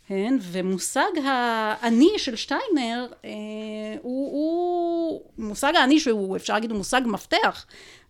כן? 0.09 0.37
ומושג 0.41 1.11
האני 1.25 2.09
של 2.17 2.35
שטיינר 2.35 3.07
אה, 3.25 3.29
הוא, 4.01 4.31
הוא 4.31 5.21
מושג 5.37 5.73
האני 5.75 5.99
שהוא 5.99 6.37
אפשר 6.37 6.53
להגיד 6.53 6.71
הוא 6.71 6.77
מושג 6.77 7.01
מפתח, 7.05 7.65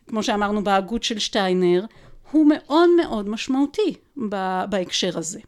כמו 0.07 0.23
שאמרנו 0.23 0.63
בהגות 0.63 1.03
של 1.03 1.19
שטיינר, 1.19 1.85
הוא 2.31 2.49
מאוד 2.49 2.89
מאוד 3.01 3.29
משמעותי 3.29 3.95
בהקשר 4.69 5.17
הזה. 5.17 5.39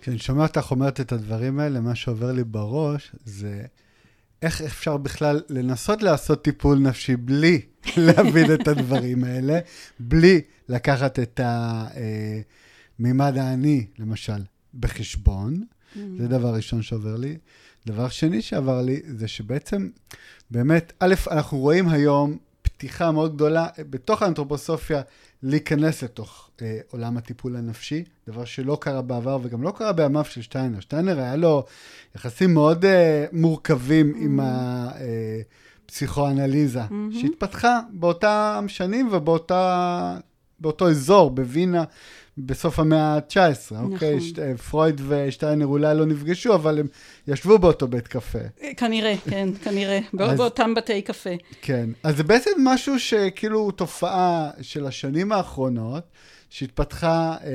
כשאני 0.00 0.18
שומע 0.18 0.42
אותך 0.42 0.70
אומרת 0.70 1.00
את 1.00 1.12
הדברים 1.12 1.60
האלה, 1.60 1.80
מה 1.80 1.94
שעובר 1.94 2.32
לי 2.32 2.44
בראש 2.44 3.12
זה 3.24 3.62
איך 4.42 4.62
אפשר 4.62 4.96
בכלל 4.96 5.40
לנסות 5.48 6.02
לעשות 6.02 6.44
טיפול 6.44 6.78
נפשי 6.78 7.16
בלי 7.16 7.60
להבין 8.06 8.54
את 8.54 8.68
הדברים 8.68 9.24
האלה, 9.24 9.58
בלי 10.00 10.40
לקחת 10.68 11.18
את 11.18 11.40
המימד 11.44 13.38
אה, 13.38 13.44
האני, 13.44 13.86
למשל, 13.98 14.42
בחשבון. 14.74 15.64
Mm. 15.96 15.98
זה 16.18 16.28
דבר 16.28 16.54
ראשון 16.54 16.82
שעובר 16.82 17.16
לי. 17.16 17.36
דבר 17.86 18.08
שני 18.08 18.42
שעבר 18.42 18.82
לי, 18.82 19.00
זה 19.06 19.28
שבעצם, 19.28 19.88
באמת, 20.50 20.92
א', 21.00 21.14
אנחנו 21.30 21.58
רואים 21.58 21.88
היום 21.88 22.38
פתיחה 22.62 23.10
מאוד 23.10 23.34
גדולה 23.34 23.66
בתוך 23.90 24.22
האנתרופוסופיה 24.22 25.02
להיכנס 25.42 26.02
לתוך 26.02 26.50
אה, 26.62 26.78
עולם 26.90 27.16
הטיפול 27.16 27.56
הנפשי, 27.56 28.04
דבר 28.28 28.44
שלא 28.44 28.78
קרה 28.80 29.02
בעבר 29.02 29.38
וגם 29.42 29.62
לא 29.62 29.72
קרה 29.76 29.92
בימיו 29.92 30.24
של 30.24 30.42
שטיינר. 30.42 30.80
שטיינר 30.80 31.20
היה 31.20 31.36
לו 31.36 31.64
יחסים 32.16 32.54
מאוד 32.54 32.84
אה, 32.84 33.24
מורכבים 33.32 34.12
mm-hmm. 34.14 34.24
עם 34.24 34.40
הפסיכואנליזה, 35.86 36.84
mm-hmm. 36.84 37.20
שהתפתחה 37.20 37.80
באותם 37.92 38.64
שנים 38.68 39.08
ובאותו 40.62 40.88
אזור, 40.90 41.30
בווינה. 41.30 41.84
בסוף 42.38 42.78
המאה 42.78 43.14
ה-19, 43.14 43.74
נכון. 43.74 43.92
אוקיי? 43.92 44.20
ש... 44.20 44.32
פרויד 44.70 45.00
ושטיינר 45.08 45.66
אולי 45.66 45.96
לא 45.96 46.06
נפגשו, 46.06 46.54
אבל 46.54 46.78
הם 46.78 46.86
ישבו 47.28 47.58
באותו 47.58 47.88
בית 47.88 48.08
קפה. 48.08 48.38
כנראה, 48.76 49.14
כן, 49.30 49.48
כנראה, 49.64 50.00
אז, 50.18 50.38
באותם 50.38 50.74
בתי 50.74 51.02
קפה. 51.02 51.30
כן, 51.62 51.90
אז 52.02 52.16
זה 52.16 52.22
בעצם 52.22 52.50
משהו 52.58 53.00
שכאילו 53.00 53.70
תופעה 53.70 54.50
של 54.62 54.86
השנים 54.86 55.32
האחרונות, 55.32 56.04
שהתפתחה 56.50 57.36
אה, 57.44 57.50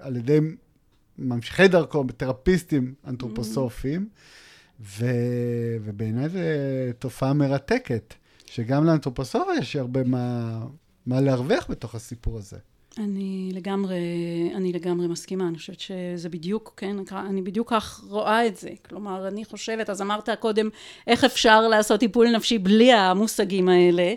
על 0.00 0.16
ידי 0.16 0.38
ממשיכי 1.18 1.68
דרכו, 1.68 2.04
תרפיסטים 2.16 2.94
אנתרופוסופיים, 3.06 4.08
ו... 4.80 5.06
ובעיניי 5.84 6.28
זו 6.28 6.38
תופעה 6.98 7.32
מרתקת, 7.32 8.14
שגם 8.46 8.84
לאנתרופוסופיה 8.84 9.54
יש 9.58 9.76
הרבה 9.76 10.04
מה, 10.04 10.58
מה 11.06 11.20
להרוויח 11.20 11.66
בתוך 11.70 11.94
הסיפור 11.94 12.38
הזה. 12.38 12.56
אני 12.98 13.50
לגמרי, 13.54 13.96
אני 14.54 14.72
לגמרי 14.72 15.06
מסכימה, 15.06 15.48
אני 15.48 15.58
חושבת 15.58 15.80
שזה 15.80 16.28
בדיוק, 16.28 16.74
כן, 16.76 16.96
אני 17.12 17.42
בדיוק 17.42 17.70
כך 17.70 18.00
רואה 18.08 18.46
את 18.46 18.56
זה. 18.56 18.68
כלומר, 18.88 19.28
אני 19.28 19.44
חושבת, 19.44 19.90
אז 19.90 20.02
אמרת 20.02 20.28
קודם, 20.40 20.68
איך 21.06 21.24
אפשר 21.24 21.68
לעשות 21.68 22.00
טיפול 22.00 22.28
נפשי 22.36 22.58
בלי 22.58 22.92
המושגים 22.92 23.68
האלה, 23.68 24.14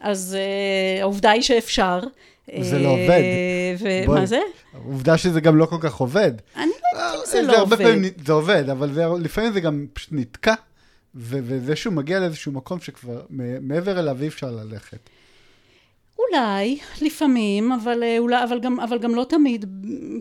אז 0.00 0.36
uh, 0.36 1.02
העובדה 1.02 1.30
היא 1.30 1.42
שאפשר. 1.42 2.00
זה 2.60 2.78
לא 2.78 2.88
עובד. 2.88 3.22
ומה 3.80 4.06
בואי, 4.06 4.26
זה? 4.26 4.40
העובדה 4.74 5.18
שזה 5.18 5.40
גם 5.40 5.56
לא 5.56 5.66
כל 5.66 5.76
כך 5.80 5.94
עובד. 5.94 6.32
אני 6.56 6.66
לא 6.66 6.98
יודעת 6.98 7.14
אם 7.14 7.26
זה 7.26 7.42
לא 7.42 7.62
עובד. 7.62 7.76
פעמים, 7.76 8.12
זה 8.26 8.32
עובד, 8.32 8.70
אבל 8.70 8.92
זה, 8.92 9.04
לפעמים 9.20 9.52
זה 9.52 9.60
גם 9.60 9.86
פשוט 9.92 10.12
נתקע, 10.12 10.54
וזה 11.14 11.76
שהוא 11.76 11.94
מגיע 11.94 12.20
לאיזשהו 12.20 12.52
מקום 12.52 12.80
שכבר 12.80 13.22
מעבר 13.60 13.98
אליו 13.98 14.22
אי 14.22 14.28
אפשר 14.28 14.50
ללכת. 14.50 15.10
אולי, 16.18 16.78
לפעמים, 17.02 17.72
אבל, 17.72 18.02
אה, 18.02 18.18
אולי, 18.18 18.44
אבל, 18.44 18.60
גם, 18.60 18.80
אבל 18.80 18.98
גם 18.98 19.14
לא 19.14 19.24
תמיד, 19.28 19.64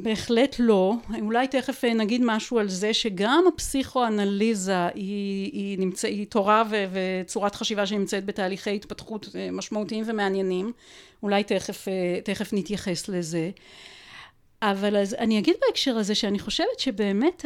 בהחלט 0.01 0.55
לא. 0.59 0.93
אולי 1.21 1.47
תכף 1.47 1.85
אה, 1.85 1.93
נגיד 1.93 2.21
משהו 2.23 2.59
על 2.59 2.69
זה 2.69 2.93
שגם 2.93 3.43
הפסיכואנליזה 3.53 4.85
היא, 4.87 5.51
היא, 5.53 5.79
נמצא, 5.79 6.07
היא 6.07 6.27
תורה 6.27 6.63
ו, 6.69 6.85
וצורת 6.91 7.55
חשיבה 7.55 7.85
שנמצאת 7.85 8.25
בתהליכי 8.25 8.75
התפתחות 8.75 9.29
אה, 9.35 9.49
משמעותיים 9.51 10.03
ומעניינים. 10.07 10.71
אולי 11.23 11.43
תכף, 11.43 11.87
תכף 12.23 12.49
נתייחס 12.53 13.09
לזה. 13.09 13.49
אבל 14.61 14.97
אז 14.97 15.13
אני 15.13 15.39
אגיד 15.39 15.55
בהקשר 15.67 15.97
הזה 15.97 16.15
שאני 16.15 16.39
חושבת 16.39 16.79
שבאמת 16.79 17.45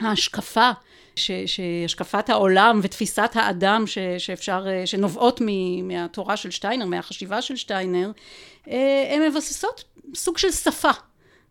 ההשקפה, 0.00 0.70
שהשקפת 1.16 2.30
העולם 2.30 2.80
ותפיסת 2.82 3.30
האדם 3.34 3.86
ש, 3.86 3.98
שאפשר, 4.18 4.66
שנובעות 4.84 5.40
מהתורה 5.82 6.36
של 6.36 6.50
שטיינר, 6.50 6.86
מהחשיבה 6.86 7.42
של 7.42 7.56
שטיינר, 7.56 8.10
הן 8.66 9.22
מבססות 9.28 9.84
סוג 10.14 10.38
של 10.38 10.50
שפה. 10.50 10.90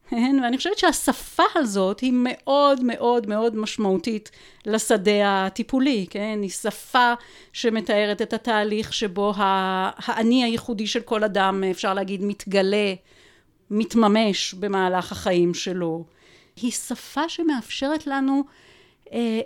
כן? 0.09 0.35
ואני 0.43 0.57
חושבת 0.57 0.77
שהשפה 0.77 1.43
הזאת 1.55 1.99
היא 1.99 2.13
מאוד 2.15 2.83
מאוד 2.83 3.27
מאוד 3.27 3.55
משמעותית 3.55 4.31
לשדה 4.65 5.45
הטיפולי, 5.45 6.05
כן? 6.09 6.39
היא 6.41 6.49
שפה 6.49 7.13
שמתארת 7.53 8.21
את 8.21 8.33
התהליך 8.33 8.93
שבו 8.93 9.33
האני 9.37 10.43
הייחודי 10.43 10.87
של 10.87 11.01
כל 11.01 11.23
אדם, 11.23 11.63
אפשר 11.71 11.93
להגיד, 11.93 12.23
מתגלה, 12.23 12.93
מתממש 13.71 14.53
במהלך 14.53 15.11
החיים 15.11 15.53
שלו. 15.53 16.03
היא 16.55 16.71
שפה 16.71 17.29
שמאפשרת 17.29 18.07
לנו 18.07 18.33
אה, 18.33 18.62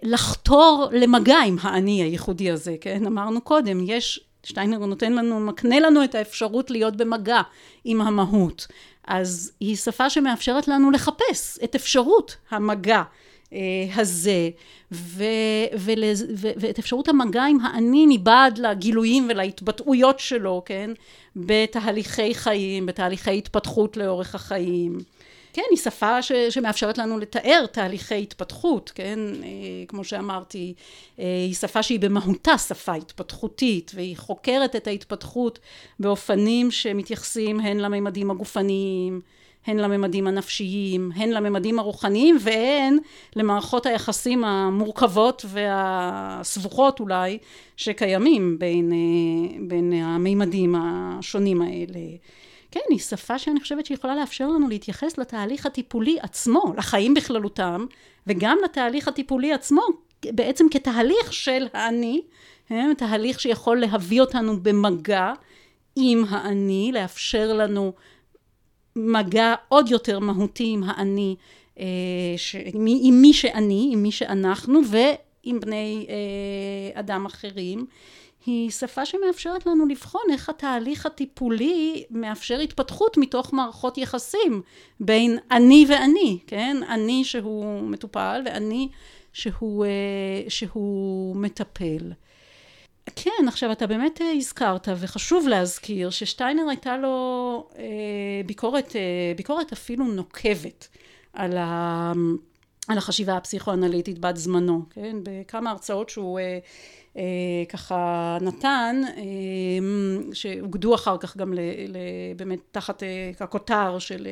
לחתור 0.04 0.88
למגע 0.92 1.38
עם 1.38 1.58
האני 1.62 2.04
הייחודי 2.04 2.52
הזה, 2.52 2.76
כן? 2.82 3.06
אמרנו 3.06 3.42
קודם, 3.42 3.80
יש, 3.86 4.20
שטיינר 4.44 4.78
נותן 4.78 5.14
לנו, 5.14 5.40
מקנה 5.40 5.80
לנו 5.80 6.04
את 6.04 6.16
האפשרות 6.16 6.72
להיות 6.72 6.96
במגע 6.96 7.42
עם 7.86 8.02
המהות. 8.02 8.68
אז 9.08 9.52
היא 9.60 9.76
שפה 9.76 10.10
שמאפשרת 10.10 10.68
לנו 10.68 10.92
לחפש 10.92 11.60
את 11.64 11.76
אפשרות 11.76 12.36
המגע 12.50 13.04
אה, 13.54 13.60
הזה, 13.96 14.50
ו, 14.92 15.24
ולז, 15.80 16.26
ו, 16.36 16.48
ואת 16.58 16.80
אפשרות 16.80 17.08
המגע 17.08 17.44
עם 17.44 17.60
האני 17.60 18.06
מבעד 18.10 18.58
לגילויים 18.58 19.28
ולהתבטאויות 19.30 20.20
שלו, 20.20 20.62
כן? 20.66 20.92
בתהליכי 21.36 22.36
חיים, 22.36 22.86
בתהליכי 22.86 23.38
התפתחות 23.38 23.98
לאורך 23.98 24.36
החיים. 24.36 24.98
כן, 25.58 25.64
היא 25.70 25.78
שפה 25.78 26.22
ש, 26.22 26.32
שמאפשרת 26.32 26.98
לנו 26.98 27.20
לתאר 27.20 27.66
תהליכי 27.72 28.22
התפתחות, 28.22 28.92
כן, 28.96 29.20
אה, 29.44 29.50
כמו 29.88 30.04
שאמרתי, 30.04 30.74
אה, 31.20 31.26
היא 31.26 31.54
שפה 31.54 31.84
שהיא 31.84 32.00
במהותה 32.00 32.58
שפה 32.58 32.94
התפתחותית, 32.94 33.92
והיא 33.96 34.18
חוקרת 34.18 34.76
את 34.76 34.88
ההתפתחות 34.88 35.60
באופנים 36.00 36.72
שמתייחסים 36.72 37.60
הן 37.60 37.78
לממדים 37.78 38.32
הגופניים, 38.32 39.22
הן 39.66 39.78
לממדים 39.78 40.28
הנפשיים, 40.28 41.12
הן 41.16 41.30
לממדים 41.30 41.80
הרוחניים 41.80 42.38
והן 42.42 42.98
למערכות 43.36 43.86
היחסים 43.86 44.44
המורכבות 44.44 45.46
והסבוכות 45.48 47.00
אולי 47.00 47.38
שקיימים 47.78 48.60
בין, 48.60 48.94
אה, 48.94 49.58
בין 49.68 49.94
הממדים 49.94 50.76
השונים 50.78 51.62
האלה. 51.62 52.00
כן, 52.72 52.80
היא 52.90 53.00
שפה 53.00 53.40
שאני 53.40 53.60
חושבת 53.60 53.86
שיכולה 53.86 54.16
לאפשר 54.16 54.48
לנו 54.48 54.68
להתייחס 54.68 55.18
לתהליך 55.18 55.66
הטיפולי 55.66 56.18
עצמו, 56.22 56.74
לחיים 56.78 57.14
בכללותם, 57.14 57.86
וגם 58.28 58.58
לתהליך 58.64 59.08
הטיפולי 59.08 59.54
עצמו, 59.54 59.82
בעצם 60.26 60.66
כתהליך 60.72 61.34
של 61.34 61.68
האני, 61.74 62.22
כן, 62.68 62.94
תהליך 62.98 63.40
שיכול 63.40 63.80
להביא 63.80 64.22
אותנו 64.22 64.64
במגע 64.64 65.34
עם 65.96 66.24
האני, 66.30 66.92
לאפשר 66.94 67.54
לנו 67.54 67.94
מגע 68.96 69.56
עוד 69.70 69.92
יותר 69.92 70.20
מהותי 70.20 70.70
עם 70.74 70.84
האני, 70.84 71.36
אה, 71.80 71.86
ש... 72.38 72.56
עם 72.74 73.22
מי 73.22 73.34
שאני, 73.34 73.90
עם 73.94 74.04
מי 74.04 74.12
שאנחנו, 74.12 74.80
ועם 74.88 75.60
בני 75.60 76.06
אה, 76.10 77.00
אדם 77.00 77.26
אחרים. 77.26 77.86
היא 78.48 78.70
שפה 78.70 79.06
שמאפשרת 79.06 79.66
לנו 79.66 79.86
לבחון 79.86 80.22
איך 80.32 80.50
התהליך 80.50 81.06
הטיפולי 81.06 82.04
מאפשר 82.12 82.60
התפתחות 82.60 83.18
מתוך 83.18 83.54
מערכות 83.54 83.98
יחסים 83.98 84.62
בין 85.00 85.38
אני 85.52 85.86
ואני, 85.90 86.40
כן? 86.48 86.78
אני 86.90 87.24
שהוא 87.24 87.82
מטופל 87.82 88.42
ואני 88.46 88.90
שהוא, 89.34 89.86
אה, 89.86 89.90
שהוא 90.50 91.36
מטפל. 91.36 92.12
כן, 93.16 93.48
עכשיו 93.48 93.72
אתה 93.72 93.88
באמת 93.88 94.22
הזכרת 94.38 94.88
וחשוב 95.00 95.48
להזכיר 95.48 96.10
ששטיינר 96.10 96.70
הייתה 96.70 96.98
לו 96.98 97.68
אה, 97.78 97.84
ביקורת, 98.46 98.96
אה, 98.96 99.02
ביקורת 99.36 99.72
אפילו 99.72 100.06
נוקבת 100.06 100.88
על, 101.34 101.58
ה, 101.58 102.14
על 102.88 102.98
החשיבה 102.98 103.38
הפסיכואנליטית 103.38 104.20
בת 104.20 104.36
זמנו, 104.36 104.82
כן? 104.90 105.18
בכמה 105.24 105.72
הרצאות 105.72 106.10
שהוא 106.10 106.40
אה, 106.40 106.60
ככה 107.70 108.38
נתן, 108.42 109.02
אה, 109.18 109.24
שאוגדו 110.34 110.96
אחר 110.96 111.18
כך 111.18 111.38
גם 111.38 111.54
ל, 111.54 111.60
ל, 111.88 111.98
באמת 112.36 112.60
תחת 112.72 113.04
אה, 113.04 113.32
הכותר 113.40 114.00
של 114.00 114.28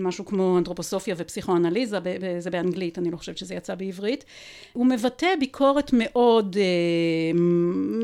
משהו 0.00 0.24
כמו 0.26 0.58
אנתרופוסופיה 0.58 1.14
ופסיכואנליזה, 1.18 1.98
זה 2.38 2.50
באנגלית, 2.50 2.98
אני 2.98 3.10
לא 3.10 3.16
חושבת 3.16 3.38
שזה 3.38 3.54
יצא 3.54 3.74
בעברית. 3.74 4.24
הוא 4.72 4.86
מבטא 4.86 5.26
ביקורת 5.40 5.90
מאוד... 5.92 6.56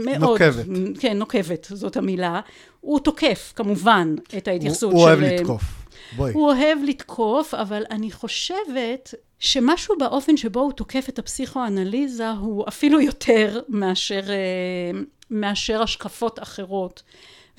מאוד 0.05 0.21
נוקבת. 0.21 0.67
כן, 1.01 1.19
נוקבת, 1.19 1.67
זאת 1.71 1.97
המילה. 1.97 2.41
הוא 2.81 3.01
תוקף, 3.01 3.53
כמובן, 3.57 4.15
את 4.39 4.49
ההתייחסות 4.49 4.93
הוא, 4.93 5.01
של... 5.01 5.07
הוא 5.07 5.21
אוהב 5.21 5.21
לתקוף. 5.21 5.63
בואי. 6.17 6.33
הוא 6.33 6.49
אוהב 6.49 6.79
לתקוף, 6.87 7.55
אבל 7.55 7.83
אני 7.91 8.11
חושבת 8.11 9.15
שמשהו 9.43 9.95
באופן 9.99 10.37
שבו 10.37 10.61
הוא 10.61 10.73
תוקף 10.73 11.09
את 11.09 11.19
הפסיכואנליזה 11.19 12.31
הוא 12.31 12.65
אפילו 12.69 13.01
יותר 13.01 13.61
מאשר, 13.69 14.31
אה, 14.31 15.01
מאשר 15.31 15.83
השקפות 15.83 16.43
אחרות. 16.43 17.03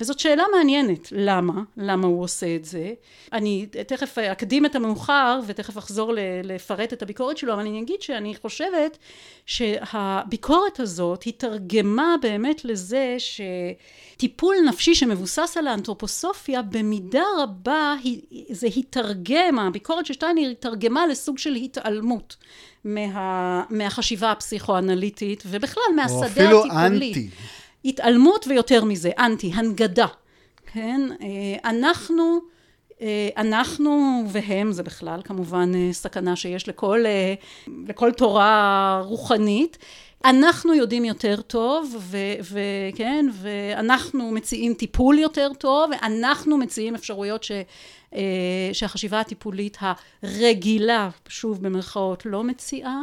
וזאת 0.00 0.18
שאלה 0.18 0.42
מעניינת, 0.56 1.08
למה? 1.12 1.62
למה 1.76 2.06
הוא 2.06 2.22
עושה 2.22 2.56
את 2.56 2.64
זה? 2.64 2.92
אני 3.32 3.66
תכף 3.86 4.18
אקדים 4.18 4.66
את 4.66 4.74
המאוחר 4.74 5.40
ותכף 5.46 5.78
אחזור 5.78 6.12
לפרט 6.44 6.92
את 6.92 7.02
הביקורת 7.02 7.38
שלו, 7.38 7.52
אבל 7.52 7.60
אני 7.60 7.80
אגיד 7.80 8.02
שאני 8.02 8.34
חושבת 8.42 8.98
שהביקורת 9.46 10.80
הזאת 10.80 11.24
התרגמה 11.26 12.14
באמת 12.22 12.64
לזה 12.64 13.16
שטיפול 13.18 14.56
נפשי 14.68 14.94
שמבוסס 14.94 15.56
על 15.56 15.66
האנתרופוסופיה 15.66 16.62
במידה 16.62 17.24
רבה 17.38 17.94
זה 18.50 18.66
התרגם, 18.76 19.58
הביקורת 19.58 20.06
של 20.06 20.14
שטיינר 20.14 20.50
התרגמה 20.50 21.06
לסוג 21.06 21.38
של 21.38 21.54
התעלמות. 21.54 22.36
מה, 22.84 23.62
מהחשיבה 23.70 24.30
הפסיכואנליטית 24.30 25.42
ובכלל 25.46 25.82
מהשדה 25.96 26.24
הטיפולי. 26.26 26.52
או 26.52 26.60
אפילו 26.60 26.64
אנטי. 26.86 27.30
התעלמות 27.84 28.46
ויותר 28.48 28.84
מזה, 28.84 29.10
אנטי, 29.18 29.52
הנגדה, 29.54 30.06
כן? 30.72 31.00
אה, 31.22 31.70
אנחנו, 31.70 32.38
אה, 33.00 33.28
אנחנו 33.36 34.22
והם, 34.28 34.72
זה 34.72 34.82
בכלל 34.82 35.20
כמובן 35.24 35.72
אה, 35.74 35.92
סכנה 35.92 36.36
שיש 36.36 36.68
לכל, 36.68 37.04
לכל 37.88 38.12
תורה 38.12 39.02
רוחנית, 39.04 39.78
אנחנו 40.24 40.74
יודעים 40.74 41.04
יותר 41.04 41.40
טוב, 41.40 41.96
וכן, 42.40 43.26
ואנחנו 43.32 44.30
מציעים 44.30 44.74
טיפול 44.74 45.18
יותר 45.18 45.50
טוב, 45.58 45.90
ואנחנו 45.90 46.58
מציעים 46.58 46.94
אפשרויות 46.94 47.44
ש, 47.44 47.52
שהחשיבה 48.72 49.20
הטיפולית 49.20 49.78
הרגילה, 50.22 51.10
שוב 51.28 51.62
במרכאות, 51.62 52.26
לא 52.26 52.44
מציעה, 52.44 53.02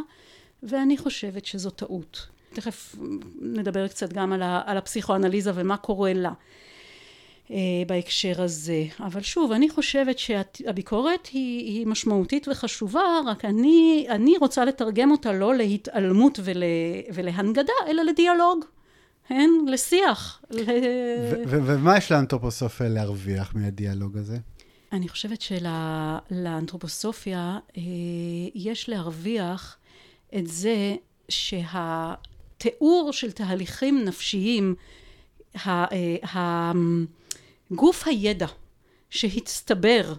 ואני 0.64 0.98
חושבת 0.98 1.46
שזו 1.46 1.70
טעות. 1.70 2.28
תכף 2.54 2.96
נדבר 3.42 3.88
קצת 3.88 4.14
גם 4.14 4.34
על, 4.34 4.42
ה, 4.42 4.62
על 4.66 4.78
הפסיכואנליזה 4.78 5.52
ומה 5.56 5.78
קורה 5.78 6.14
לה 6.14 6.32
אה, 7.52 7.56
בהקשר 7.88 8.42
הזה. 8.42 8.84
אבל 9.00 9.22
שוב, 9.22 9.52
אני 9.52 9.70
חושבת 9.70 10.20
שהביקורת 10.20 11.28
היא, 11.28 11.66
היא 11.66 11.88
משמעותית 11.88 12.48
וחשובה, 12.48 13.02
רק 13.26 13.46
אני, 13.46 14.06
אני 14.10 14.38
רוצה 14.38 14.66
לתרגם 14.66 15.12
אותה 15.12 15.32
לא 15.32 15.56
להתעלמות 15.56 16.40
ול, 16.44 16.64
ולהנגדה, 17.14 17.74
אלא 17.88 18.04
לדיאלוג. 18.04 18.66
כן? 19.28 19.50
לשיח. 19.68 20.42
ומה 21.48 21.98
יש 21.98 22.12
לאנתרופוסופיה 22.12 22.90
להרוויח 22.90 23.56
מהדיאלוג 23.56 24.18
הזה? 24.18 24.38
אני 24.92 25.10
חושבת 25.10 25.42
שלאנתרופוסופיה 25.42 27.60
אה, 27.78 27.82
יש 28.56 28.90
להרוויח 28.90 29.78
את 30.36 30.48
זה 30.48 30.96
שה... 31.30 32.14
תיאור 32.62 33.14
של 33.14 33.32
תהליכים 33.32 34.06
נפשיים, 34.06 34.76
אה, 35.68 36.72
גוף 37.72 38.08
הידע 38.08 38.48
שהצטבר 39.10 40.14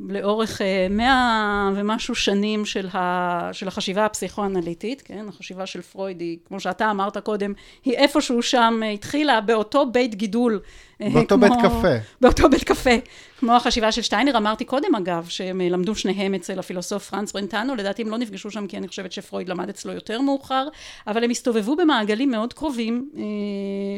לאורך 0.00 0.62
אה, 0.62 0.86
מאה 0.90 1.70
ומשהו 1.74 2.14
שנים 2.14 2.64
של, 2.64 2.88
ה, 2.94 3.50
של 3.52 3.68
החשיבה 3.68 4.04
הפסיכואנליטית, 4.04 5.02
כן, 5.02 5.26
החשיבה 5.28 5.66
של 5.66 5.82
פרויד 5.82 6.20
היא, 6.20 6.38
כמו 6.48 6.60
שאתה 6.60 6.90
אמרת 6.90 7.18
קודם, 7.18 7.52
היא 7.84 7.94
איפשהו 7.94 8.42
שם 8.42 8.80
אה, 8.82 8.90
התחילה 8.90 9.40
באותו 9.40 9.86
בית 9.92 10.14
גידול. 10.14 10.60
אה, 11.02 11.08
באותו 11.10 11.34
כמו, 11.34 11.48
בית 11.48 11.58
קפה. 11.62 11.94
באותו 12.20 12.50
בית 12.50 12.64
קפה, 12.64 12.90
כמו 13.38 13.56
החשיבה 13.56 13.92
של 13.92 14.02
שטיינר, 14.02 14.36
אמרתי 14.36 14.64
קודם 14.64 14.94
אגב, 14.94 15.26
שהם 15.28 15.60
למדו 15.60 15.94
שניהם 15.94 16.34
אצל 16.34 16.58
הפילוסוף 16.58 17.10
פרנס 17.10 17.32
ברנטנו, 17.32 17.74
לדעתי 17.74 18.02
הם 18.02 18.08
לא 18.08 18.18
נפגשו 18.18 18.50
שם 18.50 18.66
כי 18.66 18.76
אני 18.76 18.88
חושבת 18.88 19.12
שפרויד 19.12 19.48
למד 19.48 19.68
אצלו 19.68 19.92
יותר 19.92 20.20
מאוחר, 20.20 20.68
אבל 21.06 21.24
הם 21.24 21.30
הסתובבו 21.30 21.76
במעגלים 21.76 22.30
מאוד 22.30 22.52
קרובים, 22.52 23.10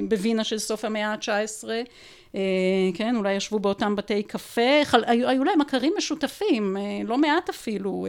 בווינה 0.08 0.44
של 0.44 0.58
סוף 0.58 0.84
המאה 0.84 1.12
ה-19, 1.12 1.68
כן, 2.94 3.16
אולי 3.16 3.32
ישבו 3.32 3.58
באותם 3.58 3.96
בתי 3.96 4.22
קפה, 4.22 4.84
חל, 4.84 5.04
היו, 5.06 5.28
היו 5.28 5.44
להם 5.44 5.60
מכרים 5.60 5.92
משותפים, 5.98 6.76
לא 7.04 7.18
מעט 7.18 7.48
אפילו, 7.48 8.06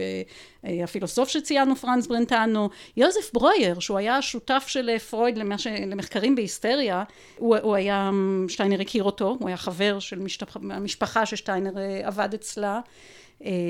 הפילוסוף 0.64 1.28
שציינו 1.28 1.76
פרנס 1.76 2.06
ברנטנו, 2.06 2.70
יוזף 2.96 3.30
ברויר, 3.32 3.80
שהוא 3.80 3.98
היה 3.98 4.22
שותף 4.22 4.64
של 4.66 4.98
פרויד 4.98 5.38
למש... 5.38 5.66
למחקרים 5.66 6.34
בהיסטריה, 6.34 7.04
הוא, 7.36 7.56
הוא 7.56 7.74
היה, 7.74 8.10
שטיינר 8.48 8.80
הכיר 8.80 9.04
אותו, 9.04 9.36
הוא 9.40 9.48
היה 9.48 9.56
חבר 9.56 9.98
של 9.98 10.18
משפח, 10.18 10.56
המשפחה 10.56 11.26
ששטיינר 11.26 11.72
עבד 12.02 12.34
אצלה. 12.34 12.80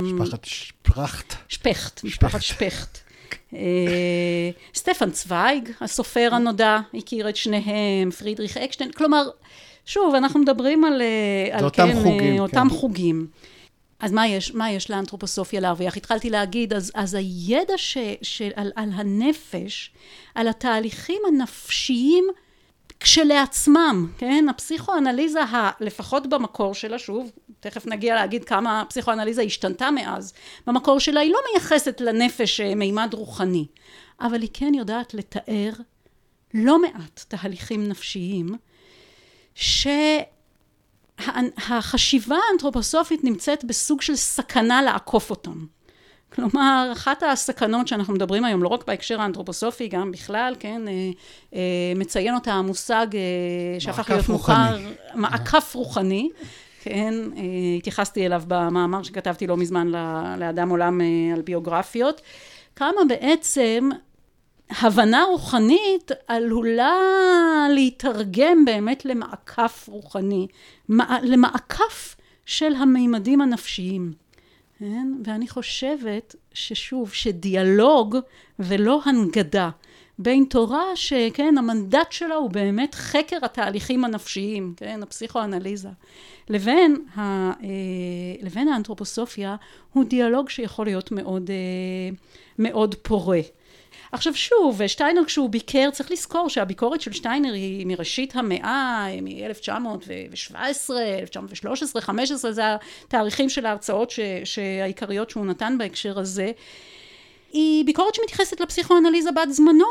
משפחת 0.02 0.44
שפרכט. 0.44 1.34
שפכט, 1.48 2.04
משפחת 2.04 2.42
שפכט. 2.42 2.98
אה, 3.54 4.50
סטפן 4.74 5.10
צוויג, 5.10 5.70
הסופר 5.80 6.28
הנודע, 6.32 6.78
הכיר 6.94 7.28
את 7.28 7.36
שניהם, 7.36 8.10
פרידריך 8.18 8.56
אקשטיין, 8.56 8.92
כלומר, 8.92 9.28
שוב, 9.86 10.14
אנחנו 10.14 10.40
מדברים 10.40 10.84
על, 10.84 11.02
אה, 11.02 11.58
על 11.58 11.64
אותם 11.64 11.88
כן, 11.88 11.96
אה, 11.96 12.02
חוגים, 12.02 12.38
אותם 12.38 12.68
כן. 12.70 12.76
חוגים. 12.76 13.26
אז 14.00 14.12
מה 14.12 14.26
יש, 14.28 14.54
מה 14.54 14.70
יש 14.70 14.90
לאנתרופוסופיה 14.90 15.60
להרוויח? 15.60 15.96
התחלתי 15.96 16.30
להגיד, 16.30 16.72
אז, 16.72 16.92
אז 16.94 17.14
הידע 17.14 17.74
ש, 17.76 17.98
של, 18.22 18.50
על, 18.54 18.72
על 18.76 18.88
הנפש, 18.92 19.90
על 20.34 20.48
התהליכים 20.48 21.22
הנפשיים 21.28 22.24
כשלעצמם, 23.00 24.08
כן? 24.18 24.46
הפסיכואנליזה, 24.50 25.42
ה, 25.42 25.70
לפחות 25.80 26.26
במקור 26.26 26.74
שלה, 26.74 26.98
שוב, 26.98 27.30
תכף 27.60 27.86
נגיע 27.86 28.14
להגיד 28.14 28.44
כמה 28.44 28.80
הפסיכואנליזה 28.80 29.42
השתנתה 29.42 29.90
מאז, 29.90 30.32
במקור 30.66 31.00
שלה 31.00 31.20
היא 31.20 31.32
לא 31.32 31.38
מייחסת 31.52 32.00
לנפש 32.00 32.60
אה, 32.60 32.74
מימד 32.74 33.14
רוחני, 33.14 33.66
אבל 34.20 34.40
היא 34.40 34.50
כן 34.52 34.72
יודעת 34.74 35.14
לתאר 35.14 35.72
לא 36.54 36.82
מעט 36.82 37.24
תהליכים 37.28 37.88
נפשיים, 37.88 38.48
שהחשיבה 41.18 42.36
האנתרופוסופית 42.50 43.24
נמצאת 43.24 43.64
בסוג 43.64 44.02
של 44.02 44.16
סכנה 44.16 44.82
לעקוף 44.82 45.30
אותם. 45.30 45.66
כלומר, 46.34 46.88
אחת 46.92 47.22
הסכנות 47.22 47.88
שאנחנו 47.88 48.14
מדברים 48.14 48.44
היום, 48.44 48.62
לא 48.62 48.68
רק 48.68 48.86
בהקשר 48.86 49.20
האנתרופוסופי, 49.20 49.88
גם 49.88 50.10
בכלל, 50.10 50.54
כן, 50.58 50.88
אה, 50.88 51.10
אה, 51.54 51.92
מציין 51.96 52.34
אותה 52.34 52.52
המושג 52.52 53.06
אה, 53.14 53.20
שהפך 53.80 54.10
להיות 54.10 54.28
מוכר, 54.28 54.76
מעקף 55.14 55.74
רוחני, 55.74 56.28
כן, 56.82 57.14
התייחסתי 57.78 58.26
אליו 58.26 58.42
במאמר 58.48 59.02
שכתבתי 59.02 59.46
לא 59.46 59.56
מזמן 59.56 59.88
לאדם 60.38 60.68
עולם 60.68 61.00
על 61.34 61.42
ביוגרפיות, 61.42 62.20
כמה 62.76 63.00
בעצם 63.08 63.88
הבנה 64.80 65.24
רוחנית 65.30 66.10
עלולה 66.28 66.98
להתרגם 67.74 68.64
באמת 68.64 69.04
למעקף 69.04 69.88
רוחני, 69.88 70.46
למעקף 71.22 72.16
של 72.46 72.74
המימדים 72.74 73.40
הנפשיים. 73.40 74.12
כן? 74.78 75.12
ואני 75.24 75.48
חושבת 75.48 76.36
ששוב, 76.54 77.12
שדיאלוג 77.12 78.16
ולא 78.58 79.00
הנגדה 79.04 79.70
בין 80.18 80.44
תורה 80.44 80.84
שכן, 80.94 81.58
המנדט 81.58 82.12
שלה 82.12 82.34
הוא 82.34 82.50
באמת 82.50 82.94
חקר 82.94 83.36
התהליכים 83.42 84.04
הנפשיים, 84.04 84.74
כן, 84.76 85.00
הפסיכואנליזה, 85.02 85.88
לבין, 86.48 87.04
ה, 87.16 87.20
אה, 87.20 87.56
לבין 88.42 88.68
האנתרופוסופיה 88.68 89.56
הוא 89.92 90.04
דיאלוג 90.04 90.50
שיכול 90.50 90.86
להיות 90.86 91.12
מאוד, 91.12 91.50
אה, 91.50 92.16
מאוד 92.58 92.94
פורה. 92.94 93.40
עכשיו 94.12 94.34
שוב, 94.34 94.86
שטיינר 94.86 95.24
כשהוא 95.24 95.50
ביקר, 95.50 95.88
צריך 95.92 96.10
לזכור 96.10 96.48
שהביקורת 96.48 97.00
של 97.00 97.12
שטיינר 97.12 97.52
היא 97.52 97.86
מראשית 97.86 98.36
המאה, 98.36 99.08
מ-1917, 99.22 100.56
1913, 101.20 102.02
15, 102.02 102.52
זה 102.52 102.62
התאריכים 103.04 103.48
של 103.48 103.66
ההרצאות 103.66 104.10
ש, 104.10 104.20
שהעיקריות 104.44 105.30
שהוא 105.30 105.46
נתן 105.46 105.76
בהקשר 105.78 106.18
הזה. 106.18 106.50
היא 107.52 107.84
ביקורת 107.84 108.14
שמתייחסת 108.14 108.60
לפסיכואנליזה 108.60 109.32
בת 109.32 109.50
זמנו 109.50 109.84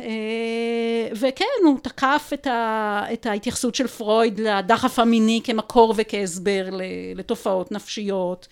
אה, 0.00 1.08
וכן 1.12 1.44
הוא 1.64 1.78
תקף 1.82 2.30
את, 2.34 2.46
ה, 2.46 3.02
את 3.12 3.26
ההתייחסות 3.26 3.74
של 3.74 3.86
פרויד 3.86 4.40
לדחף 4.40 4.98
המיני 4.98 5.40
כמקור 5.44 5.94
וכהסבר 5.96 6.68
לתופעות 7.14 7.72
נפשיות 7.72 8.48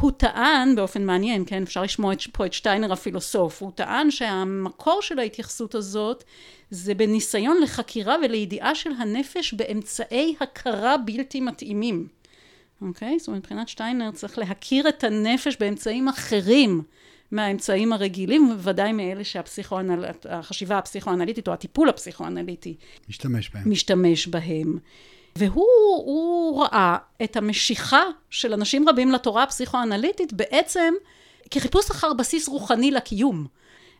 הוא 0.00 0.10
טען 0.10 0.74
באופן 0.76 1.06
מעניין, 1.06 1.44
כן, 1.46 1.62
אפשר 1.62 1.82
לשמוע 1.82 2.14
פה 2.32 2.46
את 2.46 2.52
שטיינר 2.52 2.92
הפילוסוף, 2.92 3.62
הוא 3.62 3.72
טען 3.74 4.10
שהמקור 4.10 5.02
של 5.02 5.18
ההתייחסות 5.18 5.74
הזאת 5.74 6.24
זה 6.70 6.94
בניסיון 6.94 7.58
לחקירה 7.62 8.16
ולידיעה 8.24 8.74
של 8.74 8.90
הנפש 8.98 9.54
באמצעי 9.54 10.34
הכרה 10.40 10.96
בלתי 10.96 11.40
מתאימים. 11.40 12.08
אוקיי? 12.82 13.18
זאת 13.18 13.28
אומרת, 13.28 13.40
מבחינת 13.42 13.68
שטיינר 13.68 14.10
צריך 14.10 14.38
להכיר 14.38 14.88
את 14.88 15.04
הנפש 15.04 15.56
באמצעים 15.60 16.08
אחרים 16.08 16.82
מהאמצעים 17.30 17.92
הרגילים, 17.92 18.50
ובוודאי 18.50 18.92
מאלה 18.92 19.24
שהחשיבה 19.24 20.78
הפסיכואנליטית 20.78 21.48
או 21.48 21.52
הטיפול 21.52 21.88
הפסיכואנליטי 21.88 22.76
משתמש 23.08 23.50
בהם. 23.54 23.70
משתמש 23.70 24.26
בהם. 24.26 24.78
והוא 25.36 26.62
ראה 26.64 26.96
את 27.24 27.36
המשיכה 27.36 28.02
של 28.30 28.52
אנשים 28.52 28.88
רבים 28.88 29.12
לתורה 29.12 29.42
הפסיכואנליטית 29.42 30.32
בעצם 30.32 30.94
כחיפוש 31.50 31.90
אחר 31.90 32.12
בסיס 32.12 32.48
רוחני 32.48 32.90
לקיום. 32.90 33.46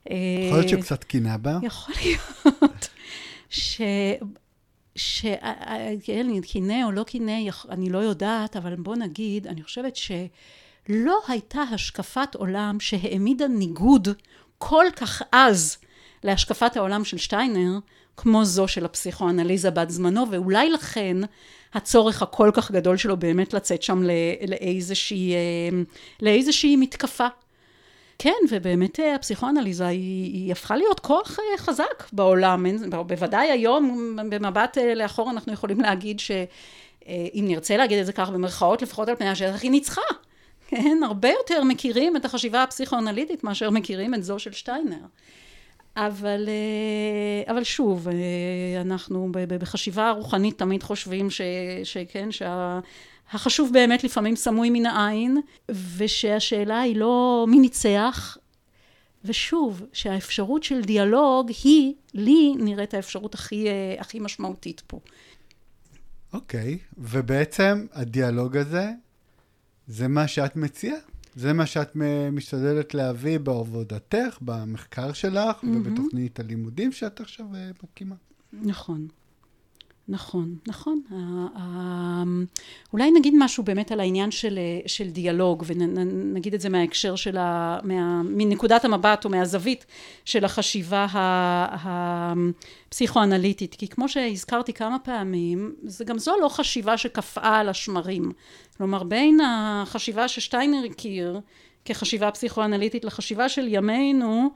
יכול 0.07 0.17
להיות 0.59 0.69
שהוא 0.69 0.83
קצת 0.83 1.05
קינה 1.05 1.39
בה? 1.39 1.59
יכול 1.63 1.95
להיות. 2.03 2.89
ש... 3.51 3.81
ש... 4.97 5.27
כן, 6.05 6.41
קינא 6.41 6.85
או 6.85 6.93
לא 6.93 7.03
קינא, 7.03 7.51
אני 7.71 7.91
לא 7.91 7.99
יודעת, 7.99 8.57
אבל 8.57 8.77
בוא 8.77 8.97
נגיד, 8.97 9.47
אני 9.47 9.63
חושבת 9.63 9.97
שלא 9.97 11.21
הייתה 11.29 11.63
השקפת 11.63 12.35
עולם 12.35 12.81
שהעמידה 12.81 13.49
ניגוד 13.49 14.09
כל 14.59 14.87
כך 14.97 15.23
עז 15.33 15.77
להשקפת 16.25 16.77
העולם 16.77 17.05
של 17.05 17.19
שטיינר, 17.19 17.79
כמו 18.23 18.45
זו 18.45 18.69
של 18.69 18.85
הפסיכואנליזה 18.85 19.71
בת 19.71 19.91
זמנו, 19.91 20.31
ואולי 20.31 20.71
לכן 20.71 21.17
הצורך 21.75 22.23
הכל 22.23 22.51
כך 22.55 22.71
גדול 22.71 22.97
שלו 22.97 23.17
באמת 23.17 23.55
לצאת 23.55 23.83
שם 23.83 24.03
לאיזושהי, 24.49 25.35
אה, 25.35 25.39
לאיזושהי 26.23 26.77
מתקפה. 26.77 27.27
כן, 28.19 28.31
ובאמת 28.51 29.01
אה, 29.01 29.15
הפסיכואנליזה 29.15 29.87
היא, 29.87 30.33
היא 30.33 30.53
הפכה 30.53 30.77
להיות 30.77 31.01
כוח 31.01 31.39
אה, 31.39 31.59
חזק 31.59 32.13
בעולם. 32.13 32.67
בוודאי 33.07 33.51
היום, 33.51 34.17
במבט 34.31 34.79
לאחור, 34.97 35.31
אנחנו 35.31 35.53
יכולים 35.53 35.81
להגיד 35.81 36.21
שאם 36.21 37.45
נרצה 37.49 37.77
להגיד 37.77 37.99
את 37.99 38.07
זה 38.07 38.13
כך 38.13 38.31
במרכאות, 38.31 38.83
לפחות 38.83 39.09
על 39.09 39.17
פני 39.17 39.29
השטח, 39.29 39.63
היא 39.63 39.71
ניצחה. 39.71 40.03
כן, 40.69 40.99
הרבה 41.05 41.29
יותר 41.29 41.65
מכירים 41.65 42.17
את 42.17 42.25
החשיבה 42.25 42.63
הפסיכואנליטית 42.63 43.45
מאשר 43.45 43.71
מכירים 43.71 44.15
את 44.15 44.25
זו 44.25 44.39
של 44.39 44.53
שטיינר. 44.53 44.97
אבל, 45.97 46.49
אה, 46.49 47.53
אבל 47.53 47.65
שוב, 47.65 48.09
אה, 48.09 48.81
אנחנו 48.81 49.29
בחשיבה 49.33 50.11
רוחנית 50.11 50.59
תמיד 50.59 50.83
חושבים 50.83 51.31
ש, 51.31 51.41
שכן, 51.85 52.29
שהחשוב 52.33 53.69
שה, 53.69 53.73
באמת 53.73 54.05
לפעמים 54.05 54.37
סמוי 54.37 54.71
מן 54.71 54.87
העין, 54.87 55.41
ושהשאלה 55.97 56.81
היא 56.81 56.97
לא 56.97 57.47
מי 57.49 57.59
ניצח, 57.59 58.37
ושוב, 59.25 59.83
שהאפשרות 59.93 60.63
של 60.63 60.81
דיאלוג 60.81 61.51
היא, 61.65 61.95
לי 62.15 62.55
נראית 62.59 62.95
האפשרות 62.95 63.35
הכי, 63.35 63.69
אה, 63.69 63.95
הכי 63.99 64.21
משמעותית 64.21 64.83
פה. 64.87 65.01
אוקיי, 66.33 66.79
okay. 66.81 66.95
ובעצם 66.99 67.87
הדיאלוג 67.93 68.57
הזה, 68.57 68.91
זה 69.87 70.09
מה 70.09 70.29
שאת 70.29 70.57
מציעה? 70.57 70.99
זה 71.35 71.53
מה 71.53 71.67
שאת 71.67 71.97
משתדלת 72.33 72.95
להביא 72.95 73.39
בעבודתך, 73.39 74.39
במחקר 74.41 75.13
שלך 75.13 75.63
mm-hmm. 75.63 75.67
ובתוכנית 75.67 76.41
הלימודים 76.41 76.93
שאת 76.93 77.21
עכשיו 77.21 77.47
אה, 77.55 77.71
מקימה. 77.83 78.15
נכון. 78.53 79.09
נכון, 80.09 80.57
נכון. 80.67 81.01
אולי 82.93 83.11
נגיד 83.11 83.35
משהו 83.39 83.65
באמת 83.65 83.93
על 83.93 84.01
העניין 84.01 84.31
של, 84.31 84.59
של 84.87 85.11
דיאלוג, 85.11 85.65
ונגיד 85.67 86.55
את 86.55 86.61
זה 86.61 86.69
מההקשר 86.69 87.17
של 87.17 87.37
ה... 87.37 87.79
מה, 87.83 88.23
מנקודת 88.23 88.85
המבט 88.85 89.25
או 89.25 89.31
מהזווית 89.31 89.87
של 90.25 90.45
החשיבה 90.45 91.07
הפסיכואנליטית, 92.91 93.75
כי 93.75 93.89
כמו 93.89 94.09
שהזכרתי 94.09 94.73
כמה 94.73 94.99
פעמים, 94.99 95.75
זה 95.83 96.05
גם 96.05 96.19
זו 96.19 96.33
לא 96.41 96.49
חשיבה 96.49 96.97
שקפאה 96.97 97.59
על 97.59 97.69
השמרים. 97.69 98.33
כלומר, 98.77 99.03
בין 99.03 99.41
החשיבה 99.41 100.29
ששטיינר 100.29 100.85
הכיר 100.91 101.41
כחשיבה 101.85 102.31
פסיכואנליטית 102.31 103.05
לחשיבה 103.05 103.49
של 103.49 103.67
ימינו, 103.69 104.51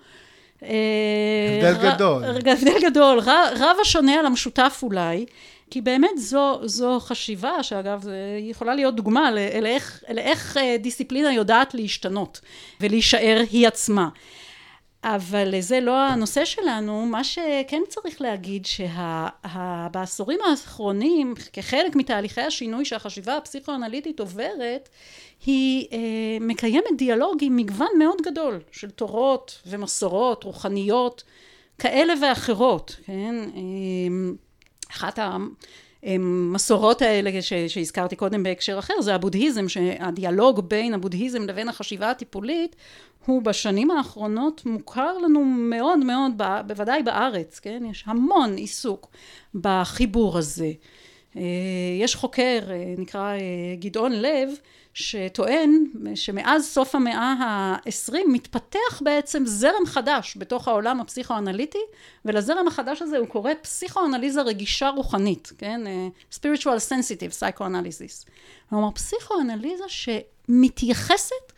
הבדל 0.62 1.94
גדול. 1.94 2.24
הבדל 2.24 2.90
גדול, 2.90 3.18
רב 3.57 3.76
השונה 3.82 4.14
על 4.14 4.26
המשותף 4.26 4.80
אולי, 4.82 5.26
כי 5.70 5.80
באמת 5.80 6.18
זו, 6.18 6.61
זו 6.64 7.00
חשיבה, 7.00 7.62
שאגב, 7.62 8.09
היא 8.38 8.50
יכולה 8.50 8.74
להיות 8.74 8.96
דוגמה 8.96 9.30
לאיך, 9.62 10.04
לאיך 10.14 10.57
אה, 10.57 10.76
דיסציפלינה 10.78 11.32
יודעת 11.32 11.74
להשתנות 11.74 12.40
ולהישאר 12.80 13.42
היא 13.50 13.66
עצמה. 13.68 14.09
אבל 15.09 15.61
זה 15.61 15.80
לא 15.80 16.02
הנושא 16.02 16.44
שלנו, 16.44 17.07
מה 17.07 17.24
שכן 17.24 17.82
צריך 17.88 18.20
להגיד 18.20 18.66
שבעשורים 18.66 20.38
האחרונים 20.50 21.34
כחלק 21.52 21.96
מתהליכי 21.96 22.40
השינוי 22.40 22.84
שהחשיבה 22.84 23.36
הפסיכואנליטית 23.36 24.20
עוברת 24.20 24.88
היא 25.46 25.86
אה, 25.92 25.98
מקיימת 26.40 26.96
דיאלוג 26.98 27.38
עם 27.40 27.57
מגוון 27.57 27.88
מאוד 27.98 28.22
גדול 28.22 28.61
של 28.72 28.90
תורות 28.90 29.62
ומסורות 29.66 30.44
רוחניות 30.44 31.24
כאלה 31.78 32.14
ואחרות, 32.22 32.96
כן? 33.04 33.34
אה, 33.57 34.32
אחת 34.90 35.18
המסורות 36.02 37.02
האלה 37.02 37.42
ש, 37.42 37.52
שהזכרתי 37.52 38.16
קודם 38.16 38.42
בהקשר 38.42 38.78
אחר 38.78 39.00
זה 39.00 39.14
הבודהיזם 39.14 39.68
שהדיאלוג 39.68 40.61
בין 40.68 40.94
הבודהיזם 40.94 41.42
לבין 41.42 41.68
החשיבה 41.68 42.11
הטיפולית 42.11 42.76
הוא 43.26 43.42
בשנים 43.42 43.90
האחרונות 43.90 44.66
מוכר 44.66 45.18
לנו 45.18 45.44
מאוד 45.44 45.98
מאוד 45.98 46.32
בוודאי 46.66 47.02
בארץ 47.02 47.58
כן 47.58 47.82
יש 47.90 48.04
המון 48.06 48.56
עיסוק 48.56 49.08
בחיבור 49.54 50.38
הזה 50.38 50.72
אה, 51.36 51.42
יש 52.00 52.14
חוקר 52.14 52.60
אה, 52.70 52.94
נקרא 52.98 53.32
אה, 53.32 53.38
גדעון 53.78 54.12
לב 54.12 54.48
שטוען 54.94 55.84
שמאז 56.14 56.66
סוף 56.66 56.94
המאה 56.94 57.34
העשרים 57.40 58.32
מתפתח 58.32 59.00
בעצם 59.00 59.42
זרם 59.46 59.86
חדש 59.86 60.36
בתוך 60.36 60.68
העולם 60.68 61.00
הפסיכואנליטי 61.00 61.78
ולזרם 62.24 62.68
החדש 62.68 63.02
הזה 63.02 63.18
הוא 63.18 63.26
קורא 63.26 63.50
פסיכואנליזה 63.62 64.42
רגישה 64.42 64.88
רוחנית, 64.88 65.52
כן? 65.58 65.80
spiritual 66.32 66.80
sensitive 66.90 67.40
psychoanalysis. 67.40 68.30
כלומר 68.70 68.90
פסיכואנליזה 68.90 69.84
שמתייחסת 69.88 71.55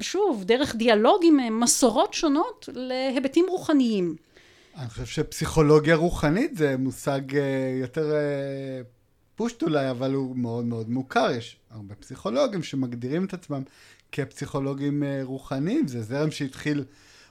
שוב 0.00 0.44
דרך 0.44 0.74
דיאלוג 0.76 1.22
עם 1.24 1.60
מסורות 1.60 2.14
שונות 2.14 2.68
להיבטים 2.72 3.46
רוחניים. 3.48 4.16
אני 4.76 4.88
חושב 4.88 5.06
שפסיכולוגיה 5.06 5.96
רוחנית 5.96 6.56
זה 6.56 6.76
מושג 6.76 7.20
יותר 7.80 8.12
פושט 9.38 9.62
אולי, 9.62 9.90
אבל 9.90 10.14
הוא 10.14 10.36
מאוד 10.36 10.64
מאוד 10.64 10.90
מוכר. 10.90 11.30
יש 11.30 11.56
הרבה 11.70 11.94
פסיכולוגים 11.94 12.62
שמגדירים 12.62 13.24
את 13.24 13.34
עצמם 13.34 13.62
כפסיכולוגים 14.12 15.02
אה, 15.02 15.20
רוחניים. 15.22 15.88
זה 15.88 16.02
זרם 16.02 16.30
שהתחיל 16.30 16.84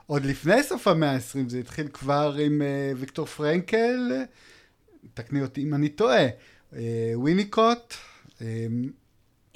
עוד 0.06 0.26
לפני 0.26 0.64
סוף 0.64 0.88
המאה 0.88 1.12
ה-20, 1.12 1.50
זה 1.50 1.60
התחיל 1.60 1.88
כבר 1.88 2.36
עם 2.46 2.62
אה, 2.62 2.92
ויקטור 2.98 3.26
פרנקל, 3.26 4.12
תקני 5.14 5.42
אותי 5.42 5.64
אם 5.64 5.74
אני 5.74 5.90
טועה, 5.90 6.28
אה, 6.74 7.12
וויניקוט, 7.14 7.94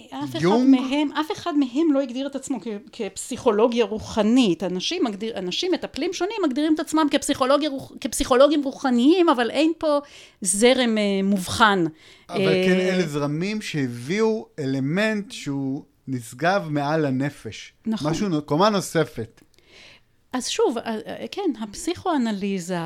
אף 0.10 0.36
אחד 0.36 0.48
מהם, 0.66 1.12
אף 1.12 1.32
אחד 1.32 1.54
מהם 1.58 1.94
לא 1.94 2.02
הגדיר 2.02 2.28
את 2.28 2.36
עצמו 2.36 2.60
כ, 2.62 2.68
כפסיכולוגיה 2.92 3.86
רוחנית. 3.86 4.64
אנשים, 4.64 5.04
מגדיר, 5.04 5.38
אנשים 5.38 5.72
מטפלים 5.72 6.14
שונים 6.14 6.38
מגדירים 6.46 6.74
את 6.76 6.80
עצמם 6.80 7.08
כפסיכולוגים 8.02 8.64
רוחניים, 8.64 9.30
אבל 9.30 9.50
אין 9.50 9.72
פה 9.78 10.00
זרם 10.42 10.98
אה, 10.98 11.04
מובחן. 11.24 11.86
אבל 12.30 12.48
אה, 12.48 12.64
כן, 12.66 12.80
אלה 12.80 13.08
זרמים 13.08 13.62
שהביאו 13.62 14.48
אלמנט 14.60 15.32
שהוא 15.32 15.84
נשגב 16.08 16.68
מעל 16.70 17.06
הנפש. 17.06 17.74
נכון. 17.86 18.12
משהו, 18.12 18.42
קומה 18.46 18.70
נוספת. 18.70 19.42
אז 20.34 20.48
שוב, 20.48 20.78
אה, 20.78 20.98
אה, 21.08 21.26
כן, 21.32 21.52
הפסיכואנליזה 21.62 22.78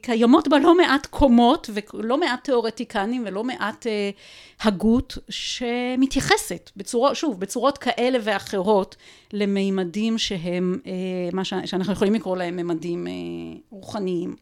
קיימות 0.00 0.48
בה 0.48 0.58
לא 0.58 0.76
מעט 0.76 1.06
קומות 1.06 1.70
ולא 1.94 2.18
מעט 2.18 2.44
תיאורטיקנים 2.44 3.24
ולא 3.26 3.44
מעט 3.44 3.86
אה, 3.86 4.10
הגות 4.60 5.18
שמתייחסת 5.28 6.70
בצורות, 6.76 7.16
שוב, 7.16 7.40
בצורות 7.40 7.78
כאלה 7.78 8.18
ואחרות 8.22 8.96
למימדים 9.32 10.18
שהם, 10.18 10.78
מה 11.32 11.44
שאנחנו 11.44 11.92
יכולים 11.92 12.14
לקרוא 12.14 12.36
להם 12.36 12.56
מימדים 12.56 13.06
רוחניים. 13.70 14.36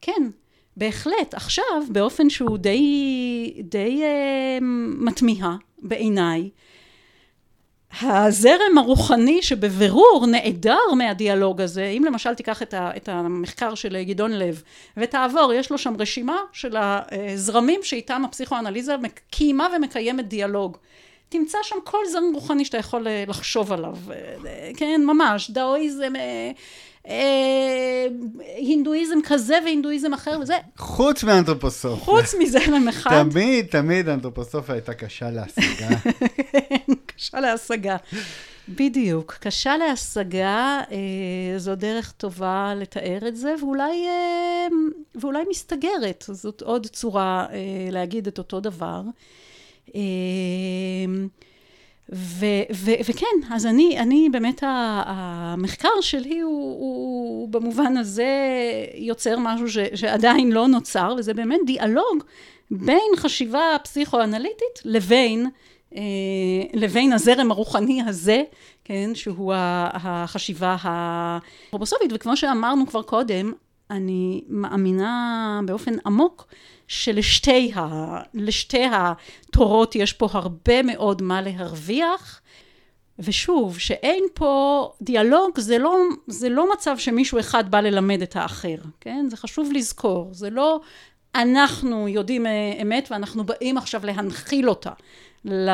כן, 0.00 0.30
בהחלט, 0.76 1.34
עכשיו 1.34 1.64
באופן 1.88 2.30
שהוא 2.30 2.58
די, 2.58 3.62
די 3.62 4.02
מתמיהה 4.98 5.56
בעיניי 5.82 6.50
הזרם 8.02 8.78
הרוחני 8.78 9.42
שבבירור 9.42 10.26
נעדר 10.26 10.94
מהדיאלוג 10.96 11.60
הזה, 11.60 11.84
אם 11.84 12.04
למשל 12.04 12.34
תיקח 12.34 12.62
את, 12.62 12.74
ה, 12.74 12.90
את 12.96 13.08
המחקר 13.08 13.74
של 13.74 14.02
גדעון 14.02 14.32
לב 14.32 14.62
ותעבור, 14.96 15.52
יש 15.52 15.70
לו 15.70 15.78
שם 15.78 15.94
רשימה 15.98 16.36
של 16.52 16.76
הזרמים 16.76 17.80
שאיתם 17.82 18.22
הפסיכואנליזה 18.24 18.96
קיימה 19.30 19.68
ומקיימת 19.76 20.28
דיאלוג. 20.28 20.76
תמצא 21.28 21.58
שם 21.62 21.76
כל 21.84 21.98
זרם 22.12 22.34
רוחני 22.34 22.64
שאתה 22.64 22.78
יכול 22.78 23.06
לחשוב 23.26 23.72
עליו, 23.72 23.96
כן, 24.76 25.00
ממש, 25.06 25.50
דאואיזם, 25.50 26.12
אה, 26.16 26.50
הינדואיזם 28.56 29.18
כזה 29.24 29.58
והינדואיזם 29.64 30.14
אחר 30.14 30.38
וזה. 30.42 30.54
חוץ 30.76 31.24
מאנתרופוסופיה. 31.24 32.04
חוץ 32.04 32.34
מזרם 32.40 32.88
אחד. 32.88 33.24
תמיד, 33.30 33.66
תמיד 33.66 34.08
אנתרופוסופיה 34.08 34.74
הייתה 34.74 34.94
קשה 34.94 35.30
להשגה. 35.30 35.88
קשה 37.20 37.40
להשגה. 37.40 37.96
בדיוק, 38.68 39.32
קשה 39.40 39.76
להשגה, 39.76 40.80
אה, 40.90 41.58
זו 41.58 41.74
דרך 41.74 42.12
טובה 42.12 42.74
לתאר 42.76 43.28
את 43.28 43.36
זה, 43.36 43.54
ואולי, 43.60 44.06
אה, 44.06 44.66
ואולי 45.14 45.42
מסתגרת, 45.50 46.24
זאת 46.28 46.62
עוד 46.62 46.86
צורה 46.86 47.46
אה, 47.52 47.56
להגיד 47.90 48.26
את 48.26 48.38
אותו 48.38 48.60
דבר. 48.60 49.02
אה, 49.94 50.00
ו, 52.12 52.46
ו, 52.74 52.90
וכן, 53.04 53.54
אז 53.54 53.66
אני, 53.66 53.98
אני 53.98 54.28
באמת, 54.32 54.60
המחקר 54.62 56.00
שלי 56.00 56.40
הוא, 56.40 56.80
הוא 56.80 57.48
במובן 57.48 57.96
הזה 57.96 58.28
יוצר 58.94 59.38
משהו 59.38 59.70
ש, 59.70 59.78
שעדיין 59.94 60.52
לא 60.52 60.68
נוצר, 60.68 61.14
וזה 61.18 61.34
באמת 61.34 61.60
דיאלוג 61.66 62.24
בין 62.70 63.16
חשיבה 63.16 63.76
פסיכואנליטית 63.82 64.80
לבין, 64.84 65.46
לבין 66.74 67.12
הזרם 67.12 67.50
הרוחני 67.50 68.02
הזה, 68.06 68.42
כן, 68.84 69.10
שהוא 69.14 69.52
החשיבה 69.94 70.76
האנתרופוסופית, 70.80 72.10
וכמו 72.14 72.36
שאמרנו 72.36 72.86
כבר 72.86 73.02
קודם, 73.02 73.52
אני 73.90 74.44
מאמינה 74.48 75.60
באופן 75.66 75.92
עמוק 76.06 76.46
שלשתי 76.88 77.72
ה, 77.74 78.22
התורות 79.48 79.94
יש 79.94 80.12
פה 80.12 80.28
הרבה 80.32 80.82
מאוד 80.82 81.22
מה 81.22 81.42
להרוויח. 81.42 82.40
ושוב, 83.18 83.78
שאין 83.78 84.24
פה 84.34 84.92
דיאלוג, 85.02 85.60
זה 85.60 85.78
לא, 85.78 85.96
זה 86.26 86.48
לא 86.48 86.72
מצב 86.72 86.98
שמישהו 86.98 87.40
אחד 87.40 87.70
בא 87.70 87.80
ללמד 87.80 88.22
את 88.22 88.36
האחר, 88.36 88.76
כן? 89.00 89.26
זה 89.30 89.36
חשוב 89.36 89.72
לזכור, 89.72 90.28
זה 90.32 90.50
לא 90.50 90.80
אנחנו 91.34 92.08
יודעים 92.08 92.46
אמת 92.82 93.08
ואנחנו 93.10 93.44
באים 93.44 93.78
עכשיו 93.78 94.06
להנחיל 94.06 94.68
אותה 94.68 94.90
ל... 95.44 95.70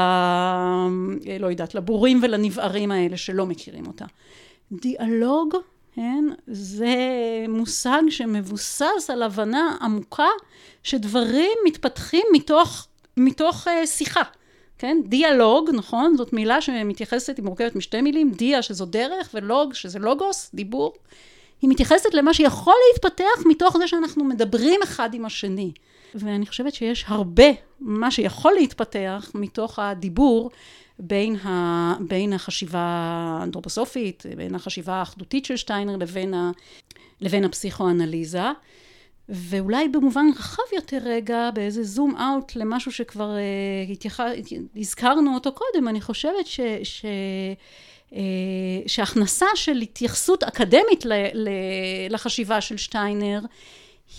לא 1.41 1.47
יודעת, 1.47 1.75
לבורים 1.75 2.21
ולנבערים 2.23 2.91
האלה 2.91 3.17
שלא 3.17 3.47
מכירים 3.47 3.87
אותה. 3.87 4.05
דיאלוג 4.73 5.57
כן? 5.97 6.25
זה 6.47 6.97
מושג 7.49 8.03
שמבוסס 8.11 9.11
על 9.13 9.23
הבנה 9.23 9.77
עמוקה 9.81 10.29
שדברים 10.83 11.59
מתפתחים 11.67 12.27
מתוך, 12.33 12.87
מתוך 13.17 13.67
uh, 13.67 13.87
שיחה, 13.87 14.23
כן? 14.79 14.99
דיאלוג, 15.05 15.71
נכון? 15.75 16.17
זאת 16.17 16.33
מילה 16.33 16.61
שמתייחסת, 16.61 17.37
היא 17.37 17.45
מורכבת 17.45 17.77
משתי 17.77 18.03
מילים, 18.03 18.31
דיה 18.31 18.63
שזו 18.63 18.87
דרך 18.87 19.31
ולוג 19.35 19.75
שזה 19.75 19.99
לוגוס, 19.99 20.51
דיבור. 20.55 20.93
היא 21.63 21.71
מתייחסת 21.71 22.15
למה 22.15 22.35
שיכול 22.35 22.75
להתפתח 22.93 23.47
מתוך 23.47 23.79
זה 23.79 23.89
שאנחנו 23.89 24.25
מדברים 24.25 24.81
אחד 24.83 25.15
עם 25.15 25.25
השני. 25.25 25.73
ואני 26.15 26.47
חושבת 26.47 26.75
שיש 26.75 27.05
הרבה 27.09 27.45
מה 27.81 28.11
שיכול 28.11 28.53
להתפתח 28.53 29.31
מתוך 29.35 29.79
הדיבור 29.79 30.51
בין, 30.99 31.37
ה, 31.37 31.95
בין 32.01 32.33
החשיבה 32.33 32.79
האנתרופוסופית, 32.81 34.25
בין 34.37 34.55
החשיבה 34.55 34.95
האחדותית 34.95 35.45
של 35.45 35.57
שטיינר 35.57 35.97
לבין, 35.97 36.35
ה, 36.35 36.51
לבין 37.21 37.45
הפסיכואנליזה. 37.45 38.51
ואולי 39.29 39.89
במובן 39.89 40.27
רחב 40.37 40.63
יותר 40.73 40.99
רגע, 41.05 41.51
באיזה 41.55 41.83
זום 41.83 42.17
אאוט 42.17 42.57
למשהו 42.57 42.93
שכבר 42.93 43.31
uh, 43.37 43.93
התייח... 43.93 44.21
הזכרנו 44.77 45.35
אותו 45.35 45.53
קודם, 45.53 45.89
אני 45.89 46.01
חושבת 46.01 46.47
ש... 46.47 46.61
ש... 46.83 47.05
uh, 48.11 48.15
שהכנסה 48.87 49.47
של 49.55 49.77
התייחסות 49.77 50.43
אקדמית. 50.43 51.05
לחשיבה 52.11 52.61
של 52.61 52.77
שטיינר 52.77 53.41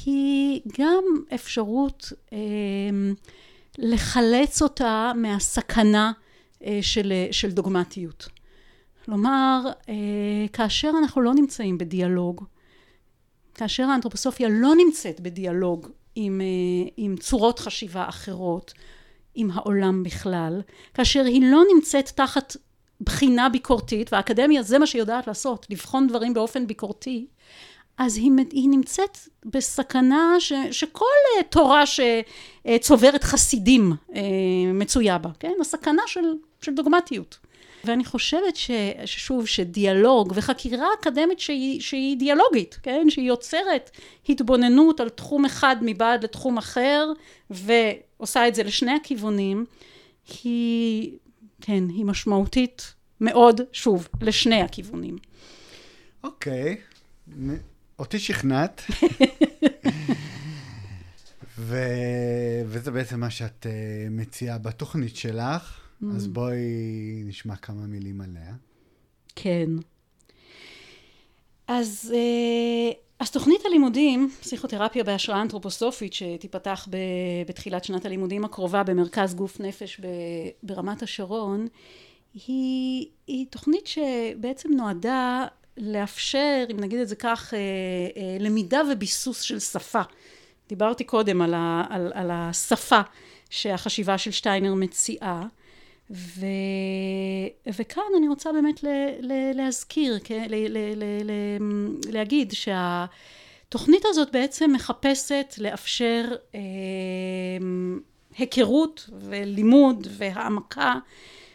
היא 0.06 0.62
גם 0.80 1.04
אפשרות 1.34 2.12
uh, 2.30 2.34
לחלץ 3.78 4.62
אותה 4.62 5.12
מהסכנה 5.16 6.12
אה, 6.64 6.80
של, 6.82 7.12
אה, 7.12 7.28
של 7.32 7.52
דוגמטיות. 7.52 8.28
כלומר, 9.06 9.62
אה, 9.90 9.94
כאשר 10.54 10.92
אנחנו 11.00 11.22
לא 11.22 11.34
נמצאים 11.34 11.78
בדיאלוג, 11.78 12.44
כאשר 13.54 13.84
האנתרופוסופיה 13.84 14.50
לא 14.50 14.74
נמצאת 14.76 15.20
בדיאלוג 15.20 15.88
עם, 16.16 16.42
עם 16.98 17.16
צורות 17.18 17.60
חשיבה 17.60 18.10
אחרות, 18.10 18.74
עם 19.36 19.52
העולם 19.52 20.04
בכלל, 20.04 20.62
כאשר 20.94 21.24
היא 21.26 21.52
לא 21.52 21.64
נמצאת 21.76 22.08
תחת 22.16 22.58
בחינה 23.02 23.50
ביקורתית, 23.50 24.14
והאקדמיה 24.14 24.64
זה 24.64 24.80
מה 24.80 24.88
שהיא 24.88 25.00
יודעת 25.00 25.28
לעשות, 25.28 25.68
לבחון 25.70 26.08
דברים 26.08 26.34
באופן 26.34 26.68
ביקורתי, 26.68 27.26
אז 27.98 28.18
היא, 28.18 28.32
היא 28.52 28.70
נמצאת 28.70 29.18
בסכנה 29.46 30.36
ש, 30.40 30.54
שכל 30.72 31.06
אה, 31.38 31.44
תורה 31.44 31.84
שצוברת 31.86 33.24
חסידים 33.24 33.94
אה, 34.16 34.22
מצויה 34.74 35.18
בה, 35.18 35.30
כן? 35.40 35.54
הסכנה 35.62 36.02
של, 36.08 36.34
של 36.62 36.74
דוגמטיות. 36.74 37.38
ואני 37.86 38.06
חושבת 38.06 38.56
ש, 38.56 38.72
ששוב, 39.06 39.48
שדיאלוג 39.48 40.34
וחקירה 40.36 40.88
אקדמית 41.00 41.40
שהיא, 41.40 41.82
שהיא 41.82 42.18
דיאלוגית, 42.18 42.80
כן? 42.84 43.10
שהיא 43.10 43.28
יוצרת 43.28 43.92
התבוננות 44.30 45.00
על 45.00 45.10
תחום 45.10 45.46
אחד 45.46 45.76
מבעד 45.82 46.24
לתחום 46.24 46.58
אחר, 46.58 47.12
ועושה 47.50 48.48
את 48.48 48.56
זה 48.56 48.64
לשני 48.64 48.92
הכיוונים, 48.92 49.66
היא, 50.44 51.12
כן, 51.62 51.84
היא 51.90 52.06
משמעותית 52.06 52.94
מאוד, 53.22 53.62
שוב, 53.72 54.08
לשני 54.22 54.62
הכיוונים. 54.62 55.18
אוקיי. 56.24 56.78
Okay. 57.30 57.38
אותי 58.00 58.20
שכנעת. 58.20 58.82
ו... 61.58 61.78
וזה 62.66 62.92
בעצם 62.92 63.20
מה 63.20 63.30
שאת 63.30 63.66
uh, 63.66 64.10
מציעה 64.10 64.58
בתוכנית 64.58 65.16
שלך, 65.16 65.80
mm. 66.02 66.06
אז 66.16 66.28
בואי 66.28 67.24
נשמע 67.26 67.56
כמה 67.56 67.88
מילים 67.88 68.22
עליה. 68.22 68.54
כן. 69.36 69.70
אז, 71.68 72.14
uh, 72.14 73.07
אז 73.20 73.32
תוכנית 73.32 73.66
הלימודים, 73.66 74.30
פסיכותרפיה 74.42 75.04
בהשראה 75.04 75.42
אנתרופוסופית, 75.42 76.14
שתיפתח 76.14 76.88
ב, 76.90 76.98
בתחילת 77.48 77.84
שנת 77.84 78.06
הלימודים 78.06 78.46
הקרובה 78.46 78.84
במרכז 78.84 79.36
גוף 79.36 79.60
נפש 79.60 80.00
ב, 80.00 80.08
ברמת 80.64 81.04
השרון, 81.04 81.68
היא, 82.48 83.08
היא 83.28 83.46
תוכנית 83.50 83.88
שבעצם 83.88 84.74
נועדה 84.74 85.46
לאפשר, 85.78 86.66
אם 86.72 86.80
נגיד 86.80 87.00
את 87.00 87.08
זה 87.08 87.16
כך, 87.16 87.54
אה, 87.54 87.60
אה, 88.18 88.38
למידה 88.40 88.82
וביסוס 88.92 89.42
של 89.42 89.60
שפה. 89.60 90.02
דיברתי 90.70 91.04
קודם 91.04 91.42
על, 91.42 91.54
ה, 91.54 91.84
על, 91.90 92.12
על 92.14 92.32
השפה 92.34 93.02
שהחשיבה 93.50 94.18
של 94.18 94.32
שטיינר 94.32 94.74
מציעה, 94.74 95.48
ו, 96.12 96.46
וכאן 97.76 98.04
אני 98.18 98.28
רוצה 98.28 98.52
באמת 98.52 98.84
ל, 98.84 98.88
ל, 99.20 99.52
להזכיר, 99.54 100.20
ל, 100.50 100.56
ל, 100.78 101.04
ל, 101.24 101.32
להגיד 102.12 102.54
שהתוכנית 102.54 104.04
הזאת 104.06 104.32
בעצם 104.32 104.72
מחפשת 104.74 105.56
לאפשר 105.58 106.26
אה, 106.56 106.60
היכרות 108.38 109.10
ולימוד 109.20 110.08
והעמקה 110.10 110.96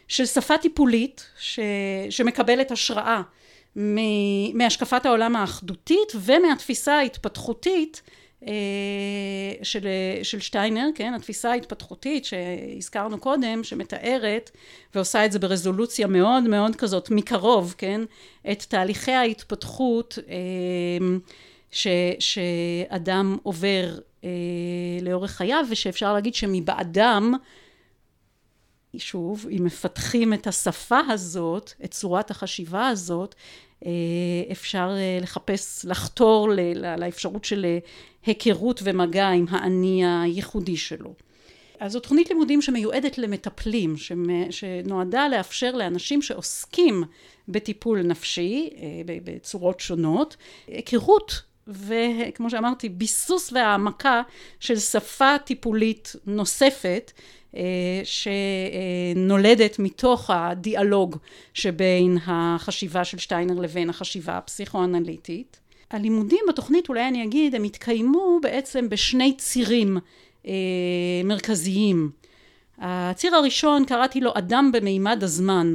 של 0.07 0.25
שפה 0.25 0.57
טיפולית 0.57 1.25
ש, 1.39 1.59
שמקבלת 2.09 2.71
השראה 2.71 3.21
מהשקפת 4.53 5.05
העולם 5.05 5.35
האחדותית 5.35 6.11
ומהתפיסה 6.15 6.93
ההתפתחותית 6.93 8.01
של, 9.63 9.87
של 10.23 10.39
שטיינר, 10.39 10.85
כן, 10.95 11.13
התפיסה 11.13 11.51
ההתפתחותית 11.51 12.25
שהזכרנו 12.25 13.19
קודם, 13.19 13.63
שמתארת 13.63 14.51
ועושה 14.95 15.25
את 15.25 15.31
זה 15.31 15.39
ברזולוציה 15.39 16.07
מאוד 16.07 16.43
מאוד 16.43 16.75
כזאת 16.75 17.09
מקרוב, 17.11 17.75
כן, 17.77 18.01
את 18.51 18.63
תהליכי 18.63 19.11
ההתפתחות 19.11 20.17
אה, 20.29 21.17
ש, 21.71 21.87
שאדם 22.19 23.37
עובר 23.43 23.99
אה, 24.23 24.29
לאורך 25.01 25.31
חייו 25.31 25.65
ושאפשר 25.69 26.13
להגיד 26.13 26.35
שמבעדם 26.35 27.33
שוב, 28.97 29.45
אם 29.57 29.63
מפתחים 29.63 30.33
את 30.33 30.47
השפה 30.47 30.99
הזאת, 31.09 31.73
את 31.83 31.91
צורת 31.91 32.31
החשיבה 32.31 32.87
הזאת, 32.87 33.35
אה, 33.35 33.37
אפשר 34.51 34.95
אה, 34.97 35.17
לחפש, 35.21 35.85
לחתור 35.85 36.49
לאפשרות 36.97 37.45
של 37.45 37.65
אה, 37.65 37.77
היכרות 38.25 38.81
ומגע 38.83 39.27
עם 39.27 39.45
האני 39.49 40.03
הייחודי 40.05 40.77
שלו. 40.77 41.13
אז 41.79 41.91
זו 41.91 41.99
תוכנית 41.99 42.29
לימודים 42.29 42.61
שמיועדת 42.61 43.17
למטפלים, 43.17 43.95
שנועדה 44.49 45.27
לאפשר 45.27 45.71
לאנשים 45.71 46.21
שעוסקים 46.21 47.03
בטיפול 47.47 48.01
נפשי 48.01 48.69
בצורות 49.05 49.79
שונות, 49.79 50.35
היכרות 50.67 51.41
וכמו 51.67 52.49
שאמרתי, 52.49 52.89
ביסוס 52.89 53.53
והעמקה 53.53 54.21
של 54.59 54.79
שפה 54.79 55.37
טיפולית 55.45 56.15
נוספת 56.25 57.11
אה, 57.15 57.21
שנולדת 58.03 59.79
מתוך 59.79 60.29
הדיאלוג 60.29 61.17
שבין 61.53 62.17
החשיבה 62.25 63.03
של 63.03 63.17
שטיינר 63.17 63.59
לבין 63.59 63.89
החשיבה 63.89 64.37
הפסיכואנליטית. 64.37 65.59
הלימודים 65.91 66.39
בתוכנית, 66.49 66.89
אולי 66.89 67.07
אני 67.07 67.23
אגיד, 67.23 67.55
הם 67.55 67.63
התקיימו 67.63 68.39
בעצם 68.41 68.89
בשני 68.89 69.37
צירים 69.37 69.97
אה, 70.47 70.51
מרכזיים. 71.23 72.11
הציר 72.77 73.35
הראשון, 73.35 73.85
קראתי 73.85 74.21
לו 74.21 74.31
אדם 74.35 74.71
במימד 74.73 75.23
הזמן. 75.23 75.73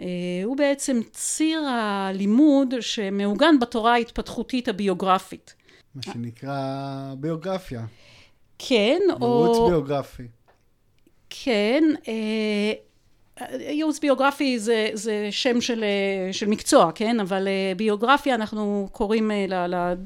אה, 0.00 0.06
הוא 0.44 0.56
בעצם 0.56 1.00
ציר 1.12 1.60
הלימוד 1.60 2.74
שמעוגן 2.80 3.58
בתורה 3.60 3.92
ההתפתחותית 3.92 4.68
הביוגרפית. 4.68 5.54
מה 5.94 6.02
שנקרא 6.02 7.14
ביוגרפיה. 7.18 7.84
כן, 8.58 9.00
או... 9.10 9.18
מרוץ 9.18 9.70
ביוגרפי. 9.70 10.22
כן, 11.30 11.84
אה, 12.08 12.72
ייעוץ 13.58 13.98
ביוגרפי 13.98 14.58
זה, 14.58 14.88
זה 14.92 15.28
שם 15.30 15.60
של, 15.60 15.84
אה, 15.84 16.32
של 16.32 16.46
מקצוע, 16.48 16.92
כן? 16.94 17.20
אבל 17.20 17.48
אה, 17.48 17.72
ביוגרפיה 17.76 18.34
אנחנו 18.34 18.88
קוראים 18.92 19.30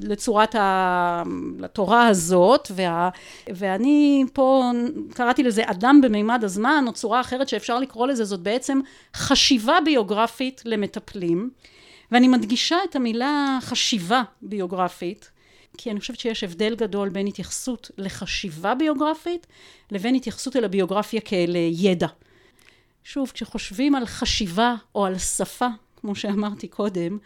לצורת 0.01 0.55
ה... 0.55 1.23
לתורה 1.59 2.07
הזאת, 2.07 2.71
וה, 2.75 3.09
ואני 3.47 4.23
פה 4.33 4.71
קראתי 5.13 5.43
לזה 5.43 5.63
אדם 5.65 6.01
במימד 6.03 6.43
הזמן, 6.43 6.85
או 6.87 6.93
צורה 6.93 7.21
אחרת 7.21 7.49
שאפשר 7.49 7.79
לקרוא 7.79 8.07
לזה, 8.07 8.25
זאת 8.25 8.39
בעצם 8.39 8.79
חשיבה 9.15 9.77
ביוגרפית 9.85 10.61
למטפלים. 10.65 11.49
ואני 12.11 12.27
מדגישה 12.27 12.77
את 12.89 12.95
המילה 12.95 13.57
חשיבה 13.61 14.23
ביוגרפית, 14.41 15.31
כי 15.77 15.91
אני 15.91 15.99
חושבת 15.99 16.19
שיש 16.19 16.43
הבדל 16.43 16.75
גדול 16.75 17.09
בין 17.09 17.27
התייחסות 17.27 17.91
לחשיבה 17.97 18.75
ביוגרפית 18.75 19.47
לבין 19.91 20.15
התייחסות 20.15 20.55
אל 20.55 20.65
הביוגרפיה 20.65 21.21
כאל 21.21 21.55
ידע. 21.71 22.07
שוב, 23.03 23.31
כשחושבים 23.33 23.95
על 23.95 24.05
חשיבה 24.05 24.75
או 24.95 25.05
על 25.05 25.17
שפה, 25.17 25.67
כמו 25.95 26.15
שאמרתי 26.15 26.67
קודם, 26.67 27.17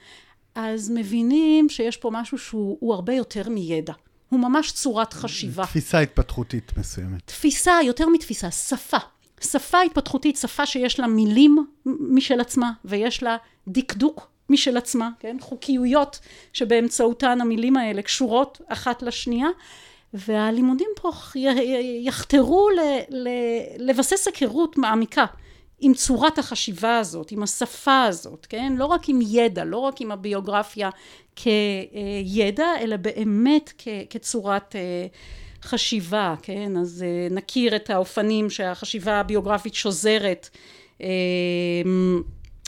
אז 0.56 0.92
מבינים 0.96 1.70
שיש 1.70 1.98
פה 1.98 2.10
משהו 2.12 2.38
שהוא 2.38 2.94
הרבה 2.94 3.14
יותר 3.14 3.50
מידע. 3.50 3.94
הוא 4.30 4.40
ממש 4.40 4.72
צורת 4.72 5.14
חשיבה. 5.14 5.66
תפיסה 5.66 6.00
התפתחותית 6.00 6.78
מסוימת. 6.78 7.22
תפיסה, 7.26 7.74
יותר 7.86 8.08
מתפיסה, 8.10 8.52
שפה. 8.52 8.98
שפה 9.42 9.82
התפתחותית, 9.82 10.36
שפה 10.36 10.66
שיש 10.66 11.00
לה 11.00 11.08
מילים 11.08 11.66
משל 11.86 12.40
עצמה, 12.40 12.72
ויש 12.86 13.24
לה 13.24 13.38
דקדוק 13.68 14.28
משל 14.50 14.78
עצמה, 14.78 15.10
כן? 15.20 15.38
חוקיויות 15.42 16.20
שבאמצעותן 16.54 17.42
המילים 17.42 17.78
האלה 17.78 18.02
קשורות 18.02 18.62
אחת 18.68 19.02
לשנייה, 19.02 19.48
והלימודים 20.14 20.90
פה 20.96 21.10
יחתרו 22.04 22.70
ל, 22.70 22.80
ל, 23.10 23.30
לבסס 23.78 24.28
היכרות 24.28 24.78
מעמיקה 24.78 25.26
עם 25.80 25.94
צורת 25.94 26.38
החשיבה 26.38 26.98
הזאת, 26.98 27.32
עם 27.32 27.44
השפה 27.44 28.04
הזאת, 28.04 28.46
כן? 28.50 28.74
לא 28.78 28.86
רק 28.86 29.10
עם 29.10 29.20
ידע, 29.22 29.64
לא 29.64 29.78
רק 29.78 30.02
עם 30.02 30.12
הביוגרפיה 30.12 30.90
כידע, 31.36 32.68
אלא 32.82 32.98
באמת 32.98 33.74
כ, 33.78 33.88
כצורת 34.10 34.76
אה, 34.76 35.08
חשיבה, 35.62 36.36
כן? 36.42 36.78
אז 36.78 37.06
אה, 37.08 37.36
נכיר 37.36 37.76
את 37.76 37.90
האופנים 37.90 38.50
שהחשיבה 38.50 39.20
הביוגרפית 39.20 39.74
שוזרת 39.74 40.50
אה, 41.02 41.08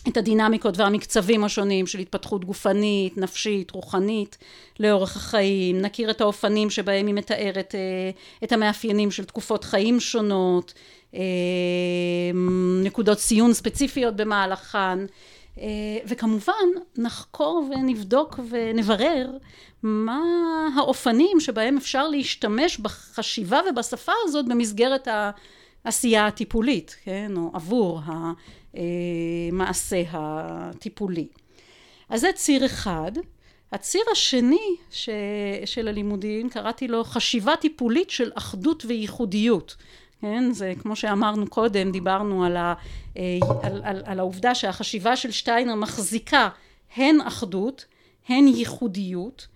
את 0.07 0.17
הדינמיקות 0.17 0.77
והמקצבים 0.77 1.43
השונים 1.43 1.87
של 1.87 1.99
התפתחות 1.99 2.45
גופנית, 2.45 3.17
נפשית, 3.17 3.71
רוחנית 3.71 4.37
לאורך 4.79 5.15
החיים, 5.15 5.81
נכיר 5.81 6.11
את 6.11 6.21
האופנים 6.21 6.69
שבהם 6.69 7.07
היא 7.07 7.15
מתארת 7.15 7.75
אה, 7.75 8.11
את 8.43 8.51
המאפיינים 8.51 9.11
של 9.11 9.25
תקופות 9.25 9.63
חיים 9.63 9.99
שונות, 9.99 10.73
אה, 11.15 11.21
נקודות 12.83 13.17
ציון 13.17 13.53
ספציפיות 13.53 14.15
במהלכן, 14.15 14.99
אה, 15.59 15.65
וכמובן 16.05 16.53
נחקור 16.97 17.69
ונבדוק 17.71 18.39
ונברר 18.49 19.29
מה 19.83 20.21
האופנים 20.75 21.39
שבהם 21.39 21.77
אפשר 21.77 22.07
להשתמש 22.07 22.77
בחשיבה 22.77 23.59
ובשפה 23.69 24.11
הזאת 24.23 24.45
במסגרת 24.47 25.07
העשייה 25.85 26.27
הטיפולית, 26.27 26.95
כן, 27.03 27.31
או 27.37 27.51
עבור 27.53 27.99
ה... 28.05 28.31
המעשה 28.73 30.03
הטיפולי. 30.11 31.27
אז 32.09 32.21
זה 32.21 32.29
ציר 32.35 32.65
אחד. 32.65 33.11
הציר 33.71 34.01
השני 34.11 34.75
ש... 34.91 35.09
של 35.65 35.87
הלימודים, 35.87 36.49
קראתי 36.49 36.87
לו 36.87 37.03
חשיבה 37.03 37.55
טיפולית 37.55 38.09
של 38.09 38.31
אחדות 38.35 38.85
וייחודיות. 38.87 39.75
כן? 40.21 40.51
זה 40.51 40.73
כמו 40.81 40.95
שאמרנו 40.95 41.47
קודם, 41.47 41.91
דיברנו 41.91 42.45
על, 42.45 42.57
ה, 42.57 42.73
אה, 43.17 43.23
על, 43.63 43.81
על, 43.83 44.01
על 44.05 44.19
העובדה 44.19 44.55
שהחשיבה 44.55 45.15
של 45.15 45.31
שטיינר 45.31 45.75
מחזיקה 45.75 46.49
הן 46.95 47.21
אחדות, 47.21 47.85
הן 48.29 48.47
ייחודיות, 48.47 49.47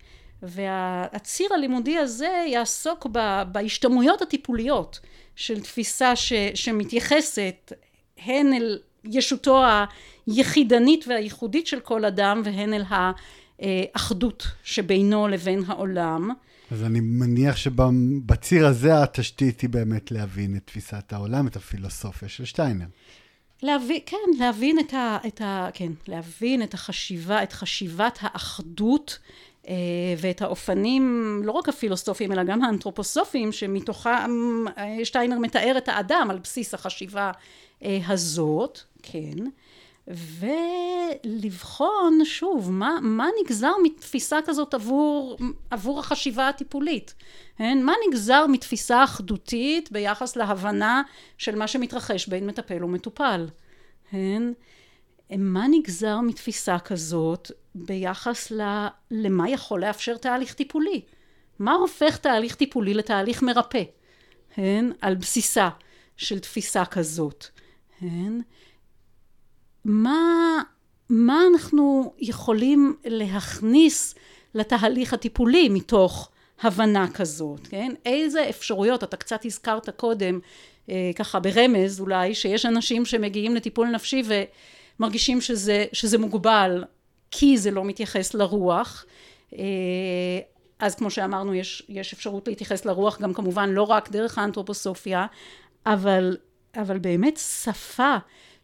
והציר 0.42 1.54
הלימודי 1.54 1.98
הזה 1.98 2.44
יעסוק 2.46 3.06
ב, 3.12 3.42
בהשתמעויות 3.52 4.22
הטיפוליות 4.22 5.00
של 5.36 5.60
תפיסה 5.60 6.16
ש, 6.16 6.32
שמתייחסת 6.54 7.72
הן 8.18 8.52
אל 8.52 8.78
ישותו 9.10 9.64
היחידנית 10.26 11.04
והייחודית 11.08 11.66
של 11.66 11.80
כל 11.80 12.04
אדם 12.04 12.42
והן 12.44 12.74
אל 12.74 12.82
האחדות 13.60 14.46
שבינו 14.62 15.28
לבין 15.28 15.62
העולם. 15.66 16.30
אז 16.70 16.84
אני 16.84 17.00
מניח 17.00 17.56
שבציר 17.56 18.66
הזה 18.66 19.02
התשתית 19.02 19.60
היא 19.60 19.70
באמת 19.70 20.10
להבין 20.10 20.56
את 20.56 20.62
תפיסת 20.64 21.12
העולם, 21.12 21.46
את 21.46 21.56
הפילוסופיה 21.56 22.28
של 22.28 22.44
שטיינר. 22.44 22.86
להבין, 23.62 24.00
כן, 24.06 24.16
להבין 24.38 24.78
את 24.78 24.94
ה... 24.94 25.18
את 25.26 25.40
ה 25.40 25.68
כן, 25.74 25.92
להבין 26.08 26.62
את 26.62 26.74
החשיבה, 26.74 27.42
את 27.42 27.52
חשיבת 27.52 28.18
האחדות 28.20 29.18
אה, 29.68 29.74
ואת 30.18 30.42
האופנים, 30.42 31.40
לא 31.44 31.52
רק 31.52 31.68
הפילוסופיים, 31.68 32.32
אלא 32.32 32.44
גם 32.44 32.62
האנתרופוסופיים, 32.62 33.52
שמתוכם 33.52 34.30
אה, 34.78 35.04
שטיינר 35.04 35.38
מתאר 35.38 35.74
את 35.78 35.88
האדם 35.88 36.28
על 36.30 36.38
בסיס 36.38 36.74
החשיבה 36.74 37.30
אה, 37.82 37.98
הזאת, 38.06 38.80
כן. 39.12 39.44
ולבחון 41.24 42.20
שוב 42.24 42.72
מה, 42.72 42.98
מה 43.02 43.28
נגזר 43.42 43.72
מתפיסה 43.82 44.38
כזאת 44.46 44.74
עבור, 44.74 45.36
עבור 45.70 46.00
החשיבה 46.00 46.48
הטיפולית, 46.48 47.14
כן? 47.58 47.82
מה 47.82 47.92
נגזר 48.08 48.46
מתפיסה 48.46 49.04
אחדותית 49.04 49.92
ביחס 49.92 50.36
להבנה 50.36 51.02
של 51.38 51.56
מה 51.56 51.66
שמתרחש 51.66 52.28
בין 52.28 52.46
מטפל 52.46 52.84
ומטופל, 52.84 53.48
כן? 54.10 54.42
מה 55.30 55.66
נגזר 55.70 56.20
מתפיסה 56.20 56.78
כזאת 56.78 57.50
ביחס 57.74 58.50
ל, 58.50 58.86
למה 59.10 59.50
יכול 59.50 59.80
לאפשר 59.80 60.16
תהליך 60.16 60.54
טיפולי, 60.54 61.00
מה 61.58 61.74
הופך 61.74 62.16
תהליך 62.16 62.54
טיפולי 62.54 62.94
לתהליך 62.94 63.42
מרפא, 63.42 63.82
כן? 64.54 64.84
על 65.00 65.14
בסיסה 65.14 65.68
של 66.16 66.38
תפיסה 66.38 66.84
כזאת, 66.84 67.46
כן? 68.00 68.32
מה, 69.86 70.62
מה 71.08 71.42
אנחנו 71.52 72.12
יכולים 72.18 72.96
להכניס 73.04 74.14
לתהליך 74.54 75.12
הטיפולי 75.12 75.68
מתוך 75.68 76.30
הבנה 76.62 77.06
כזאת, 77.14 77.60
כן? 77.66 77.92
איזה 78.06 78.48
אפשרויות, 78.48 79.04
אתה 79.04 79.16
קצת 79.16 79.44
הזכרת 79.44 79.90
קודם, 79.90 80.40
אה, 80.90 81.10
ככה 81.16 81.40
ברמז 81.40 82.00
אולי, 82.00 82.34
שיש 82.34 82.66
אנשים 82.66 83.04
שמגיעים 83.04 83.54
לטיפול 83.54 83.88
נפשי 83.88 84.22
ומרגישים 84.98 85.40
שזה, 85.40 85.84
שזה 85.92 86.18
מוגבל 86.18 86.84
כי 87.30 87.58
זה 87.58 87.70
לא 87.70 87.84
מתייחס 87.84 88.34
לרוח. 88.34 89.04
אה, 89.58 89.64
אז 90.78 90.94
כמו 90.94 91.10
שאמרנו, 91.10 91.54
יש, 91.54 91.82
יש 91.88 92.12
אפשרות 92.12 92.48
להתייחס 92.48 92.84
לרוח 92.84 93.20
גם 93.20 93.34
כמובן 93.34 93.70
לא 93.70 93.82
רק 93.82 94.10
דרך 94.10 94.38
האנתרופוסופיה, 94.38 95.26
אבל, 95.86 96.36
אבל 96.76 96.98
באמת 96.98 97.36
שפה 97.36 98.16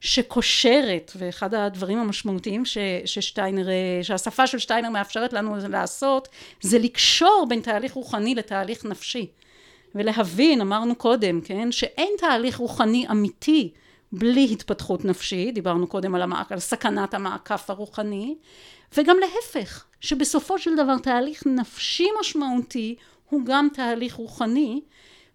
שקושרת, 0.03 1.13
ואחד 1.17 1.55
הדברים 1.55 1.99
המשמעותיים 1.99 2.65
ש, 2.65 2.79
ששטיינר, 3.05 3.67
שהשפה 4.03 4.47
של 4.47 4.59
שטיינר 4.59 4.91
מאפשרת 4.91 5.33
לנו 5.33 5.57
לעשות, 5.69 6.29
זה 6.61 6.79
לקשור 6.79 7.47
בין 7.49 7.61
תהליך 7.61 7.93
רוחני 7.93 8.35
לתהליך 8.35 8.85
נפשי. 8.85 9.27
ולהבין, 9.95 10.61
אמרנו 10.61 10.95
קודם, 10.95 11.41
כן, 11.41 11.73
שאין 11.73 12.09
תהליך 12.19 12.57
רוחני 12.57 13.07
אמיתי 13.11 13.73
בלי 14.13 14.49
התפתחות 14.53 15.05
נפשית, 15.05 15.55
דיברנו 15.55 15.87
קודם 15.87 16.15
על, 16.15 16.23
המעק, 16.23 16.53
על 16.53 16.59
סכנת 16.59 17.15
המעקף 17.15 17.71
הרוחני, 17.71 18.35
וגם 18.97 19.17
להפך, 19.21 19.85
שבסופו 20.01 20.59
של 20.59 20.77
דבר 20.77 20.99
תהליך 20.99 21.43
נפשי 21.47 22.07
משמעותי 22.21 22.95
הוא 23.29 23.41
גם 23.45 23.69
תהליך 23.75 24.15
רוחני, 24.15 24.81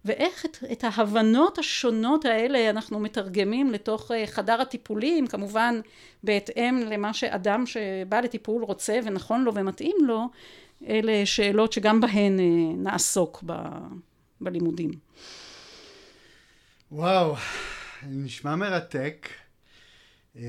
ואיך 0.08 0.46
את, 0.46 0.56
את 0.72 0.84
ההבנות 0.84 1.58
השונות 1.58 2.24
האלה 2.24 2.70
אנחנו 2.70 3.00
מתרגמים 3.00 3.70
לתוך 3.70 4.10
אה, 4.10 4.26
חדר 4.26 4.60
הטיפולים, 4.60 5.26
כמובן 5.26 5.80
בהתאם 6.22 6.80
למה 6.86 7.14
שאדם 7.14 7.66
שבא 7.66 8.20
לטיפול 8.20 8.64
רוצה 8.64 8.98
ונכון 9.04 9.44
לו 9.44 9.54
ומתאים 9.54 9.96
לו, 10.02 10.28
אלה 10.86 11.26
שאלות 11.26 11.72
שגם 11.72 12.00
בהן 12.00 12.40
אה, 12.40 12.44
נעסוק 12.76 13.42
ב, 13.46 13.52
בלימודים. 14.40 14.90
וואו, 16.92 17.34
נשמע 18.06 18.56
מרתק. 18.56 19.28
אה, 20.36 20.42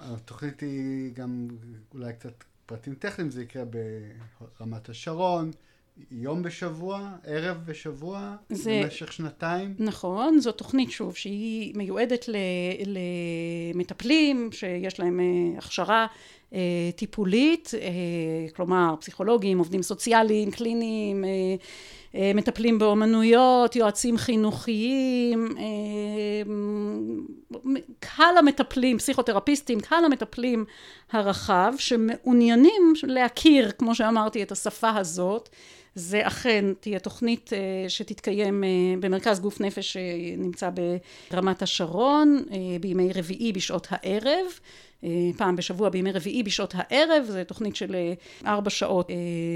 התוכנית 0.00 0.60
היא 0.60 1.12
גם 1.14 1.48
אולי 1.94 2.12
קצת 2.12 2.44
פרטים 2.66 2.94
טכניים, 2.94 3.30
זה 3.30 3.42
יקרה 3.42 3.62
ברמת 3.64 4.88
השרון. 4.88 5.50
יום 6.10 6.42
בשבוע, 6.42 7.10
ערב 7.24 7.56
בשבוע, 7.66 8.34
זה, 8.50 8.80
במשך 8.84 9.12
שנתיים. 9.12 9.74
נכון, 9.78 10.38
זו 10.38 10.52
תוכנית 10.52 10.90
שוב 10.90 11.16
שהיא 11.16 11.72
מיועדת 11.76 12.28
למטפלים 13.74 14.48
שיש 14.52 15.00
להם 15.00 15.20
אה, 15.20 15.58
הכשרה 15.58 16.06
אה, 16.52 16.90
טיפולית, 16.96 17.72
אה, 17.74 18.48
כלומר 18.56 18.94
פסיכולוגים, 19.00 19.58
עובדים 19.58 19.82
סוציאליים, 19.82 20.50
קליניים, 20.50 21.24
מטפלים 22.34 22.78
באומנויות, 22.78 23.76
יועצים 23.76 24.16
חינוכיים, 24.16 25.48
קהל 28.00 28.36
המטפלים, 28.36 28.98
פסיכותרפיסטים, 28.98 29.80
קהל 29.80 30.04
המטפלים 30.04 30.64
הרחב 31.12 31.72
שמעוניינים 31.78 32.92
להכיר, 33.02 33.70
כמו 33.70 33.94
שאמרתי, 33.94 34.42
את 34.42 34.52
השפה 34.52 34.90
הזאת 34.96 35.48
זה 35.96 36.26
אכן 36.26 36.64
תהיה 36.80 36.98
תוכנית 36.98 37.52
אה, 37.52 37.88
שתתקיים 37.88 38.64
אה, 38.64 38.68
במרכז 39.00 39.40
גוף 39.40 39.60
נפש 39.60 39.92
שנמצא 39.92 40.70
ברמת 41.30 41.62
השרון 41.62 42.42
אה, 42.50 42.56
בימי 42.80 43.12
רביעי 43.12 43.52
בשעות 43.52 43.86
הערב 43.90 44.46
פעם 45.36 45.56
בשבוע 45.56 45.88
בימי 45.88 46.12
רביעי 46.12 46.42
בשעות 46.42 46.74
הערב 46.76 47.24
זו 47.28 47.44
תוכנית 47.46 47.76
של 47.76 47.96
ארבע 48.46 48.70
שעות 48.70 49.10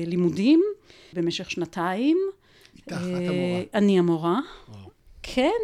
לימודים 0.07 0.62
במשך 1.12 1.51
שנתיים. 1.51 2.18
איתך, 2.76 2.93
את 2.93 2.99
המורה. 2.99 3.62
אני 3.74 3.99
המורה. 3.99 4.38
וואו. 4.68 4.91
כן, 5.22 5.61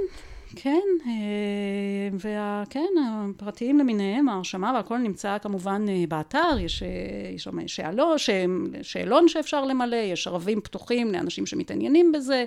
כן, 0.56 0.80
אה, 1.06 1.12
וכן, 2.14 2.88
הפרטיים 3.00 3.78
למיניהם, 3.78 4.28
ההרשמה 4.28 4.72
והכל 4.76 4.98
נמצא 4.98 5.36
כמובן 5.42 5.84
אה, 5.88 6.04
באתר, 6.08 6.58
יש, 6.60 6.82
אה, 6.82 6.88
יש 7.34 7.44
שם 7.44 7.68
שאלו, 7.68 8.14
שאלון 8.82 9.28
שאפשר 9.28 9.64
למלא, 9.64 9.96
יש 9.96 10.26
ערבים 10.26 10.60
פתוחים 10.60 11.12
לאנשים 11.12 11.46
שמתעניינים 11.46 12.12
בזה, 12.12 12.44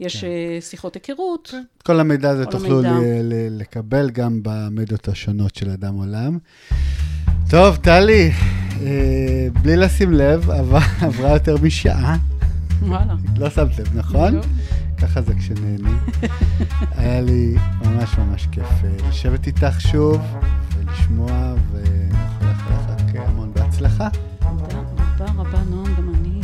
יש 0.00 0.16
כן. 0.16 0.26
שיחות 0.60 0.94
היכרות. 0.94 1.48
כן. 1.52 1.62
כל 1.84 2.00
המידע 2.00 2.30
הזה 2.30 2.46
תוכלו 2.46 2.84
המידע. 2.84 3.18
לקבל 3.50 4.10
גם 4.10 4.40
במדיות 4.42 5.08
השונות 5.08 5.54
של 5.54 5.70
אדם 5.70 5.94
עולם. 5.94 6.38
טוב, 7.50 7.76
טלי, 7.76 8.30
בלי 9.62 9.76
לשים 9.76 10.12
לב, 10.12 10.50
עברה 11.06 11.32
יותר 11.32 11.56
משעה. 11.62 12.16
וואלה. 12.82 13.14
לא 13.38 13.50
שמת 13.50 13.78
לב, 13.78 13.98
נכון? 13.98 14.40
ככה 15.02 15.22
זה 15.22 15.34
כשנהנים. 15.34 15.98
היה 16.98 17.20
לי 17.20 17.54
ממש 17.84 18.18
ממש 18.18 18.48
כיף 18.52 18.84
אה, 18.84 19.08
לשבת 19.08 19.46
איתך 19.46 19.80
שוב 19.80 20.20
ולשמוע, 20.76 21.54
ואנחנו 21.72 22.46
נאחל 22.46 22.74
לך 22.74 23.14
המון 23.14 23.52
בהצלחה. 23.54 24.08
תודה 24.38 24.52
רבה 25.18 25.42
רבה, 25.42 25.58
נועם, 25.70 25.94
גם 25.94 26.14
אני 26.14 26.40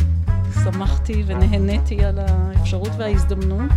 שמחתי 0.63 1.23
ונהניתי 1.27 2.05
על 2.05 2.19
האפשרות 2.19 2.91
וההזדמנות. 2.97 3.71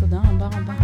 תודה 0.00 0.18
רבה 0.18 0.46
רבה. 0.46 0.74